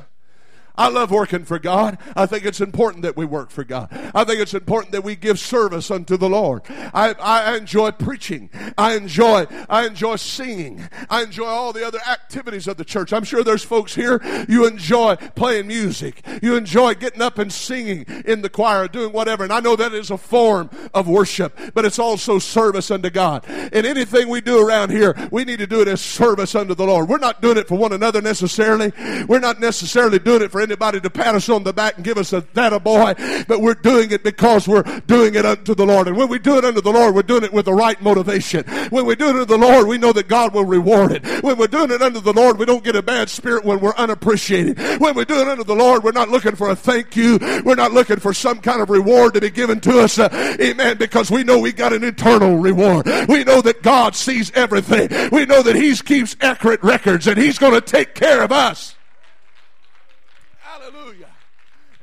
I 0.76 0.88
love 0.88 1.10
working 1.10 1.44
for 1.44 1.58
God. 1.58 1.98
I 2.16 2.26
think 2.26 2.44
it's 2.44 2.60
important 2.60 3.02
that 3.02 3.16
we 3.16 3.24
work 3.24 3.50
for 3.50 3.62
God. 3.64 3.88
I 4.14 4.24
think 4.24 4.40
it's 4.40 4.54
important 4.54 4.92
that 4.92 5.04
we 5.04 5.14
give 5.14 5.38
service 5.38 5.90
unto 5.90 6.16
the 6.16 6.28
Lord. 6.28 6.62
I, 6.68 7.14
I 7.20 7.56
enjoy 7.56 7.92
preaching. 7.92 8.50
I 8.76 8.96
enjoy, 8.96 9.46
I 9.68 9.86
enjoy 9.86 10.16
singing. 10.16 10.88
I 11.08 11.22
enjoy 11.22 11.46
all 11.46 11.72
the 11.72 11.86
other 11.86 12.00
activities 12.08 12.66
of 12.66 12.76
the 12.76 12.84
church. 12.84 13.12
I'm 13.12 13.24
sure 13.24 13.44
there's 13.44 13.62
folks 13.62 13.94
here, 13.94 14.20
you 14.48 14.66
enjoy 14.66 15.16
playing 15.36 15.68
music. 15.68 16.26
You 16.42 16.56
enjoy 16.56 16.94
getting 16.94 17.22
up 17.22 17.38
and 17.38 17.52
singing 17.52 18.04
in 18.24 18.42
the 18.42 18.48
choir, 18.48 18.88
doing 18.88 19.12
whatever. 19.12 19.44
And 19.44 19.52
I 19.52 19.60
know 19.60 19.76
that 19.76 19.94
is 19.94 20.10
a 20.10 20.18
form 20.18 20.70
of 20.92 21.08
worship, 21.08 21.56
but 21.74 21.84
it's 21.84 21.98
also 21.98 22.38
service 22.40 22.90
unto 22.90 23.10
God. 23.10 23.44
And 23.46 23.86
anything 23.86 24.28
we 24.28 24.40
do 24.40 24.66
around 24.66 24.90
here, 24.90 25.14
we 25.30 25.44
need 25.44 25.60
to 25.60 25.66
do 25.66 25.80
it 25.82 25.88
as 25.88 26.00
service 26.00 26.54
unto 26.54 26.74
the 26.74 26.84
Lord. 26.86 27.08
We're 27.08 27.18
not 27.18 27.40
doing 27.40 27.58
it 27.58 27.68
for 27.68 27.78
one 27.78 27.92
another 27.92 28.20
necessarily. 28.20 28.92
We're 29.28 29.38
not 29.38 29.60
necessarily 29.60 30.18
doing 30.18 30.42
it 30.42 30.50
for 30.50 30.63
anybody 30.64 31.00
to 31.00 31.10
pat 31.10 31.34
us 31.34 31.48
on 31.48 31.62
the 31.62 31.72
back 31.72 31.96
and 31.96 32.04
give 32.04 32.18
us 32.18 32.32
a 32.32 32.40
that 32.54 32.72
a 32.72 32.80
boy, 32.80 33.14
but 33.46 33.60
we're 33.60 33.74
doing 33.74 34.10
it 34.10 34.24
because 34.24 34.66
we're 34.66 34.82
doing 35.06 35.34
it 35.34 35.46
unto 35.46 35.74
the 35.74 35.86
Lord. 35.86 36.08
And 36.08 36.16
when 36.16 36.28
we 36.28 36.38
do 36.38 36.58
it 36.58 36.64
unto 36.64 36.80
the 36.80 36.90
Lord, 36.90 37.14
we're 37.14 37.22
doing 37.22 37.44
it 37.44 37.52
with 37.52 37.66
the 37.66 37.72
right 37.72 38.00
motivation. 38.02 38.64
When 38.90 39.06
we 39.06 39.14
do 39.14 39.26
it 39.26 39.36
unto 39.36 39.44
the 39.44 39.58
Lord, 39.58 39.86
we 39.86 39.98
know 39.98 40.12
that 40.12 40.28
God 40.28 40.54
will 40.54 40.64
reward 40.64 41.12
it. 41.12 41.24
When 41.42 41.56
we're 41.56 41.68
doing 41.68 41.90
it 41.90 42.02
unto 42.02 42.20
the 42.20 42.32
Lord, 42.32 42.58
we 42.58 42.64
don't 42.66 42.82
get 42.82 42.96
a 42.96 43.02
bad 43.02 43.30
spirit 43.30 43.64
when 43.64 43.80
we're 43.80 43.94
unappreciated. 43.94 44.78
When 45.00 45.14
we 45.14 45.24
do 45.24 45.40
it 45.40 45.48
unto 45.48 45.64
the 45.64 45.74
Lord, 45.74 46.02
we're 46.02 46.12
not 46.12 46.28
looking 46.28 46.56
for 46.56 46.70
a 46.70 46.76
thank 46.76 47.16
you. 47.16 47.38
We're 47.64 47.74
not 47.74 47.92
looking 47.92 48.18
for 48.18 48.34
some 48.34 48.60
kind 48.60 48.80
of 48.80 48.90
reward 48.90 49.34
to 49.34 49.40
be 49.40 49.50
given 49.50 49.80
to 49.82 50.00
us. 50.00 50.18
Uh, 50.18 50.56
amen. 50.60 50.96
Because 50.96 51.30
we 51.30 51.44
know 51.44 51.58
we 51.58 51.72
got 51.72 51.92
an 51.92 52.04
eternal 52.04 52.56
reward. 52.56 53.06
We 53.28 53.44
know 53.44 53.60
that 53.62 53.82
God 53.82 54.14
sees 54.14 54.50
everything. 54.52 55.30
We 55.30 55.46
know 55.46 55.62
that 55.62 55.76
He 55.76 55.94
keeps 55.96 56.36
accurate 56.40 56.82
records 56.82 57.26
and 57.26 57.38
He's 57.38 57.58
going 57.58 57.74
to 57.74 57.80
take 57.80 58.14
care 58.14 58.42
of 58.42 58.52
us. 58.52 58.93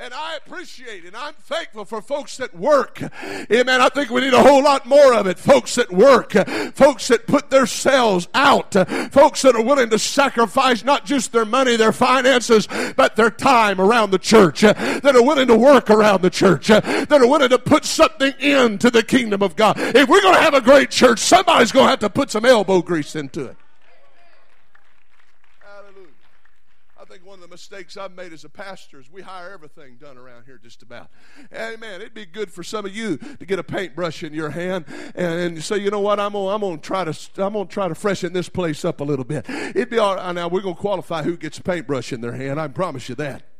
And 0.01 0.13
I 0.15 0.37
appreciate 0.37 1.05
and 1.05 1.15
I'm 1.15 1.35
thankful 1.35 1.85
for 1.85 2.01
folks 2.01 2.37
that 2.37 2.55
work. 2.55 3.01
Amen. 3.23 3.81
I 3.81 3.89
think 3.89 4.09
we 4.09 4.21
need 4.21 4.33
a 4.33 4.41
whole 4.41 4.63
lot 4.63 4.87
more 4.87 5.13
of 5.13 5.27
it. 5.27 5.37
Folks 5.37 5.75
that 5.75 5.91
work, 5.91 6.33
folks 6.73 7.07
that 7.09 7.27
put 7.27 7.49
their 7.49 7.67
themselves 7.81 8.27
out, 8.33 8.73
folks 9.11 9.41
that 9.41 9.55
are 9.55 9.63
willing 9.63 9.89
to 9.89 9.99
sacrifice 9.99 10.83
not 10.83 11.05
just 11.05 11.31
their 11.31 11.45
money, 11.45 11.75
their 11.75 11.91
finances, 11.91 12.67
but 12.95 13.15
their 13.15 13.31
time 13.31 13.79
around 13.79 14.11
the 14.11 14.19
church, 14.19 14.61
that 14.61 15.15
are 15.15 15.23
willing 15.23 15.47
to 15.47 15.57
work 15.57 15.89
around 15.89 16.21
the 16.21 16.29
church, 16.29 16.67
that 16.67 17.11
are 17.11 17.27
willing 17.27 17.49
to 17.49 17.59
put 17.59 17.85
something 17.85 18.33
into 18.39 18.89
the 18.89 19.03
kingdom 19.03 19.41
of 19.41 19.55
God. 19.55 19.75
If 19.77 20.09
we're 20.09 20.21
going 20.21 20.35
to 20.35 20.41
have 20.41 20.53
a 20.53 20.61
great 20.61 20.91
church, 20.91 21.19
somebody's 21.19 21.71
going 21.71 21.85
to 21.85 21.89
have 21.89 21.99
to 21.99 22.09
put 22.09 22.29
some 22.29 22.45
elbow 22.45 22.81
grease 22.81 23.15
into 23.15 23.45
it. 23.45 23.57
Mistakes 27.51 27.97
I've 27.97 28.15
made 28.15 28.33
as 28.33 28.43
a 28.43 28.49
pastor 28.49 28.99
is 28.99 29.11
we 29.11 29.21
hire 29.21 29.51
everything 29.51 29.97
done 29.97 30.17
around 30.17 30.45
here 30.45 30.57
just 30.57 30.81
about. 30.81 31.09
Amen. 31.53 32.01
It'd 32.01 32.13
be 32.13 32.25
good 32.25 32.51
for 32.51 32.63
some 32.63 32.85
of 32.85 32.95
you 32.95 33.17
to 33.17 33.45
get 33.45 33.59
a 33.59 33.63
paintbrush 33.63 34.23
in 34.23 34.33
your 34.33 34.49
hand 34.49 34.85
and, 35.15 35.39
and 35.39 35.63
say, 35.63 35.77
you 35.77 35.91
know 35.91 35.99
what, 35.99 36.19
I'm 36.19 36.33
gonna, 36.33 36.47
I'm 36.47 36.61
gonna 36.61 36.77
try 36.77 37.03
to 37.03 37.43
I'm 37.43 37.53
gonna 37.53 37.65
try 37.65 37.87
to 37.87 37.95
freshen 37.95 38.33
this 38.33 38.49
place 38.49 38.83
up 38.85 39.01
a 39.01 39.03
little 39.03 39.25
bit. 39.25 39.45
It'd 39.49 39.89
be 39.89 39.99
all 39.99 40.15
right. 40.15 40.33
Now 40.33 40.47
we're 40.47 40.61
gonna 40.61 40.75
qualify 40.75 41.23
who 41.23 41.37
gets 41.37 41.57
a 41.57 41.63
paintbrush 41.63 42.13
in 42.13 42.21
their 42.21 42.33
hand. 42.33 42.59
I 42.59 42.67
promise 42.69 43.09
you 43.09 43.15
that. 43.15 43.50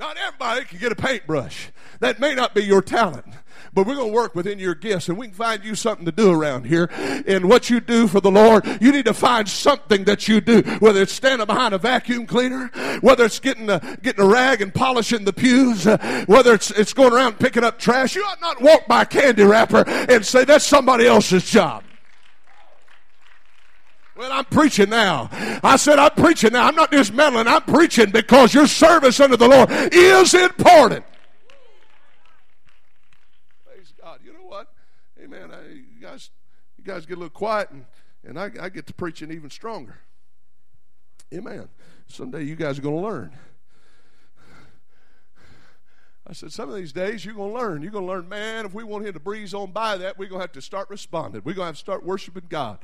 Not 0.00 0.16
everybody 0.16 0.64
can 0.64 0.78
get 0.78 0.92
a 0.92 0.96
paintbrush. 0.96 1.68
That 2.00 2.20
may 2.20 2.34
not 2.34 2.54
be 2.54 2.64
your 2.64 2.80
talent, 2.80 3.26
but 3.74 3.86
we're 3.86 3.96
going 3.96 4.08
to 4.08 4.14
work 4.14 4.34
within 4.34 4.58
your 4.58 4.74
gifts 4.74 5.10
and 5.10 5.18
we 5.18 5.26
can 5.26 5.36
find 5.36 5.62
you 5.62 5.74
something 5.74 6.06
to 6.06 6.12
do 6.12 6.32
around 6.32 6.64
here. 6.64 6.88
And 7.26 7.50
what 7.50 7.68
you 7.68 7.80
do 7.80 8.08
for 8.08 8.18
the 8.18 8.30
Lord, 8.30 8.66
you 8.80 8.92
need 8.92 9.04
to 9.04 9.12
find 9.12 9.46
something 9.46 10.04
that 10.04 10.26
you 10.26 10.40
do, 10.40 10.62
whether 10.78 11.02
it's 11.02 11.12
standing 11.12 11.46
behind 11.46 11.74
a 11.74 11.78
vacuum 11.78 12.26
cleaner, 12.26 12.68
whether 13.02 13.26
it's 13.26 13.40
getting 13.40 13.68
a, 13.68 13.98
getting 14.02 14.24
a 14.24 14.26
rag 14.26 14.62
and 14.62 14.72
polishing 14.72 15.26
the 15.26 15.34
pews, 15.34 15.86
uh, 15.86 16.24
whether 16.26 16.54
it's, 16.54 16.70
it's 16.70 16.94
going 16.94 17.12
around 17.12 17.38
picking 17.38 17.62
up 17.62 17.78
trash. 17.78 18.16
You 18.16 18.24
ought 18.24 18.40
not 18.40 18.62
walk 18.62 18.86
by 18.88 19.02
a 19.02 19.06
candy 19.06 19.42
wrapper 19.42 19.86
and 19.86 20.24
say 20.24 20.46
that's 20.46 20.64
somebody 20.64 21.06
else's 21.06 21.44
job. 21.44 21.84
Well, 24.20 24.32
I'm 24.32 24.44
preaching 24.44 24.90
now. 24.90 25.30
I 25.64 25.76
said, 25.76 25.98
I'm 25.98 26.10
preaching 26.10 26.52
now. 26.52 26.66
I'm 26.66 26.74
not 26.74 26.92
just 26.92 27.14
meddling. 27.14 27.48
I'm 27.48 27.62
preaching 27.62 28.10
because 28.10 28.52
your 28.52 28.66
service 28.66 29.18
unto 29.18 29.38
the 29.38 29.48
Lord 29.48 29.70
is 29.70 30.34
important. 30.34 31.06
Praise 33.64 33.94
God. 33.98 34.20
You 34.22 34.34
know 34.34 34.44
what? 34.44 34.68
Amen. 35.24 35.50
I, 35.50 35.72
you 35.72 36.02
guys, 36.02 36.28
you 36.76 36.84
guys 36.84 37.06
get 37.06 37.14
a 37.14 37.20
little 37.20 37.30
quiet, 37.30 37.70
and, 37.70 37.86
and 38.22 38.38
I, 38.38 38.50
I 38.60 38.68
get 38.68 38.86
to 38.88 38.92
preaching 38.92 39.32
even 39.32 39.48
stronger. 39.48 40.00
Amen. 41.32 41.70
Someday 42.06 42.42
you 42.42 42.56
guys 42.56 42.78
are 42.78 42.82
going 42.82 42.96
to 42.96 43.08
learn. 43.08 43.32
I 46.30 46.32
said, 46.32 46.52
some 46.52 46.68
of 46.68 46.76
these 46.76 46.92
days 46.92 47.24
you're 47.24 47.34
going 47.34 47.52
to 47.52 47.58
learn. 47.58 47.82
You're 47.82 47.90
going 47.90 48.06
to 48.06 48.12
learn, 48.12 48.28
man, 48.28 48.64
if 48.64 48.72
we 48.72 48.84
want 48.84 49.04
him 49.04 49.14
to 49.14 49.18
breeze 49.18 49.52
on 49.52 49.72
by 49.72 49.96
that, 49.96 50.16
we're 50.16 50.28
going 50.28 50.38
to 50.38 50.44
have 50.44 50.52
to 50.52 50.62
start 50.62 50.88
responding. 50.88 51.42
We're 51.44 51.54
going 51.54 51.64
to 51.64 51.70
have 51.70 51.74
to 51.74 51.80
start 51.80 52.06
worshiping 52.06 52.44
God. 52.48 52.78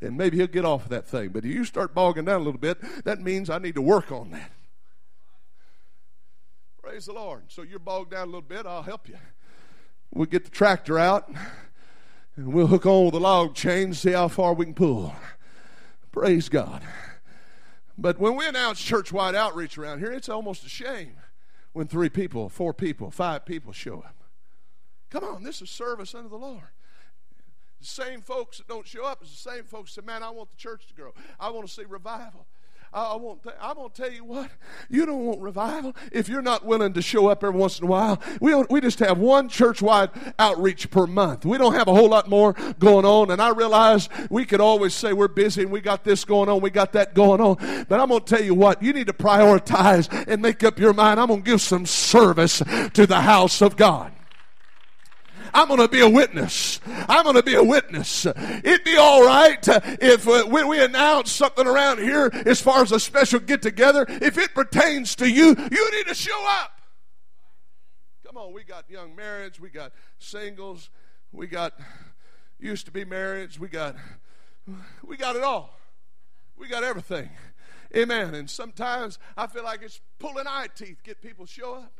And 0.00 0.16
maybe 0.16 0.36
he'll 0.36 0.46
get 0.46 0.64
off 0.64 0.84
of 0.84 0.90
that 0.90 1.08
thing. 1.08 1.30
But 1.30 1.44
if 1.44 1.50
you 1.50 1.64
start 1.64 1.94
bogging 1.94 2.26
down 2.26 2.40
a 2.40 2.44
little 2.44 2.60
bit, 2.60 2.78
that 3.02 3.20
means 3.20 3.50
I 3.50 3.58
need 3.58 3.74
to 3.74 3.82
work 3.82 4.12
on 4.12 4.30
that. 4.30 4.52
Praise 6.80 7.06
the 7.06 7.12
Lord. 7.12 7.42
So 7.48 7.62
you're 7.62 7.80
bogged 7.80 8.12
down 8.12 8.22
a 8.22 8.26
little 8.26 8.40
bit, 8.40 8.66
I'll 8.66 8.84
help 8.84 9.08
you. 9.08 9.18
We'll 10.14 10.26
get 10.26 10.44
the 10.44 10.50
tractor 10.50 10.96
out 10.96 11.28
and 12.36 12.52
we'll 12.52 12.68
hook 12.68 12.86
on 12.86 13.06
with 13.06 13.14
the 13.14 13.20
log 13.20 13.56
chain, 13.56 13.94
see 13.94 14.12
how 14.12 14.28
far 14.28 14.54
we 14.54 14.66
can 14.66 14.74
pull. 14.74 15.12
Praise 16.12 16.48
God. 16.48 16.82
But 17.98 18.20
when 18.20 18.36
we 18.36 18.46
announce 18.46 18.80
church 18.80 19.12
wide 19.12 19.34
outreach 19.34 19.76
around 19.76 19.98
here, 19.98 20.12
it's 20.12 20.28
almost 20.28 20.64
a 20.64 20.68
shame 20.68 21.16
when 21.72 21.86
three 21.86 22.08
people, 22.08 22.48
four 22.48 22.74
people, 22.74 23.10
five 23.10 23.44
people 23.44 23.72
show 23.72 23.98
up. 23.98 24.16
Come 25.10 25.24
on, 25.24 25.42
this 25.42 25.60
is 25.60 25.70
service 25.70 26.14
unto 26.14 26.28
the 26.28 26.36
Lord. 26.36 26.70
The 27.80 27.86
same 27.86 28.20
folks 28.20 28.58
that 28.58 28.68
don't 28.68 28.86
show 28.86 29.04
up 29.04 29.22
is 29.22 29.30
the 29.30 29.50
same 29.50 29.64
folks 29.64 29.94
that, 29.96 30.06
man, 30.06 30.22
I 30.22 30.30
want 30.30 30.50
the 30.50 30.56
church 30.56 30.86
to 30.86 30.94
grow. 30.94 31.12
I 31.40 31.50
want 31.50 31.66
to 31.66 31.72
see 31.72 31.84
revival. 31.84 32.46
I. 32.94 33.18
Th- 33.42 33.54
I'm 33.60 33.76
gonna 33.76 33.88
tell 33.90 34.10
you 34.10 34.24
what. 34.24 34.50
You 34.88 35.06
don't 35.06 35.24
want 35.24 35.40
revival 35.40 35.96
if 36.10 36.28
you're 36.28 36.42
not 36.42 36.64
willing 36.64 36.92
to 36.92 37.02
show 37.02 37.28
up 37.28 37.42
every 37.42 37.58
once 37.58 37.78
in 37.78 37.84
a 37.86 37.88
while. 37.88 38.20
We 38.40 38.50
don't, 38.50 38.70
we 38.70 38.80
just 38.80 38.98
have 38.98 39.18
one 39.18 39.48
church-wide 39.48 40.10
outreach 40.38 40.90
per 40.90 41.06
month. 41.06 41.44
We 41.44 41.58
don't 41.58 41.74
have 41.74 41.88
a 41.88 41.94
whole 41.94 42.10
lot 42.10 42.28
more 42.28 42.52
going 42.78 43.04
on. 43.04 43.30
And 43.30 43.40
I 43.40 43.50
realize 43.50 44.08
we 44.30 44.44
could 44.44 44.60
always 44.60 44.94
say 44.94 45.12
we're 45.12 45.28
busy 45.28 45.62
and 45.62 45.70
we 45.70 45.80
got 45.80 46.04
this 46.04 46.24
going 46.24 46.48
on, 46.48 46.60
we 46.60 46.70
got 46.70 46.92
that 46.92 47.14
going 47.14 47.40
on. 47.40 47.56
But 47.88 48.00
I'm 48.00 48.08
gonna 48.08 48.20
tell 48.20 48.42
you 48.42 48.54
what. 48.54 48.82
You 48.82 48.92
need 48.92 49.06
to 49.06 49.12
prioritize 49.12 50.08
and 50.28 50.42
make 50.42 50.62
up 50.64 50.78
your 50.78 50.92
mind. 50.92 51.20
I'm 51.20 51.28
gonna 51.28 51.40
give 51.40 51.60
some 51.60 51.86
service 51.86 52.58
to 52.94 53.06
the 53.06 53.20
house 53.20 53.62
of 53.62 53.76
God. 53.76 54.12
I'm 55.54 55.68
going 55.68 55.80
to 55.80 55.88
be 55.88 56.00
a 56.00 56.08
witness. 56.08 56.80
I'm 56.86 57.24
going 57.24 57.36
to 57.36 57.42
be 57.42 57.54
a 57.54 57.62
witness. 57.62 58.26
It'd 58.26 58.84
be 58.84 58.96
all 58.96 59.24
right 59.24 59.58
if 60.00 60.26
uh, 60.26 60.44
when 60.44 60.68
we 60.68 60.82
announce 60.82 61.30
something 61.30 61.66
around 61.66 61.98
here 61.98 62.30
as 62.46 62.60
far 62.60 62.82
as 62.82 62.92
a 62.92 63.00
special 63.00 63.40
get 63.40 63.62
together, 63.62 64.06
if 64.08 64.38
it 64.38 64.54
pertains 64.54 65.14
to 65.16 65.30
you, 65.30 65.56
you 65.70 65.90
need 65.92 66.06
to 66.06 66.14
show 66.14 66.46
up. 66.48 66.80
Come 68.26 68.36
on, 68.36 68.52
we 68.52 68.64
got 68.64 68.88
young 68.88 69.14
marrieds, 69.14 69.60
we 69.60 69.68
got 69.68 69.92
singles, 70.18 70.90
we 71.32 71.46
got 71.46 71.78
used 72.58 72.86
to 72.86 72.92
be 72.92 73.04
marrieds, 73.04 73.58
we 73.58 73.68
got 73.68 73.96
we 75.04 75.16
got 75.16 75.36
it 75.36 75.42
all. 75.42 75.78
We 76.56 76.68
got 76.68 76.84
everything. 76.84 77.30
Amen. 77.96 78.34
And 78.34 78.48
sometimes 78.48 79.18
I 79.36 79.46
feel 79.46 79.64
like 79.64 79.82
it's 79.82 80.00
pulling 80.18 80.46
eye 80.46 80.68
teeth, 80.74 81.02
get 81.02 81.20
people 81.20 81.44
show 81.44 81.74
up. 81.74 81.92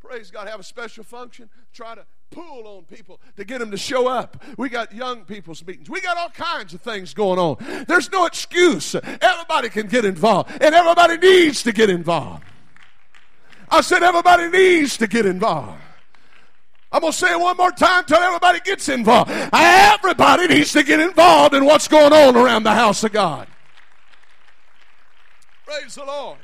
Praise 0.00 0.30
God, 0.30 0.48
have 0.48 0.60
a 0.60 0.64
special 0.64 1.04
function. 1.04 1.48
Try 1.72 1.94
to 1.94 2.04
pull 2.30 2.66
on 2.66 2.84
people 2.84 3.20
to 3.36 3.44
get 3.44 3.60
them 3.60 3.70
to 3.70 3.76
show 3.76 4.08
up. 4.08 4.42
We 4.56 4.68
got 4.68 4.92
young 4.92 5.24
people's 5.24 5.64
meetings. 5.64 5.88
We 5.88 6.00
got 6.00 6.16
all 6.16 6.30
kinds 6.30 6.74
of 6.74 6.80
things 6.80 7.14
going 7.14 7.38
on. 7.38 7.84
There's 7.86 8.10
no 8.10 8.26
excuse. 8.26 8.94
Everybody 8.94 9.68
can 9.68 9.86
get 9.86 10.04
involved, 10.04 10.50
and 10.60 10.74
everybody 10.74 11.16
needs 11.16 11.62
to 11.62 11.72
get 11.72 11.90
involved. 11.90 12.44
I 13.68 13.80
said, 13.80 14.02
everybody 14.02 14.48
needs 14.48 14.96
to 14.98 15.06
get 15.06 15.26
involved. 15.26 15.80
I'm 16.92 17.00
going 17.00 17.12
to 17.12 17.18
say 17.18 17.32
it 17.32 17.40
one 17.40 17.56
more 17.56 17.72
time 17.72 18.00
until 18.00 18.18
everybody 18.18 18.60
gets 18.60 18.88
involved. 18.88 19.30
Everybody 19.52 20.46
needs 20.46 20.72
to 20.72 20.84
get 20.84 21.00
involved 21.00 21.54
in 21.54 21.64
what's 21.64 21.88
going 21.88 22.12
on 22.12 22.36
around 22.36 22.62
the 22.62 22.72
house 22.72 23.02
of 23.02 23.10
God. 23.10 23.48
Praise 25.66 25.96
the 25.96 26.04
Lord. 26.04 26.38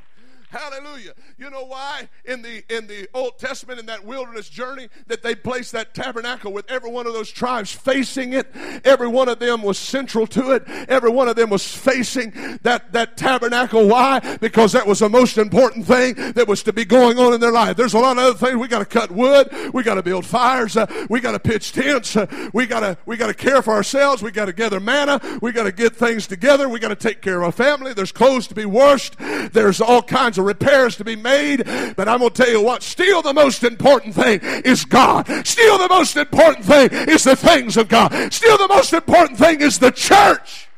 Hallelujah. 0.50 1.12
You 1.38 1.48
know 1.48 1.64
why 1.64 2.08
in 2.24 2.42
the 2.42 2.64
in 2.68 2.88
the 2.88 3.08
Old 3.14 3.38
Testament 3.38 3.78
in 3.78 3.86
that 3.86 4.04
wilderness 4.04 4.48
journey 4.48 4.88
that 5.06 5.22
they 5.22 5.36
placed 5.36 5.70
that 5.72 5.94
tabernacle 5.94 6.52
with 6.52 6.68
every 6.68 6.90
one 6.90 7.06
of 7.06 7.12
those 7.12 7.30
tribes 7.30 7.70
facing 7.70 8.32
it. 8.32 8.48
Every 8.84 9.06
one 9.06 9.28
of 9.28 9.38
them 9.38 9.62
was 9.62 9.78
central 9.78 10.26
to 10.28 10.50
it. 10.50 10.64
Every 10.88 11.10
one 11.10 11.28
of 11.28 11.36
them 11.36 11.50
was 11.50 11.64
facing 11.72 12.32
that 12.62 12.92
that 12.92 13.16
tabernacle. 13.16 13.86
Why? 13.86 14.38
Because 14.38 14.72
that 14.72 14.88
was 14.88 14.98
the 14.98 15.08
most 15.08 15.38
important 15.38 15.86
thing 15.86 16.14
that 16.32 16.48
was 16.48 16.64
to 16.64 16.72
be 16.72 16.84
going 16.84 17.16
on 17.20 17.32
in 17.32 17.40
their 17.40 17.52
life. 17.52 17.76
There's 17.76 17.94
a 17.94 18.00
lot 18.00 18.18
of 18.18 18.24
other 18.24 18.38
things. 18.38 18.56
We 18.56 18.66
got 18.66 18.80
to 18.80 18.84
cut 18.84 19.12
wood. 19.12 19.48
We 19.72 19.84
got 19.84 19.94
to 19.94 20.02
build 20.02 20.26
fires. 20.26 20.76
Uh, 20.76 20.86
we 21.08 21.20
got 21.20 21.32
to 21.32 21.38
pitch 21.38 21.70
tents. 21.70 22.16
Uh, 22.16 22.26
we 22.52 22.66
got 22.66 22.80
to 22.80 22.98
we 23.06 23.16
got 23.16 23.28
to 23.28 23.34
care 23.34 23.62
for 23.62 23.72
ourselves. 23.72 24.20
We 24.20 24.32
got 24.32 24.46
to 24.46 24.52
gather 24.52 24.80
manna. 24.80 25.20
We 25.40 25.52
got 25.52 25.64
to 25.64 25.72
get 25.72 25.94
things 25.94 26.26
together. 26.26 26.68
We 26.68 26.80
got 26.80 26.88
to 26.88 26.96
take 26.96 27.22
care 27.22 27.36
of 27.36 27.44
our 27.44 27.52
family. 27.52 27.94
There's 27.94 28.10
clothes 28.10 28.48
to 28.48 28.54
be 28.56 28.64
washed. 28.64 29.14
There's 29.52 29.80
all 29.80 30.02
kinds 30.02 30.39
of 30.40 30.46
repairs 30.46 30.96
to 30.96 31.04
be 31.04 31.16
made. 31.16 31.64
But 31.96 32.08
I'm 32.08 32.18
going 32.18 32.30
to 32.30 32.42
tell 32.42 32.50
you 32.50 32.62
what, 32.62 32.82
still 32.82 33.22
the 33.22 33.34
most 33.34 33.62
important 33.62 34.14
thing 34.14 34.40
is 34.64 34.84
God. 34.84 35.26
Still 35.46 35.78
the 35.78 35.88
most 35.88 36.16
important 36.16 36.64
thing 36.64 36.90
is 37.08 37.24
the 37.24 37.36
things 37.36 37.76
of 37.76 37.88
God. 37.88 38.32
Still 38.32 38.58
the 38.58 38.68
most 38.68 38.92
important 38.92 39.38
thing 39.38 39.60
is 39.60 39.78
the 39.78 39.90
church. 39.90 40.68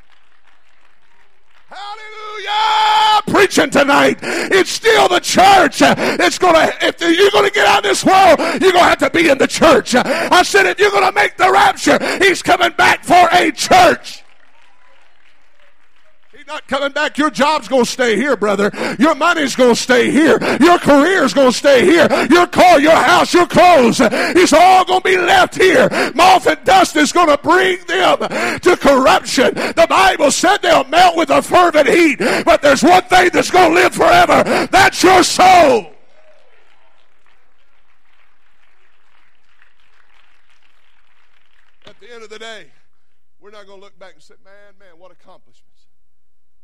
Hallelujah! 1.68 3.22
Preaching 3.28 3.70
tonight. 3.70 4.18
It's 4.22 4.70
still 4.70 5.08
the 5.08 5.20
church. 5.20 5.78
It's 5.80 6.38
gonna, 6.38 6.70
if 6.82 7.00
you're 7.00 7.30
gonna 7.30 7.50
get 7.50 7.66
out 7.66 7.78
of 7.78 7.84
this 7.84 8.04
world, 8.04 8.38
you're 8.60 8.72
gonna 8.72 8.84
have 8.84 8.98
to 8.98 9.08
be 9.08 9.30
in 9.30 9.38
the 9.38 9.46
church. 9.46 9.94
I 9.94 10.42
said, 10.42 10.66
if 10.66 10.78
you're 10.78 10.90
gonna 10.90 11.12
make 11.12 11.38
the 11.38 11.50
rapture, 11.50 11.98
he's 12.22 12.42
coming 12.42 12.72
back 12.72 13.04
for 13.04 13.26
a 13.32 13.50
church 13.52 14.21
not 16.46 16.66
coming 16.68 16.92
back. 16.92 17.18
Your 17.18 17.30
job's 17.30 17.68
going 17.68 17.84
to 17.84 17.90
stay 17.90 18.16
here, 18.16 18.36
brother. 18.36 18.70
Your 18.98 19.14
money's 19.14 19.54
going 19.56 19.74
to 19.74 19.80
stay 19.80 20.10
here. 20.10 20.38
Your 20.60 20.78
career's 20.78 21.34
going 21.34 21.52
to 21.52 21.56
stay 21.56 21.84
here. 21.84 22.08
Your 22.30 22.46
car, 22.46 22.80
your 22.80 22.96
house, 22.96 23.32
your 23.34 23.46
clothes, 23.46 24.00
it's 24.00 24.52
all 24.52 24.84
going 24.84 25.00
to 25.00 25.08
be 25.08 25.18
left 25.18 25.54
here. 25.54 25.88
Moth 26.14 26.46
and 26.46 26.62
dust 26.64 26.96
is 26.96 27.12
going 27.12 27.28
to 27.28 27.38
bring 27.38 27.78
them 27.86 28.18
to 28.60 28.76
corruption. 28.76 29.54
The 29.54 29.86
Bible 29.88 30.30
said 30.30 30.58
they'll 30.58 30.84
melt 30.84 31.16
with 31.16 31.30
a 31.30 31.42
fervent 31.42 31.88
heat, 31.88 32.18
but 32.44 32.62
there's 32.62 32.82
one 32.82 33.02
thing 33.04 33.30
that's 33.32 33.50
going 33.50 33.70
to 33.70 33.74
live 33.74 33.94
forever. 33.94 34.66
That's 34.70 35.02
your 35.02 35.22
soul. 35.22 35.92
At 41.84 41.98
the 42.00 42.12
end 42.12 42.22
of 42.22 42.30
the 42.30 42.38
day, 42.38 42.66
we're 43.40 43.50
not 43.50 43.66
going 43.66 43.80
to 43.80 43.84
look 43.84 43.98
back 43.98 44.14
and 44.14 44.22
say, 44.22 44.34
man, 44.44 44.74
man, 44.78 44.98
what 44.98 45.10
accomplishment. 45.10 45.71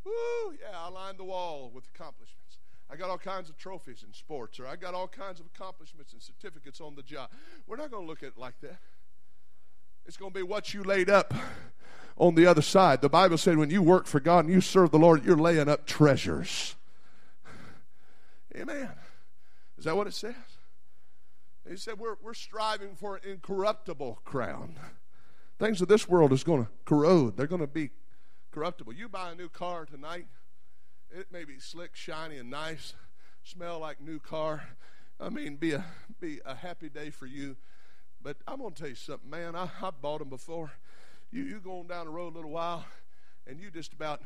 Woo, 0.08 0.54
yeah, 0.60 0.76
I 0.78 0.88
lined 0.88 1.18
the 1.18 1.24
wall 1.24 1.70
with 1.74 1.84
accomplishments. 1.94 2.58
I 2.90 2.96
got 2.96 3.10
all 3.10 3.18
kinds 3.18 3.50
of 3.50 3.58
trophies 3.58 4.02
in 4.06 4.14
sports, 4.14 4.58
or 4.58 4.66
I 4.66 4.76
got 4.76 4.94
all 4.94 5.08
kinds 5.08 5.40
of 5.40 5.46
accomplishments 5.54 6.14
and 6.14 6.22
certificates 6.22 6.80
on 6.80 6.94
the 6.94 7.02
job. 7.02 7.30
We're 7.66 7.76
not 7.76 7.90
going 7.90 8.04
to 8.04 8.08
look 8.08 8.22
at 8.22 8.30
it 8.30 8.38
like 8.38 8.58
that. 8.62 8.78
It's 10.06 10.16
going 10.16 10.32
to 10.32 10.38
be 10.38 10.42
what 10.42 10.72
you 10.72 10.82
laid 10.82 11.10
up 11.10 11.34
on 12.16 12.34
the 12.34 12.46
other 12.46 12.62
side. 12.62 13.02
The 13.02 13.10
Bible 13.10 13.36
said 13.36 13.58
when 13.58 13.68
you 13.68 13.82
work 13.82 14.06
for 14.06 14.20
God 14.20 14.46
and 14.46 14.54
you 14.54 14.62
serve 14.62 14.90
the 14.90 14.98
Lord, 14.98 15.24
you're 15.24 15.36
laying 15.36 15.68
up 15.68 15.84
treasures. 15.84 16.76
Amen. 18.56 18.88
Is 19.76 19.84
that 19.84 19.96
what 19.96 20.06
it 20.06 20.14
says? 20.14 20.34
He 21.68 21.76
said 21.76 21.98
we're, 21.98 22.16
we're 22.22 22.32
striving 22.32 22.94
for 22.94 23.16
an 23.16 23.30
incorruptible 23.30 24.20
crown. 24.24 24.76
Things 25.58 25.82
of 25.82 25.88
this 25.88 26.08
world 26.08 26.32
is 26.32 26.42
going 26.42 26.64
to 26.64 26.70
corrode. 26.86 27.36
They're 27.36 27.46
going 27.46 27.60
to 27.60 27.66
be 27.66 27.90
corruptible. 28.58 28.92
You 28.92 29.08
buy 29.08 29.30
a 29.30 29.34
new 29.36 29.48
car 29.48 29.86
tonight, 29.86 30.26
it 31.12 31.30
may 31.30 31.44
be 31.44 31.60
slick, 31.60 31.94
shiny, 31.94 32.38
and 32.38 32.50
nice, 32.50 32.94
smell 33.44 33.78
like 33.78 34.00
new 34.00 34.18
car. 34.18 34.70
I 35.20 35.28
mean, 35.28 35.54
be 35.54 35.74
a 35.74 35.84
be 36.18 36.40
a 36.44 36.56
happy 36.56 36.88
day 36.88 37.10
for 37.10 37.26
you. 37.26 37.54
But 38.20 38.38
I'm 38.48 38.58
gonna 38.58 38.74
tell 38.74 38.88
you 38.88 38.96
something, 38.96 39.30
man. 39.30 39.54
I, 39.54 39.70
I 39.80 39.90
bought 39.90 40.18
them 40.18 40.28
before. 40.28 40.72
You 41.30 41.44
you 41.44 41.60
going 41.60 41.86
down 41.86 42.06
the 42.06 42.10
road 42.10 42.32
a 42.32 42.34
little 42.34 42.50
while, 42.50 42.84
and 43.46 43.60
you 43.60 43.70
just 43.70 43.92
about 43.92 44.22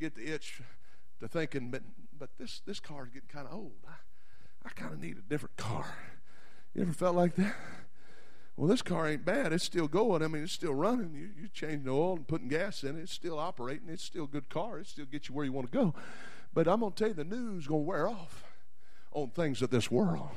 get 0.00 0.14
the 0.14 0.32
itch 0.32 0.62
to 1.20 1.28
thinking, 1.28 1.70
but 1.70 1.82
but 2.18 2.30
this 2.38 2.62
this 2.64 2.80
car 2.80 3.04
is 3.04 3.10
getting 3.10 3.28
kind 3.28 3.46
of 3.46 3.52
old. 3.52 3.84
I, 3.86 4.66
I 4.66 4.70
kind 4.70 4.94
of 4.94 4.98
need 4.98 5.18
a 5.18 5.28
different 5.28 5.58
car. 5.58 5.94
You 6.72 6.80
ever 6.80 6.94
felt 6.94 7.16
like 7.16 7.36
that? 7.36 7.54
Well, 8.58 8.66
this 8.66 8.82
car 8.82 9.06
ain't 9.06 9.24
bad. 9.24 9.52
It's 9.52 9.62
still 9.62 9.86
going. 9.86 10.20
I 10.20 10.26
mean, 10.26 10.42
it's 10.42 10.52
still 10.52 10.74
running. 10.74 11.14
You, 11.14 11.28
you 11.42 11.48
change 11.48 11.84
the 11.84 11.92
oil 11.92 12.16
and 12.16 12.26
putting 12.26 12.48
gas 12.48 12.82
in 12.82 12.98
it. 12.98 13.02
It's 13.02 13.12
still 13.12 13.38
operating. 13.38 13.88
It's 13.88 14.02
still 14.02 14.24
a 14.24 14.26
good 14.26 14.48
car. 14.48 14.80
It 14.80 14.88
still 14.88 15.04
gets 15.04 15.28
you 15.28 15.34
where 15.36 15.44
you 15.44 15.52
want 15.52 15.70
to 15.70 15.78
go. 15.78 15.94
But 16.52 16.66
I'm 16.66 16.80
going 16.80 16.92
to 16.92 16.98
tell 16.98 17.06
you, 17.06 17.14
the 17.14 17.22
news 17.22 17.68
going 17.68 17.84
to 17.84 17.88
wear 17.88 18.08
off 18.08 18.42
on 19.12 19.30
things 19.30 19.62
of 19.62 19.70
this 19.70 19.92
world. 19.92 20.30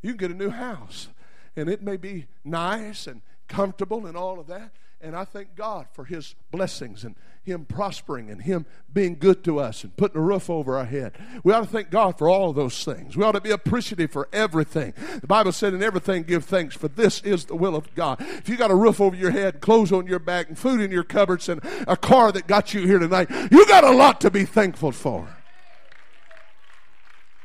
You 0.00 0.12
can 0.12 0.16
get 0.16 0.30
a 0.30 0.34
new 0.34 0.48
house, 0.48 1.08
and 1.54 1.68
it 1.68 1.82
may 1.82 1.98
be 1.98 2.28
nice 2.46 3.06
and 3.06 3.20
comfortable 3.46 4.06
and 4.06 4.16
all 4.16 4.40
of 4.40 4.46
that. 4.46 4.72
And 5.02 5.16
I 5.16 5.24
thank 5.24 5.56
God 5.56 5.86
for 5.92 6.04
His 6.04 6.36
blessings 6.52 7.02
and 7.02 7.16
Him 7.42 7.64
prospering 7.64 8.30
and 8.30 8.40
Him 8.40 8.66
being 8.92 9.16
good 9.18 9.42
to 9.44 9.58
us 9.58 9.82
and 9.82 9.96
putting 9.96 10.16
a 10.16 10.22
roof 10.22 10.48
over 10.48 10.78
our 10.78 10.84
head. 10.84 11.12
We 11.42 11.52
ought 11.52 11.64
to 11.64 11.66
thank 11.66 11.90
God 11.90 12.16
for 12.16 12.28
all 12.28 12.50
of 12.50 12.56
those 12.56 12.84
things. 12.84 13.16
We 13.16 13.24
ought 13.24 13.32
to 13.32 13.40
be 13.40 13.50
appreciative 13.50 14.12
for 14.12 14.28
everything. 14.32 14.94
The 15.20 15.26
Bible 15.26 15.50
said, 15.50 15.74
in 15.74 15.82
everything 15.82 16.22
give 16.22 16.44
thanks, 16.44 16.76
for 16.76 16.86
this 16.86 17.20
is 17.22 17.46
the 17.46 17.56
will 17.56 17.74
of 17.74 17.92
God. 17.96 18.20
If 18.20 18.48
you 18.48 18.56
got 18.56 18.70
a 18.70 18.76
roof 18.76 19.00
over 19.00 19.16
your 19.16 19.32
head, 19.32 19.60
clothes 19.60 19.90
on 19.90 20.06
your 20.06 20.20
back, 20.20 20.48
and 20.48 20.56
food 20.56 20.80
in 20.80 20.92
your 20.92 21.04
cupboards, 21.04 21.48
and 21.48 21.60
a 21.88 21.96
car 21.96 22.30
that 22.30 22.46
got 22.46 22.72
you 22.72 22.86
here 22.86 23.00
tonight, 23.00 23.28
you 23.50 23.66
got 23.66 23.82
a 23.82 23.90
lot 23.90 24.20
to 24.20 24.30
be 24.30 24.44
thankful 24.44 24.92
for. 24.92 25.28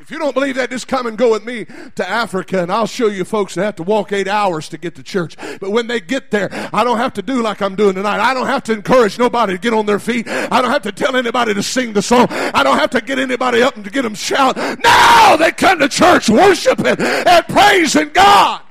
If 0.07 0.11
you 0.11 0.19
don't 0.19 0.33
believe 0.33 0.55
that, 0.55 0.69
just 0.69 0.87
come 0.87 1.05
and 1.05 1.17
go 1.17 1.31
with 1.31 1.43
me 1.43 1.65
to 1.95 2.09
Africa 2.09 2.61
and 2.61 2.71
I'll 2.71 2.87
show 2.87 3.07
you 3.07 3.25
folks 3.25 3.55
that 3.55 3.65
have 3.65 3.75
to 3.75 3.83
walk 3.83 4.13
eight 4.13 4.29
hours 4.29 4.69
to 4.69 4.77
get 4.77 4.95
to 4.95 5.03
church. 5.03 5.35
But 5.59 5.71
when 5.71 5.87
they 5.87 5.99
get 5.99 6.31
there, 6.31 6.47
I 6.71 6.85
don't 6.85 6.95
have 6.95 7.11
to 7.15 7.21
do 7.21 7.41
like 7.41 7.61
I'm 7.61 7.75
doing 7.75 7.95
tonight. 7.95 8.21
I 8.21 8.33
don't 8.33 8.47
have 8.47 8.63
to 8.63 8.71
encourage 8.71 9.19
nobody 9.19 9.55
to 9.55 9.59
get 9.59 9.73
on 9.73 9.85
their 9.85 9.99
feet. 9.99 10.25
I 10.25 10.61
don't 10.61 10.71
have 10.71 10.83
to 10.83 10.93
tell 10.93 11.17
anybody 11.17 11.53
to 11.53 11.61
sing 11.61 11.91
the 11.91 12.01
song. 12.01 12.27
I 12.29 12.63
don't 12.63 12.77
have 12.77 12.91
to 12.91 13.01
get 13.01 13.19
anybody 13.19 13.61
up 13.61 13.75
and 13.75 13.83
to 13.83 13.91
get 13.91 14.03
them 14.03 14.15
shout. 14.15 14.55
Now 14.55 15.35
they 15.35 15.51
come 15.51 15.79
to 15.79 15.89
church 15.89 16.29
worshiping 16.29 16.95
and 16.97 17.45
praising 17.49 18.11
God. 18.13 18.61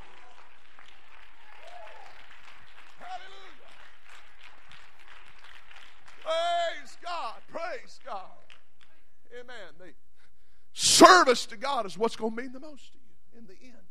Service 10.97 11.45
to 11.45 11.59
God 11.59 11.85
is 11.85 11.99
what's 11.99 12.17
going 12.17 12.35
to 12.35 12.43
mean 12.43 12.53
the 12.53 12.61
most 12.61 12.93
to 12.93 12.99
you 12.99 13.39
in 13.39 13.47
the 13.47 13.57
end. 13.63 13.87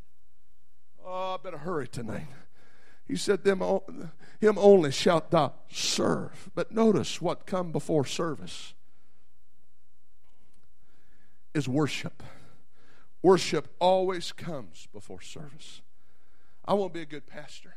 Oh, 1.06 1.36
I 1.36 1.38
better 1.44 1.60
hurry 1.60 1.88
tonight. 1.88 2.26
He 3.08 3.16
said, 3.16 3.44
Them, 3.44 3.62
Him 4.40 4.58
only 4.58 4.92
shalt 4.92 5.30
thou 5.30 5.54
serve. 5.70 6.50
But 6.56 6.72
notice 6.72 7.22
what 7.22 7.46
come 7.46 7.72
before 7.72 8.06
service. 8.06 8.74
is 11.54 11.70
worship. 11.70 12.24
Worship 13.22 13.68
always 13.80 14.32
comes 14.32 14.88
before 14.92 15.22
service. 15.22 15.82
I 16.66 16.74
want 16.74 16.92
to 16.92 16.98
be 16.98 17.04
a 17.04 17.06
good 17.06 17.28
pastor. 17.28 17.76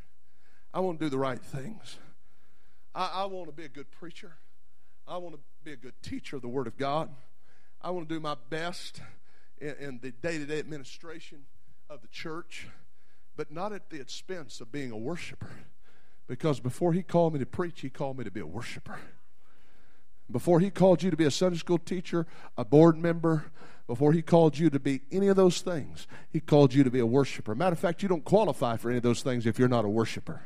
I 0.73 0.81
want 0.81 0.99
to 1.01 1.05
do 1.05 1.11
the 1.11 1.19
right 1.19 1.41
things. 1.41 1.99
I, 2.95 3.11
I 3.13 3.25
want 3.27 3.49
to 3.49 3.53
be 3.55 3.65
a 3.65 3.69
good 3.69 3.91
preacher. 3.91 4.37
I 5.07 5.19
want 5.19 5.35
to 5.35 5.41
be 5.65 5.73
a 5.73 5.77
good 5.77 6.01
teacher 6.03 6.37
of 6.37 6.43
the 6.43 6.49
Word 6.49 6.67
of 6.67 6.79
God. 6.79 7.11
I 7.83 7.91
want 7.91 8.09
to 8.09 8.15
do 8.15 8.21
my 8.21 8.37
best 8.49 9.03
in, 9.61 9.75
in 9.81 9.99
the 10.03 10.11
day 10.11 10.39
to 10.39 10.47
day 10.47 10.59
administration 10.59 11.45
of 11.91 12.03
the 12.03 12.09
church, 12.09 12.69
but 13.37 13.51
not 13.51 13.73
at 13.73 13.91
the 13.91 14.01
expense 14.01 14.61
of 14.61 14.73
being 14.73 14.91
a 14.91 14.97
worshiper. 14.97 15.51
Because 16.27 16.61
before 16.61 16.93
He 16.93 17.03
called 17.03 17.33
me 17.33 17.39
to 17.39 17.47
preach, 17.47 17.81
He 17.81 17.91
called 17.91 18.19
me 18.19 18.25
to 18.25 18.31
be 18.31 18.41
a 18.41 18.47
worshiper. 18.47 18.99
Before 20.31 20.61
He 20.61 20.71
called 20.71 21.03
you 21.03 21.11
to 21.11 21.17
be 21.17 21.25
a 21.25 21.31
Sunday 21.31 21.59
school 21.59 21.79
teacher, 21.79 22.27
a 22.57 22.65
board 22.65 22.99
member, 22.99 23.47
before 23.87 24.13
He 24.13 24.21
called 24.21 24.59
you 24.59 24.69
to 24.71 24.79
be 24.79 25.01
any 25.11 25.29
of 25.29 25.37
those 25.37 25.61
things, 25.63 26.07
He 26.31 26.41
called 26.41 26.75
you 26.75 26.85
to 26.85 26.91
be 26.91 26.99
a 26.99 27.07
worshiper. 27.07 27.55
Matter 27.55 27.73
of 27.73 27.79
fact, 27.79 28.03
you 28.03 28.09
don't 28.09 28.25
qualify 28.25 28.77
for 28.77 28.91
any 28.91 28.99
of 28.99 29.03
those 29.03 29.23
things 29.23 29.47
if 29.47 29.59
you're 29.59 29.69
not 29.69 29.85
a 29.85 29.89
worshiper. 29.89 30.43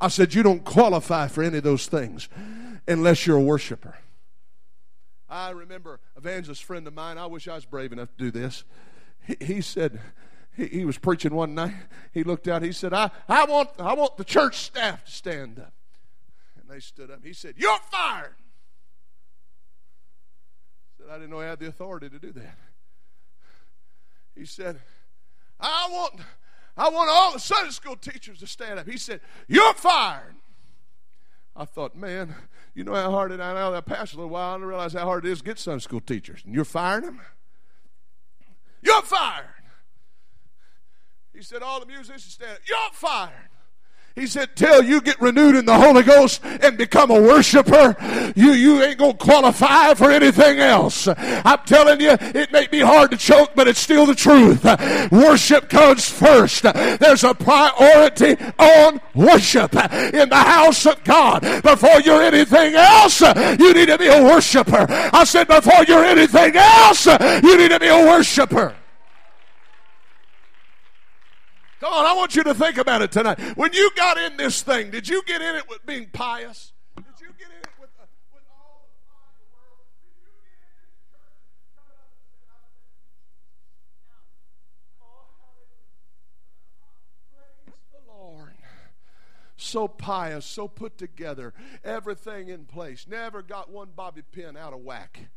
I 0.00 0.08
said, 0.08 0.34
You 0.34 0.42
don't 0.42 0.64
qualify 0.64 1.28
for 1.28 1.42
any 1.42 1.58
of 1.58 1.64
those 1.64 1.86
things 1.86 2.28
unless 2.86 3.26
you're 3.26 3.38
a 3.38 3.42
worshiper. 3.42 3.96
I 5.28 5.50
remember 5.50 6.00
evangelist 6.16 6.64
friend 6.64 6.86
of 6.86 6.94
mine, 6.94 7.18
I 7.18 7.26
wish 7.26 7.48
I 7.48 7.54
was 7.54 7.64
brave 7.64 7.92
enough 7.92 8.08
to 8.16 8.24
do 8.24 8.30
this. 8.30 8.64
He, 9.26 9.36
he 9.40 9.60
said, 9.60 10.00
he, 10.56 10.66
he, 10.66 10.84
was 10.84 10.98
preaching 10.98 11.34
one 11.34 11.54
night. 11.54 11.74
He 12.12 12.24
looked 12.24 12.48
out, 12.48 12.62
he 12.62 12.72
said, 12.72 12.94
I, 12.94 13.10
I, 13.28 13.44
want, 13.44 13.70
I 13.78 13.94
want 13.94 14.16
the 14.16 14.24
church 14.24 14.56
staff 14.56 15.04
to 15.04 15.10
stand 15.10 15.58
up. 15.58 15.72
And 16.60 16.70
they 16.70 16.80
stood 16.80 17.10
up. 17.10 17.20
He 17.24 17.32
said, 17.32 17.54
You're 17.56 17.78
fired. 17.90 18.36
I 20.88 21.02
said, 21.02 21.06
I 21.10 21.14
didn't 21.14 21.30
know 21.30 21.40
I 21.40 21.46
had 21.46 21.58
the 21.58 21.68
authority 21.68 22.08
to 22.08 22.18
do 22.18 22.32
that. 22.32 22.58
He 24.34 24.44
said, 24.44 24.78
I 25.58 25.88
want 25.90 26.20
I 26.76 26.90
want 26.90 27.08
all 27.10 27.32
the 27.32 27.40
Sunday 27.40 27.70
school 27.70 27.96
teachers 27.96 28.40
to 28.40 28.46
stand 28.46 28.78
up. 28.78 28.86
He 28.86 28.98
said, 28.98 29.20
You're 29.48 29.74
fired. 29.74 30.34
I 31.56 31.64
thought, 31.64 31.96
man, 31.96 32.34
you 32.74 32.84
know 32.84 32.94
how 32.94 33.10
hard 33.10 33.32
it 33.32 33.36
is. 33.36 33.40
I 33.40 33.54
know 33.54 33.72
that 33.72 33.86
pastor 33.86 34.16
a 34.16 34.20
little 34.20 34.30
while. 34.30 34.50
I 34.50 34.54
didn't 34.56 34.68
realize 34.68 34.92
how 34.92 35.04
hard 35.04 35.24
it 35.24 35.32
is 35.32 35.38
to 35.38 35.44
get 35.44 35.58
Sunday 35.58 35.80
school 35.80 36.00
teachers. 36.00 36.42
And 36.44 36.54
you're 36.54 36.64
firing 36.66 37.04
them? 37.04 37.20
You're 38.82 39.02
fired. 39.02 39.46
He 41.34 41.42
said, 41.42 41.62
All 41.62 41.80
the 41.80 41.86
musicians 41.86 42.24
stand 42.24 42.52
up. 42.52 42.58
You're 42.68 42.92
fired. 42.92 43.48
He 44.18 44.26
said, 44.26 44.56
till 44.56 44.82
you 44.82 45.02
get 45.02 45.20
renewed 45.20 45.56
in 45.56 45.66
the 45.66 45.76
Holy 45.76 46.02
Ghost 46.02 46.42
and 46.42 46.78
become 46.78 47.10
a 47.10 47.20
worshiper, 47.20 47.94
you, 48.34 48.52
you 48.52 48.82
ain't 48.82 48.96
going 48.96 49.14
to 49.14 49.22
qualify 49.22 49.92
for 49.92 50.10
anything 50.10 50.58
else. 50.58 51.06
I'm 51.06 51.58
telling 51.66 52.00
you, 52.00 52.16
it 52.18 52.50
may 52.50 52.66
be 52.66 52.80
hard 52.80 53.10
to 53.10 53.18
choke, 53.18 53.50
but 53.54 53.68
it's 53.68 53.78
still 53.78 54.06
the 54.06 54.14
truth. 54.14 54.64
Worship 55.12 55.68
comes 55.68 56.08
first. 56.08 56.62
There's 56.62 57.24
a 57.24 57.34
priority 57.34 58.42
on 58.58 59.02
worship 59.14 59.74
in 59.74 60.30
the 60.30 60.34
house 60.34 60.86
of 60.86 61.04
God. 61.04 61.42
Before 61.62 62.00
you're 62.00 62.22
anything 62.22 62.74
else, 62.74 63.20
you 63.20 63.74
need 63.74 63.88
to 63.88 63.98
be 63.98 64.06
a 64.06 64.22
worshiper. 64.22 64.86
I 64.88 65.24
said, 65.24 65.46
before 65.46 65.84
you're 65.86 66.04
anything 66.04 66.56
else, 66.56 67.04
you 67.04 67.58
need 67.58 67.70
to 67.70 67.78
be 67.78 67.88
a 67.88 68.06
worshiper. 68.06 68.74
Come 71.80 71.92
on, 71.92 72.06
I 72.06 72.14
want 72.14 72.34
you 72.34 72.42
to 72.44 72.54
think 72.54 72.78
about 72.78 73.02
it 73.02 73.12
tonight. 73.12 73.38
When 73.56 73.72
you 73.74 73.90
got 73.94 74.16
in 74.16 74.38
this 74.38 74.62
thing, 74.62 74.90
did 74.90 75.08
you 75.08 75.22
get 75.26 75.42
in 75.42 75.56
it 75.56 75.68
with 75.68 75.84
being 75.84 76.08
pious? 76.10 76.72
Did 76.96 77.04
you 77.20 77.28
get 77.38 77.48
in 77.48 77.58
it 77.58 77.68
with, 77.78 77.90
uh, 78.00 78.06
with 78.32 78.44
all 78.50 78.88
the 78.88 78.96
fun 79.04 79.28
in 79.28 79.36
the 79.36 79.52
world? 79.52 79.84
Did 80.00 80.16
you 80.16 80.24
get 80.24 80.32
in 80.32 80.80
this 80.80 80.96
church 81.12 81.36
and 81.36 81.68
up 81.76 82.08
and 82.72 82.88
say, 87.30 87.64
Praise 87.66 87.84
the 87.92 88.10
Lord. 88.10 88.54
So 89.58 89.86
pious, 89.86 90.46
so 90.46 90.68
put 90.68 90.96
together, 90.96 91.52
everything 91.84 92.48
in 92.48 92.64
place. 92.64 93.06
Never 93.06 93.42
got 93.42 93.70
one 93.70 93.88
bobby 93.94 94.22
pin 94.22 94.56
out 94.56 94.72
of 94.72 94.80
whack 94.80 95.28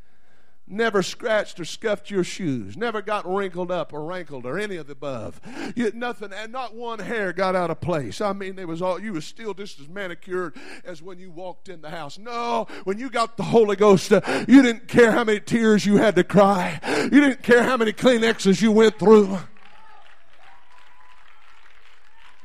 never 0.70 1.02
scratched 1.02 1.60
or 1.60 1.66
scuffed 1.66 2.12
your 2.12 2.24
shoes, 2.24 2.78
never 2.78 3.02
got 3.02 3.28
wrinkled 3.28 3.72
up 3.72 3.92
or 3.92 4.06
wrinkled 4.06 4.46
or 4.46 4.58
any 4.58 4.76
of 4.78 4.88
the 4.88 4.94
above. 4.94 5.42
You, 5.76 5.92
nothing, 5.94 6.32
and 6.34 6.52
not 6.52 6.76
one 6.76 7.00
hair 7.00 7.34
got 7.34 7.56
out 7.56 7.72
of 7.72 7.82
place. 7.82 8.22
I 8.22 8.34
mean, 8.34 8.60
it 8.60 8.68
was 8.68 8.82
all 8.82 9.00
you 9.00 9.14
was 9.14 9.26
still 9.26 9.54
just 9.54 9.80
as 9.80 9.90
manicured 9.90 10.56
as 10.84 11.02
when 11.02 11.20
you 11.20 11.32
walked 11.32 11.70
in 11.70 11.82
the 11.82 11.90
house. 11.90 12.18
No, 12.18 12.68
when 12.84 13.00
you 13.00 13.10
got 13.10 13.38
the 13.38 13.44
Holy 13.44 13.76
Ghost, 13.76 14.12
uh, 14.12 14.22
you 14.48 14.62
didn't 14.62 14.88
care 14.88 15.12
how 15.12 15.24
many 15.24 15.40
tears 15.40 15.86
you 15.86 15.98
had 15.98 16.16
to 16.16 16.24
cry. 16.24 16.80
You 17.12 17.20
didn't 17.20 17.44
care 17.44 17.64
how 17.64 17.78
many 17.78 17.94
Kleenexes 17.94 18.62
you 18.62 18.72
went 18.72 19.00
through. 19.00 19.40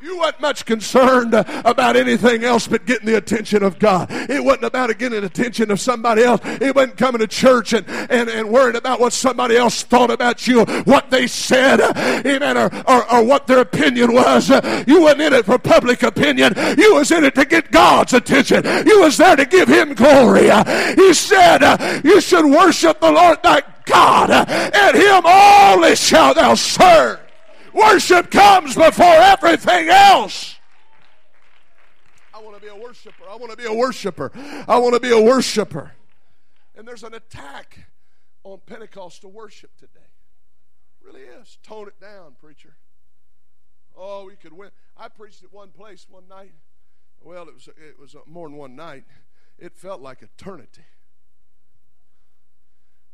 You 0.04 0.18
weren't 0.18 0.38
much 0.38 0.66
concerned 0.66 1.32
about 1.32 1.96
anything 1.96 2.44
else 2.44 2.68
but 2.68 2.84
getting 2.84 3.06
the 3.06 3.16
attention 3.16 3.62
of 3.62 3.78
God. 3.78 4.08
It 4.10 4.44
wasn't 4.44 4.64
about 4.64 4.90
getting 4.98 5.18
the 5.18 5.26
attention 5.26 5.70
of 5.70 5.80
somebody 5.80 6.22
else. 6.22 6.42
It 6.44 6.74
wasn't 6.74 6.98
coming 6.98 7.20
to 7.20 7.26
church 7.26 7.72
and, 7.72 7.88
and, 7.88 8.28
and 8.28 8.50
worrying 8.50 8.76
about 8.76 9.00
what 9.00 9.14
somebody 9.14 9.56
else 9.56 9.82
thought 9.82 10.10
about 10.10 10.46
you, 10.46 10.66
what 10.84 11.10
they 11.10 11.26
said, 11.26 11.80
amen, 12.26 12.58
or, 12.58 12.70
or, 12.86 13.14
or 13.14 13.24
what 13.24 13.46
their 13.46 13.60
opinion 13.60 14.12
was. 14.12 14.50
You 14.86 15.00
wasn't 15.00 15.22
in 15.22 15.32
it 15.32 15.46
for 15.46 15.58
public 15.58 16.02
opinion. 16.02 16.52
You 16.76 16.96
was 16.96 17.10
in 17.10 17.24
it 17.24 17.34
to 17.36 17.46
get 17.46 17.70
God's 17.70 18.12
attention. 18.12 18.62
You 18.86 19.00
was 19.00 19.16
there 19.16 19.36
to 19.36 19.46
give 19.46 19.68
Him 19.68 19.94
glory. 19.94 20.50
He 20.96 21.14
said, 21.14 22.02
you 22.04 22.20
should 22.20 22.44
worship 22.44 23.00
the 23.00 23.10
Lord 23.10 23.42
thy 23.42 23.62
God, 23.86 24.30
and 24.30 24.96
Him 24.96 25.24
only 25.24 25.96
shalt 25.96 26.36
thou 26.36 26.56
serve. 26.56 27.23
Worship 27.74 28.30
comes 28.30 28.76
before 28.76 29.04
everything 29.04 29.88
else. 29.88 30.56
I 32.32 32.40
want 32.40 32.54
to 32.54 32.62
be 32.62 32.68
a 32.68 32.76
worshiper. 32.76 33.24
I 33.28 33.34
want 33.36 33.50
to 33.50 33.56
be 33.56 33.66
a 33.66 33.74
worshiper. 33.74 34.30
I 34.68 34.78
want 34.78 34.94
to 34.94 35.00
be 35.00 35.10
a 35.10 35.20
worshiper. 35.20 35.92
And 36.76 36.86
there's 36.86 37.02
an 37.02 37.14
attack 37.14 37.88
on 38.44 38.60
Pentecostal 38.64 39.32
worship 39.32 39.76
today. 39.76 40.00
It 41.00 41.06
really 41.06 41.22
is. 41.22 41.58
Tone 41.64 41.88
it 41.88 42.00
down, 42.00 42.36
preacher. 42.40 42.76
Oh, 43.96 44.26
we 44.26 44.36
could 44.36 44.52
win. 44.52 44.70
I 44.96 45.08
preached 45.08 45.42
at 45.42 45.52
one 45.52 45.70
place 45.70 46.06
one 46.08 46.28
night. 46.28 46.52
Well, 47.20 47.48
it 47.48 47.54
was 47.54 47.68
it 47.68 47.98
was 47.98 48.14
uh, 48.14 48.20
more 48.26 48.48
than 48.48 48.56
one 48.56 48.76
night. 48.76 49.04
It 49.58 49.76
felt 49.76 50.00
like 50.00 50.22
eternity. 50.22 50.84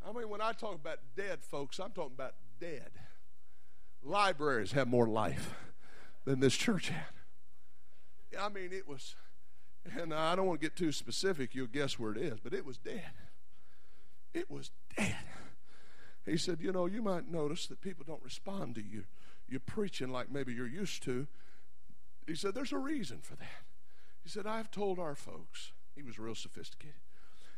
I 0.07 0.11
mean, 0.11 0.29
when 0.29 0.41
I 0.41 0.51
talk 0.51 0.75
about 0.75 0.97
dead 1.15 1.43
folks, 1.43 1.79
I'm 1.79 1.91
talking 1.91 2.13
about 2.15 2.33
dead 2.59 2.89
libraries 4.03 4.71
have 4.71 4.87
more 4.87 5.07
life 5.07 5.55
than 6.25 6.39
this 6.39 6.55
church 6.55 6.89
had. 6.89 7.05
I 8.39 8.49
mean, 8.49 8.71
it 8.71 8.87
was, 8.87 9.15
and 9.97 10.13
I 10.13 10.35
don't 10.35 10.45
want 10.45 10.61
to 10.61 10.65
get 10.65 10.75
too 10.75 10.91
specific, 10.91 11.53
you'll 11.53 11.67
guess 11.67 11.99
where 11.99 12.11
it 12.11 12.17
is, 12.17 12.39
but 12.39 12.53
it 12.53 12.65
was 12.65 12.77
dead. 12.77 13.11
It 14.33 14.49
was 14.49 14.71
dead. 14.97 15.17
He 16.25 16.37
said, 16.37 16.59
You 16.61 16.71
know, 16.71 16.85
you 16.85 17.01
might 17.01 17.29
notice 17.29 17.67
that 17.67 17.81
people 17.81 18.05
don't 18.07 18.23
respond 18.23 18.75
to 18.75 18.81
you. 18.81 19.03
You're 19.49 19.59
preaching 19.59 20.11
like 20.11 20.31
maybe 20.31 20.53
you're 20.53 20.67
used 20.67 21.03
to. 21.03 21.27
He 22.27 22.35
said, 22.35 22.55
There's 22.55 22.71
a 22.71 22.77
reason 22.77 23.19
for 23.21 23.35
that. 23.35 23.63
He 24.23 24.29
said, 24.29 24.45
I've 24.45 24.71
told 24.71 24.99
our 24.99 25.15
folks, 25.15 25.71
he 25.95 26.03
was 26.03 26.19
real 26.19 26.35
sophisticated. 26.35 27.01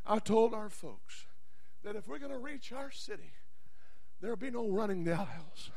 I 0.05 0.19
told 0.19 0.53
our 0.53 0.69
folks 0.69 1.25
that 1.83 1.95
if 1.95 2.07
we're 2.07 2.19
going 2.19 2.31
to 2.31 2.37
reach 2.37 2.71
our 2.71 2.89
city, 2.89 3.33
there'll 4.21 4.37
be 4.37 4.49
no 4.49 4.69
running 4.69 5.03
the 5.03 5.13
aisles. 5.13 5.71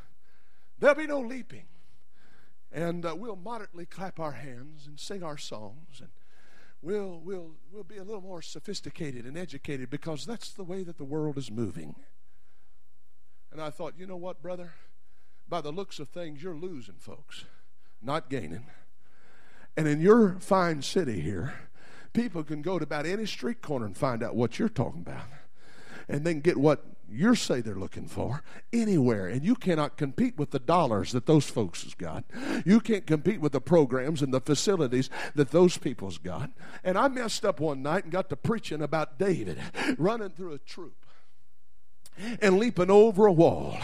There'll 0.78 0.96
be 0.96 1.06
no 1.06 1.20
leaping. 1.20 1.66
And 2.72 3.06
uh, 3.06 3.14
we'll 3.16 3.36
moderately 3.36 3.86
clap 3.86 4.20
our 4.20 4.32
hands 4.32 4.86
and 4.86 4.98
sing 4.98 5.22
our 5.22 5.38
songs. 5.38 6.00
And 6.00 6.10
we'll, 6.82 7.20
we'll, 7.24 7.52
we'll 7.72 7.84
be 7.84 7.96
a 7.96 8.04
little 8.04 8.20
more 8.20 8.42
sophisticated 8.42 9.24
and 9.24 9.36
educated 9.36 9.88
because 9.88 10.26
that's 10.26 10.52
the 10.52 10.64
way 10.64 10.82
that 10.82 10.98
the 10.98 11.04
world 11.04 11.38
is 11.38 11.50
moving. 11.50 11.94
And 13.52 13.60
I 13.60 13.70
thought, 13.70 13.94
you 13.96 14.06
know 14.06 14.16
what, 14.16 14.42
brother? 14.42 14.74
By 15.48 15.60
the 15.60 15.72
looks 15.72 15.98
of 15.98 16.08
things, 16.08 16.42
you're 16.42 16.56
losing, 16.56 16.96
folks, 16.96 17.44
not 18.02 18.28
gaining. 18.28 18.66
And 19.76 19.86
in 19.86 20.00
your 20.00 20.36
fine 20.40 20.82
city 20.82 21.20
here, 21.20 21.54
people 22.12 22.42
can 22.42 22.62
go 22.62 22.78
to 22.78 22.82
about 22.82 23.06
any 23.06 23.26
street 23.26 23.62
corner 23.62 23.86
and 23.86 23.96
find 23.96 24.22
out 24.22 24.34
what 24.34 24.58
you're 24.58 24.68
talking 24.68 25.02
about. 25.02 25.24
And 26.08 26.24
then 26.24 26.40
get 26.40 26.56
what 26.56 26.84
you 27.08 27.34
say 27.34 27.60
they're 27.60 27.74
looking 27.74 28.06
for 28.06 28.42
anywhere. 28.72 29.28
And 29.28 29.44
you 29.44 29.54
cannot 29.54 29.96
compete 29.96 30.36
with 30.36 30.50
the 30.50 30.58
dollars 30.58 31.12
that 31.12 31.26
those 31.26 31.48
folks 31.48 31.84
has 31.84 31.94
got. 31.94 32.24
You 32.64 32.80
can't 32.80 33.06
compete 33.06 33.40
with 33.40 33.52
the 33.52 33.60
programs 33.60 34.22
and 34.22 34.34
the 34.34 34.40
facilities 34.40 35.08
that 35.34 35.50
those 35.50 35.78
people's 35.78 36.18
got. 36.18 36.50
And 36.84 36.98
I 36.98 37.08
messed 37.08 37.44
up 37.44 37.60
one 37.60 37.82
night 37.82 38.04
and 38.04 38.12
got 38.12 38.28
to 38.30 38.36
preaching 38.36 38.82
about 38.82 39.18
David 39.18 39.58
running 39.98 40.30
through 40.30 40.52
a 40.52 40.58
troop. 40.58 41.05
And 42.40 42.58
leaping 42.58 42.90
over 42.90 43.26
a 43.26 43.32
wall. 43.32 43.78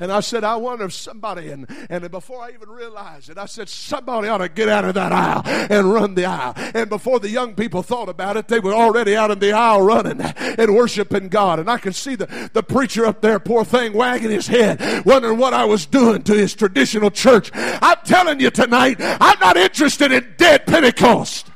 And 0.00 0.12
I 0.12 0.20
said, 0.20 0.44
I 0.44 0.56
wonder 0.56 0.84
if 0.84 0.92
somebody, 0.92 1.50
and, 1.50 1.66
and 1.88 2.10
before 2.10 2.42
I 2.42 2.50
even 2.50 2.68
realized 2.68 3.30
it, 3.30 3.38
I 3.38 3.46
said, 3.46 3.68
somebody 3.68 4.28
ought 4.28 4.38
to 4.38 4.48
get 4.48 4.68
out 4.68 4.84
of 4.84 4.94
that 4.94 5.12
aisle 5.12 5.42
and 5.44 5.92
run 5.92 6.14
the 6.14 6.26
aisle. 6.26 6.54
And 6.56 6.88
before 6.88 7.20
the 7.20 7.28
young 7.28 7.54
people 7.54 7.82
thought 7.82 8.08
about 8.08 8.36
it, 8.36 8.48
they 8.48 8.60
were 8.60 8.74
already 8.74 9.16
out 9.16 9.30
in 9.30 9.38
the 9.38 9.52
aisle 9.52 9.82
running 9.82 10.20
and 10.20 10.74
worshiping 10.74 11.28
God. 11.28 11.58
And 11.58 11.70
I 11.70 11.78
could 11.78 11.94
see 11.94 12.14
the, 12.14 12.50
the 12.52 12.62
preacher 12.62 13.06
up 13.06 13.20
there, 13.20 13.38
poor 13.38 13.64
thing, 13.64 13.92
wagging 13.92 14.30
his 14.30 14.46
head, 14.46 15.04
wondering 15.04 15.38
what 15.38 15.54
I 15.54 15.64
was 15.64 15.86
doing 15.86 16.22
to 16.24 16.34
his 16.34 16.54
traditional 16.54 17.10
church. 17.10 17.50
I'm 17.54 17.98
telling 18.04 18.40
you 18.40 18.50
tonight, 18.50 18.96
I'm 19.00 19.38
not 19.40 19.56
interested 19.56 20.12
in 20.12 20.34
dead 20.36 20.66
Pentecost. 20.66 21.50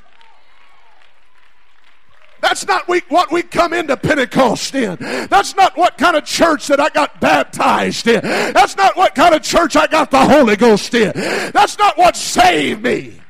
That's 2.41 2.66
not 2.66 2.89
we, 2.89 3.03
what 3.09 3.30
we 3.30 3.43
come 3.43 3.72
into 3.72 3.97
Pentecost 3.97 4.74
in. 4.74 4.97
That's 5.28 5.55
not 5.57 5.76
what 5.76 5.99
kind 5.99 6.16
of 6.16 6.24
church 6.24 6.66
that 6.68 6.80
I 6.80 6.89
got 6.91 7.20
baptized 7.20 8.07
in. 8.07 8.20
That's 8.22 8.76
not 8.76 8.97
what 8.97 9.14
kind 9.14 9.34
of 9.34 9.43
church 9.43 9.76
I 9.76 9.86
got 9.86 10.11
the 10.11 10.24
Holy 10.24 10.57
Ghost 10.57 10.95
in. 10.95 11.12
That's 11.53 11.78
not 11.78 11.99
what 11.99 12.16
saved 12.16 12.82
me. 12.82 13.20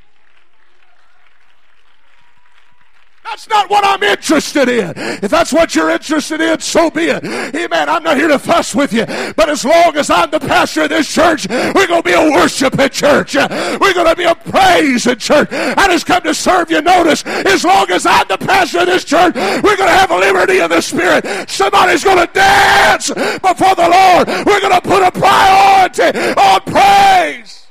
That's 3.31 3.49
not 3.49 3.69
what 3.69 3.85
I'm 3.85 4.03
interested 4.03 4.69
in. 4.69 4.95
If 4.97 5.31
that's 5.31 5.53
what 5.53 5.75
you're 5.75 5.91
interested 5.91 6.41
in, 6.41 6.61
so 6.61 6.91
be 6.91 7.05
it. 7.05 7.23
Amen. 7.55 7.89
I'm 7.89 8.03
not 8.03 8.17
here 8.17 8.29
to 8.29 8.39
fuss 8.39 8.75
with 8.75 8.93
you. 8.93 9.05
But 9.37 9.51
as 9.51 9.65
long 9.65 9.97
as 9.97 10.09
I'm 10.09 10.31
the 10.31 10.41
pastor 10.41 10.83
of 10.83 10.89
this 10.89 11.13
church, 11.13 11.47
we're 11.49 11.87
going 11.87 12.03
to 12.03 12.09
be 12.09 12.15
a 12.15 12.31
worshiping 12.31 12.89
church. 12.89 13.35
We're 13.35 13.95
going 13.95 14.09
to 14.09 14.17
be 14.17 14.25
a 14.25 14.35
praising 14.35 15.17
church. 15.17 15.49
I 15.53 15.89
just 15.89 16.07
come 16.07 16.23
to 16.23 16.33
serve 16.35 16.71
you. 16.71 16.81
Notice, 16.81 17.25
as 17.27 17.65
long 17.65 17.91
as 17.91 18.07
I'm 18.07 18.27
the 18.29 18.39
pastor 18.39 18.81
of 18.81 18.87
this 18.87 19.05
church, 19.05 19.35
we're 19.35 19.77
going 19.77 19.91
to 19.91 19.97
have 19.97 20.11
a 20.11 20.17
liberty 20.17 20.61
of 20.61 20.71
the 20.71 20.81
Spirit. 20.81 21.51
Somebody's 21.51 22.05
going 22.05 22.27
to 22.27 22.33
dance 22.33 23.09
before 23.09 23.75
the 23.75 23.89
Lord. 23.89 24.29
We're 24.47 24.61
going 24.61 24.75
to 24.75 24.81
put 24.81 25.03
a 25.03 25.13
priority 25.13 26.19
on 26.35 26.61
praise. 26.63 27.67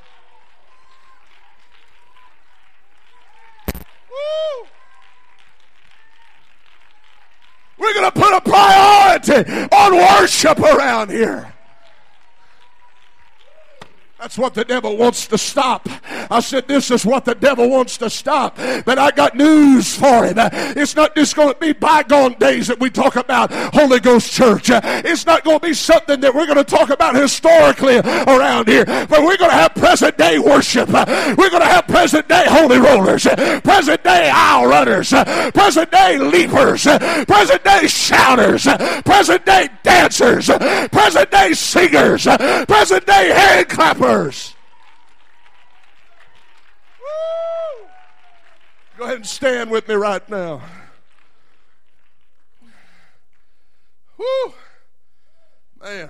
Woo! 4.09 4.67
We're 7.77 7.93
going 7.93 8.11
to 8.11 8.19
put 8.19 8.33
a 8.33 8.41
priority 8.41 9.51
on 9.71 9.95
worship 9.95 10.59
around 10.59 11.11
here. 11.11 11.53
That's 14.19 14.37
what 14.37 14.55
the 14.55 14.65
devil 14.65 14.97
wants 14.97 15.27
to 15.27 15.37
stop. 15.37 15.87
I 16.29 16.39
said, 16.39 16.67
This 16.67 16.91
is 16.91 17.05
what 17.05 17.25
the 17.25 17.35
devil 17.35 17.69
wants 17.69 17.97
to 17.97 18.09
stop. 18.09 18.57
But 18.57 18.97
I 18.97 19.11
got 19.11 19.35
news 19.35 19.95
for 19.95 20.25
him. 20.25 20.35
It's 20.37 20.95
not 20.95 21.15
just 21.15 21.35
going 21.35 21.53
to 21.53 21.59
be 21.59 21.73
bygone 21.73 22.33
days 22.33 22.67
that 22.67 22.79
we 22.79 22.89
talk 22.89 23.15
about 23.15 23.51
Holy 23.73 23.99
Ghost 23.99 24.31
Church. 24.31 24.69
It's 24.69 25.25
not 25.25 25.43
going 25.43 25.59
to 25.59 25.67
be 25.67 25.73
something 25.73 26.19
that 26.21 26.33
we're 26.33 26.45
going 26.45 26.57
to 26.57 26.63
talk 26.63 26.89
about 26.89 27.15
historically 27.15 27.97
around 27.97 28.67
here. 28.67 28.85
But 28.85 29.23
we're 29.23 29.37
going 29.37 29.51
to 29.51 29.57
have 29.57 29.73
present 29.75 30.17
day 30.17 30.39
worship. 30.39 30.89
We're 30.89 31.49
going 31.49 31.61
to 31.61 31.67
have 31.67 31.87
present 31.87 32.27
day 32.27 32.45
holy 32.47 32.79
rollers, 32.79 33.23
present 33.63 34.03
day 34.03 34.29
aisle 34.33 34.67
runners, 34.67 35.09
present 35.53 35.91
day 35.91 36.17
leapers, 36.17 36.83
present 36.83 37.63
day 37.63 37.87
shouters, 37.87 38.67
present 39.03 39.45
day 39.45 39.69
dancers, 39.83 40.47
present 40.91 41.31
day 41.31 41.53
singers, 41.53 42.25
present 42.25 43.05
day 43.05 43.29
hand 43.29 43.69
clappers. 43.69 44.56
Woo! 47.07 47.87
Go 48.97 49.03
ahead 49.03 49.17
and 49.17 49.25
stand 49.25 49.69
with 49.69 49.87
me 49.87 49.95
right 49.95 50.27
now. 50.29 50.61
Woo! 54.17 54.53
Man, 55.79 56.09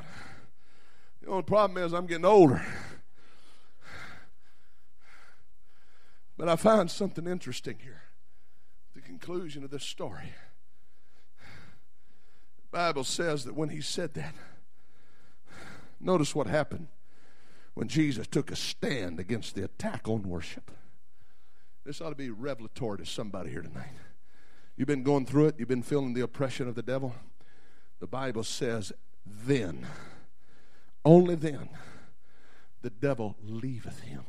the 1.21 1.27
only 1.27 1.43
problem 1.43 1.83
is 1.83 1.93
I'm 1.93 2.07
getting 2.07 2.25
older. 2.25 2.65
But 6.37 6.47
I 6.47 6.55
find 6.55 6.89
something 6.89 7.27
interesting 7.27 7.77
here. 7.81 8.03
The 8.95 9.01
conclusion 9.01 9.63
of 9.63 9.71
this 9.71 9.83
story. 9.83 10.33
The 12.57 12.77
Bible 12.77 13.03
says 13.03 13.43
that 13.45 13.55
when 13.55 13.69
he 13.69 13.81
said 13.81 14.13
that, 14.13 14.35
notice 15.99 16.35
what 16.35 16.47
happened 16.47 16.87
when 17.73 17.87
Jesus 17.87 18.27
took 18.27 18.51
a 18.51 18.55
stand 18.55 19.19
against 19.19 19.55
the 19.55 19.63
attack 19.63 20.07
on 20.07 20.23
worship. 20.23 20.71
This 21.88 22.01
ought 22.01 22.09
to 22.09 22.15
be 22.15 22.29
revelatory 22.29 22.97
to 22.97 23.05
somebody 23.05 23.49
here 23.49 23.61
tonight. 23.61 23.93
You've 24.75 24.89
been 24.89 25.03
going 25.03 25.25
through 25.25 25.45
it, 25.45 25.55
you've 25.57 25.69
been 25.69 25.81
feeling 25.81 26.13
the 26.13 26.21
oppression 26.21 26.67
of 26.67 26.75
the 26.75 26.81
devil. 26.81 27.15
The 28.01 28.07
Bible 28.07 28.43
says, 28.43 28.91
then, 29.25 29.88
only 31.05 31.35
then, 31.35 31.69
the 32.81 32.89
devil 32.89 33.38
leaveth 33.41 34.01
him. 34.01 34.25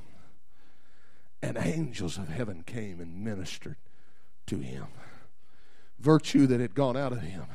And 1.43 1.59
angels 1.59 2.17
of 2.17 2.29
heaven 2.29 2.63
came 2.63 3.01
and 3.01 3.25
ministered 3.25 3.77
to 4.47 4.59
him. 4.59 4.87
Virtue 5.99 6.47
that 6.47 6.61
had 6.61 6.77
gone 6.77 6.97
out 6.97 7.11
of 7.11 7.23
him 7.23 7.47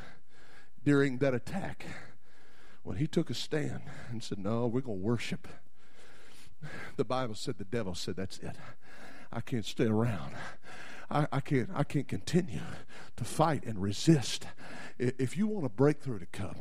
during 0.84 1.16
that 1.18 1.32
attack, 1.32 1.86
when 2.82 2.98
he 2.98 3.06
took 3.06 3.30
a 3.30 3.34
stand 3.34 3.80
and 4.10 4.22
said, 4.22 4.38
No, 4.38 4.66
we're 4.66 4.82
going 4.82 4.98
to 4.98 5.06
worship 5.06 5.48
the 6.96 7.04
Bible 7.04 7.34
said 7.34 7.58
the 7.58 7.64
devil 7.64 7.94
said, 7.94 8.16
That's 8.16 8.38
it. 8.38 8.56
I 9.34 9.40
can't 9.40 9.64
stay 9.64 9.86
around. 9.86 10.32
I, 11.10 11.26
I, 11.32 11.40
can't 11.40 11.68
I 11.74 11.82
can't 11.84 12.08
continue 12.08 12.60
to 13.16 13.24
fight 13.24 13.64
and 13.64 13.80
resist 13.82 14.46
if 14.98 15.36
you 15.36 15.46
want 15.48 15.66
a 15.66 15.68
breakthrough 15.68 16.20
to 16.20 16.26
come, 16.26 16.54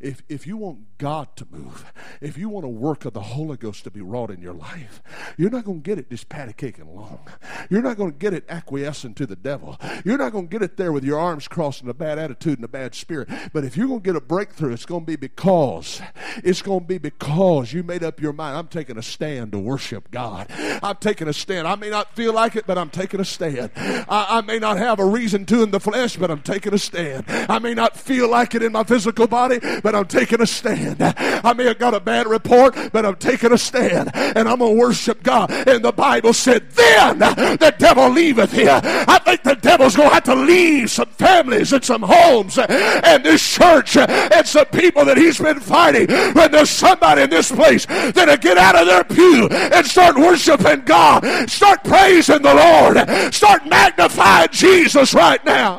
if, 0.00 0.22
if 0.28 0.46
you 0.46 0.56
want 0.56 0.98
God 0.98 1.36
to 1.36 1.46
move, 1.50 1.92
if 2.22 2.38
you 2.38 2.48
want 2.48 2.64
a 2.64 2.70
work 2.70 3.04
of 3.04 3.12
the 3.12 3.20
Holy 3.20 3.56
Ghost 3.58 3.84
to 3.84 3.90
be 3.90 4.00
wrought 4.00 4.30
in 4.30 4.40
your 4.40 4.54
life, 4.54 5.02
you're 5.36 5.50
not 5.50 5.64
going 5.64 5.82
to 5.82 5.84
get 5.84 5.98
it 5.98 6.08
just 6.08 6.28
patty 6.30 6.54
caking 6.54 6.86
along. 6.86 7.20
You're 7.68 7.82
not 7.82 7.98
going 7.98 8.12
to 8.12 8.18
get 8.18 8.32
it 8.32 8.44
acquiescing 8.48 9.14
to 9.14 9.26
the 9.26 9.36
devil. 9.36 9.78
You're 10.04 10.16
not 10.16 10.32
going 10.32 10.48
to 10.48 10.50
get 10.50 10.62
it 10.62 10.78
there 10.78 10.90
with 10.90 11.04
your 11.04 11.18
arms 11.18 11.48
crossed 11.48 11.82
and 11.82 11.90
a 11.90 11.94
bad 11.94 12.18
attitude 12.18 12.58
and 12.58 12.64
a 12.64 12.68
bad 12.68 12.94
spirit. 12.94 13.28
But 13.52 13.64
if 13.64 13.76
you're 13.76 13.88
going 13.88 14.00
to 14.00 14.04
get 14.04 14.16
a 14.16 14.20
breakthrough, 14.20 14.72
it's 14.72 14.86
going 14.86 15.02
to 15.02 15.06
be 15.06 15.16
because, 15.16 16.00
it's 16.36 16.62
going 16.62 16.80
to 16.80 16.86
be 16.86 16.98
because 16.98 17.74
you 17.74 17.82
made 17.82 18.02
up 18.02 18.20
your 18.20 18.32
mind. 18.32 18.56
I'm 18.56 18.68
taking 18.68 18.96
a 18.96 19.02
stand 19.02 19.52
to 19.52 19.58
worship 19.58 20.10
God. 20.10 20.46
I'm 20.50 20.96
taking 20.96 21.28
a 21.28 21.34
stand. 21.34 21.68
I 21.68 21.74
may 21.74 21.90
not 21.90 22.16
feel 22.16 22.32
like 22.32 22.56
it, 22.56 22.66
but 22.66 22.78
I'm 22.78 22.90
taking 22.90 23.20
a 23.20 23.24
stand. 23.24 23.70
I, 23.76 24.38
I 24.38 24.40
may 24.40 24.58
not 24.58 24.78
have 24.78 24.98
a 24.98 25.04
reason 25.04 25.44
to 25.46 25.62
in 25.62 25.72
the 25.72 25.80
flesh, 25.86 26.16
but 26.16 26.32
I'm 26.32 26.42
taking 26.42 26.74
a 26.74 26.78
stand. 26.78 27.24
I 27.28 27.60
may 27.60 27.72
not 27.72 27.96
feel 27.96 28.28
like 28.28 28.56
it 28.56 28.62
in 28.62 28.72
my 28.72 28.82
physical 28.82 29.28
body, 29.28 29.60
but 29.82 29.94
I'm 29.94 30.06
taking 30.06 30.40
a 30.40 30.46
stand. 30.46 30.96
I 31.00 31.52
may 31.52 31.66
have 31.66 31.78
got 31.78 31.94
a 31.94 32.00
bad 32.00 32.26
report, 32.26 32.74
but 32.92 33.06
I'm 33.06 33.14
taking 33.14 33.52
a 33.52 33.58
stand. 33.58 34.10
And 34.14 34.48
I'm 34.48 34.58
going 34.58 34.74
to 34.74 34.80
worship 34.80 35.22
God. 35.22 35.52
And 35.52 35.84
the 35.84 35.92
Bible 35.92 36.32
said, 36.32 36.70
then 36.72 37.20
the 37.20 37.74
devil 37.78 38.08
leaveth 38.10 38.52
here. 38.52 38.80
I 38.82 39.20
think 39.24 39.44
the 39.44 39.54
devil's 39.54 39.94
going 39.94 40.08
to 40.08 40.14
have 40.14 40.24
to 40.24 40.34
leave 40.34 40.90
some 40.90 41.08
families 41.10 41.72
and 41.72 41.84
some 41.84 42.02
homes 42.02 42.58
and 42.58 43.24
this 43.24 43.48
church 43.48 43.96
and 43.96 44.46
some 44.46 44.66
people 44.66 45.04
that 45.04 45.16
he's 45.16 45.38
been 45.38 45.60
fighting. 45.60 46.08
When 46.34 46.50
there's 46.50 46.70
somebody 46.70 47.22
in 47.22 47.30
this 47.30 47.52
place 47.52 47.86
that'll 47.86 48.36
get 48.38 48.58
out 48.58 48.74
of 48.74 48.86
their 48.86 49.04
pew 49.04 49.46
and 49.48 49.86
start 49.86 50.16
worshiping 50.16 50.80
God, 50.80 51.48
start 51.48 51.84
praising 51.84 52.42
the 52.42 52.54
Lord, 52.54 53.32
start 53.32 53.66
magnifying 53.66 54.48
Jesus 54.50 55.14
right 55.14 55.44
now. 55.44 55.75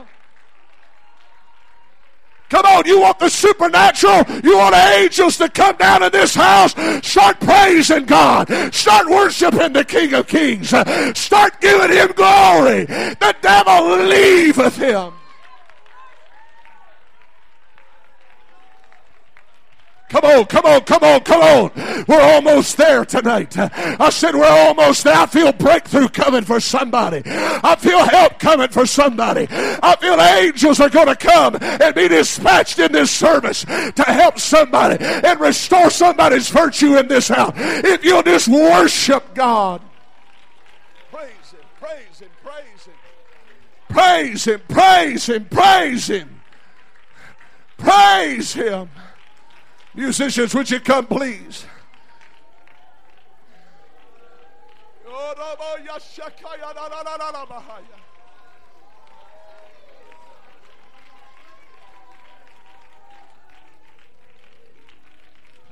Come 2.49 2.65
on, 2.65 2.85
you 2.85 3.01
want 3.01 3.19
the 3.19 3.29
supernatural? 3.29 4.23
You 4.43 4.57
want 4.57 4.75
angels 4.75 5.37
to 5.37 5.49
come 5.49 5.75
down 5.75 6.03
in 6.03 6.11
this 6.11 6.33
house? 6.33 6.73
Start 7.05 7.39
praising 7.41 8.05
God. 8.05 8.49
Start 8.73 9.07
worshiping 9.09 9.73
the 9.73 9.83
King 9.83 10.13
of 10.13 10.27
Kings. 10.27 10.69
Start 11.17 11.59
giving 11.59 11.91
him 11.95 12.11
glory. 12.13 12.85
The 12.85 13.35
devil 13.41 13.97
leaveth 14.07 14.77
him. 14.77 15.16
Come 20.09 20.23
on, 20.23 20.45
come 20.45 20.65
on, 20.65 20.81
come 20.81 21.03
on, 21.03 21.19
come 21.21 21.41
on. 21.41 22.05
We're 22.07 22.21
almost 22.21 22.77
there 22.77 23.03
tonight. 23.03 23.57
I 23.57 24.09
said 24.09 24.35
we're 24.35 24.47
almost 24.47 25.03
there. 25.03 25.17
I 25.17 25.25
feel 25.25 25.51
breakthrough 25.51 26.07
coming 26.07 26.43
for 26.43 26.61
somebody. 26.61 27.23
I 27.25 27.75
feel 27.77 28.05
help 28.05 28.39
coming 28.39 28.69
for 28.69 28.85
somebody. 28.85 29.47
I 29.51 29.97
feel 29.99 30.19
angels 30.21 30.79
are 30.79 30.89
going 30.89 31.07
to 31.07 31.15
come 31.15 31.57
and 31.61 31.93
be 31.93 32.07
dispatched 32.07 32.79
in 32.79 32.93
this 32.93 33.11
service 33.11 33.65
to 33.65 34.03
help 34.03 34.39
somebody 34.39 35.03
and 35.03 35.39
restore 35.41 35.89
somebody's 35.89 36.49
virtue 36.49 36.97
in 36.97 37.09
this 37.09 37.27
house. 37.27 37.53
If 37.57 38.05
you'll 38.05 38.23
just 38.23 38.47
worship 38.47 39.33
God. 39.33 39.81
Praise 41.11 41.29
Him, 41.51 41.59
praise 41.81 42.19
Him, 42.19 42.29
praise 42.43 42.85
Him. 42.85 42.93
Praise 43.89 44.45
Him, 44.45 44.61
praise 44.69 45.27
Him, 45.27 45.45
praise 45.45 46.07
Him. 46.07 46.39
Praise 47.77 48.53
Him. 48.53 48.89
Musicians, 49.97 50.53
would 50.53 50.69
you 50.69 50.79
come, 50.79 51.07
please? 51.07 51.65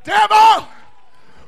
Devil! 0.04 0.68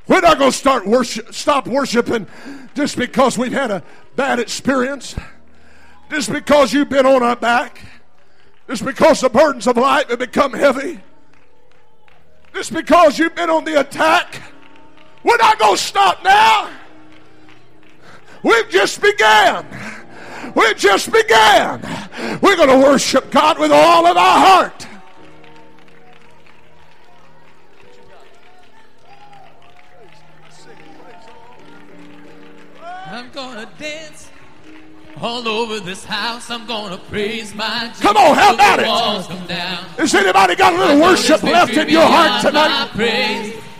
We're 0.08 0.22
not 0.22 0.38
going 0.38 0.52
to 0.52 0.58
start 0.58 0.86
worship, 0.86 1.34
stop 1.34 1.66
worshiping 1.68 2.28
just 2.76 2.96
because 2.96 3.40
we've 3.40 3.52
had 3.52 3.72
a 3.72 3.82
bad 4.16 4.40
experience, 4.40 5.16
just 6.12 6.32
because 6.32 6.74
you've 6.74 6.90
been 6.90 7.08
on 7.08 7.24
our 7.24 7.36
back, 7.36 7.82
just 8.70 8.86
because 8.86 9.22
the 9.22 9.30
burdens 9.30 9.66
of 9.66 9.78
life 9.78 10.10
have 10.10 10.20
become 10.20 10.54
heavy, 10.54 11.02
just 12.58 12.74
because 12.74 13.20
you've 13.20 13.36
been 13.36 13.52
on 13.52 13.64
the 13.66 13.80
attack. 13.80 14.42
We're 15.24 15.38
not 15.38 15.60
going 15.60 15.76
to 15.76 15.82
stop 15.82 16.24
now. 16.24 16.72
We've 18.42 18.68
just 18.68 19.00
began. 19.00 19.64
We 20.56 20.74
just 20.74 21.12
began. 21.12 21.82
We're 22.42 22.56
going 22.56 22.70
to 22.70 22.80
worship 22.80 23.30
God 23.30 23.60
with 23.60 23.72
all 23.72 24.08
of 24.08 24.18
our 24.18 24.40
heart. 24.40 24.88
I'm 33.10 33.32
gonna 33.32 33.70
dance 33.80 34.17
all 35.22 35.48
over 35.48 35.80
this 35.80 36.04
house. 36.06 36.50
I'm 36.50 36.66
gonna 36.66 36.98
praise 36.98 37.54
my 37.56 37.88
Jesus. 37.90 38.02
Come 38.02 38.18
on, 38.18 38.36
how 38.36 38.54
about 38.54 38.80
it? 38.80 38.88
walls 38.88 39.28
come 39.28 39.46
down. 39.48 39.84
Has 39.98 40.14
anybody 40.14 40.56
got 40.56 40.74
a 40.74 40.78
little 40.78 41.02
worship 41.02 41.44
left 41.44 41.72
in 41.74 41.90
your 41.90 42.06
heart 42.06 42.42
tonight? 42.42 42.90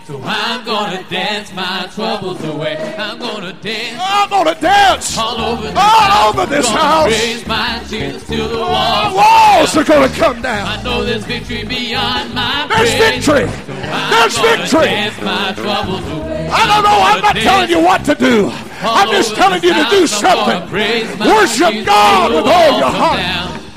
So 0.08 0.18
I'm 0.24 0.64
gonna 0.64 1.04
dance 1.10 1.52
my 1.52 1.86
troubles 1.94 2.42
away. 2.42 2.78
I'm 2.96 3.18
gonna 3.18 3.52
dance 3.52 4.00
I'm 4.02 4.30
to 4.46 4.58
dance. 4.58 5.18
all 5.18 5.36
over 5.38 5.64
this 5.68 5.76
All 5.76 5.82
house. 5.84 6.34
over 6.34 6.46
this 6.46 6.64
gonna 6.66 6.80
house. 6.80 7.06
Praise 7.08 7.46
my 7.46 7.84
Jesus 7.90 8.26
till 8.26 8.48
the 8.48 8.56
The 8.56 8.62
walls. 8.62 9.14
walls 9.14 9.76
are 9.76 9.84
to 10.08 10.08
come 10.18 10.40
down. 10.40 10.66
I 10.66 10.82
know 10.82 11.04
there's 11.04 11.24
victory 11.26 11.62
beyond 11.64 12.32
my 12.34 12.66
There's 12.70 12.94
praise. 12.94 13.26
victory. 13.26 13.48
So 13.66 13.72
I'm 13.74 14.10
There's 14.10 14.36
gonna 14.38 14.56
victory. 14.62 14.84
Dance 14.86 15.20
my 15.20 15.52
troubles 15.52 16.08
away. 16.10 16.48
I 16.54 16.66
don't 16.66 16.84
know. 16.84 16.98
I'm 17.04 17.20
not 17.20 17.36
telling 17.36 17.68
you 17.68 17.80
what 17.80 18.02
to 18.06 18.14
do. 18.14 18.50
I'm 18.80 19.10
just 19.10 19.34
telling 19.36 19.62
you 19.62 19.74
to 19.74 19.86
do 19.90 20.06
something. 20.06 20.72
Worship 20.72 21.84
God 21.84 22.30
with 22.32 22.46
all 22.46 22.78
your 22.78 22.88
heart. 22.88 23.67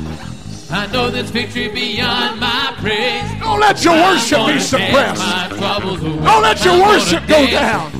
I 0.73 0.87
know 0.87 1.11
there's 1.11 1.29
victory 1.29 1.67
beyond 1.67 2.39
my 2.39 2.73
praise. 2.77 3.29
Don't 3.41 3.59
let 3.59 3.83
your 3.83 3.93
I'm 3.93 4.15
worship 4.15 4.47
be 4.47 4.59
suppressed. 4.59 5.21
Don't 5.59 6.41
let 6.41 6.63
your 6.63 6.73
I'm 6.75 6.81
worship 6.81 7.27
go 7.27 7.45
down. 7.47 7.91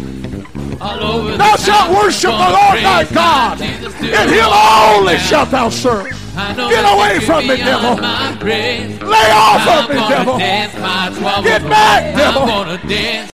Thou 0.80 1.55
shalt 1.57 1.91
worship 1.93 2.32
the 2.32 2.38
Lord 2.38 2.80
thy 2.80 3.03
God, 3.13 3.61
and 3.61 4.30
him 4.32 4.49
only 4.49 5.17
shalt 5.17 5.51
thou 5.51 5.69
serve. 5.69 6.07
Get 6.34 6.86
away 6.88 7.19
from 7.19 7.45
me, 7.45 7.57
devil. 7.57 7.95
Lay 7.95 9.32
off 9.36 9.67
of 9.67 9.89
me, 9.89 9.95
devil. 10.07 10.38
dance 10.38 10.74
my 10.80 11.09
troubles 11.19 11.45
Get 11.45 11.61
back, 11.63 12.15
devil. 12.15 12.43
I'm 12.43 12.47
gonna 12.47 12.78
dance 12.88 13.30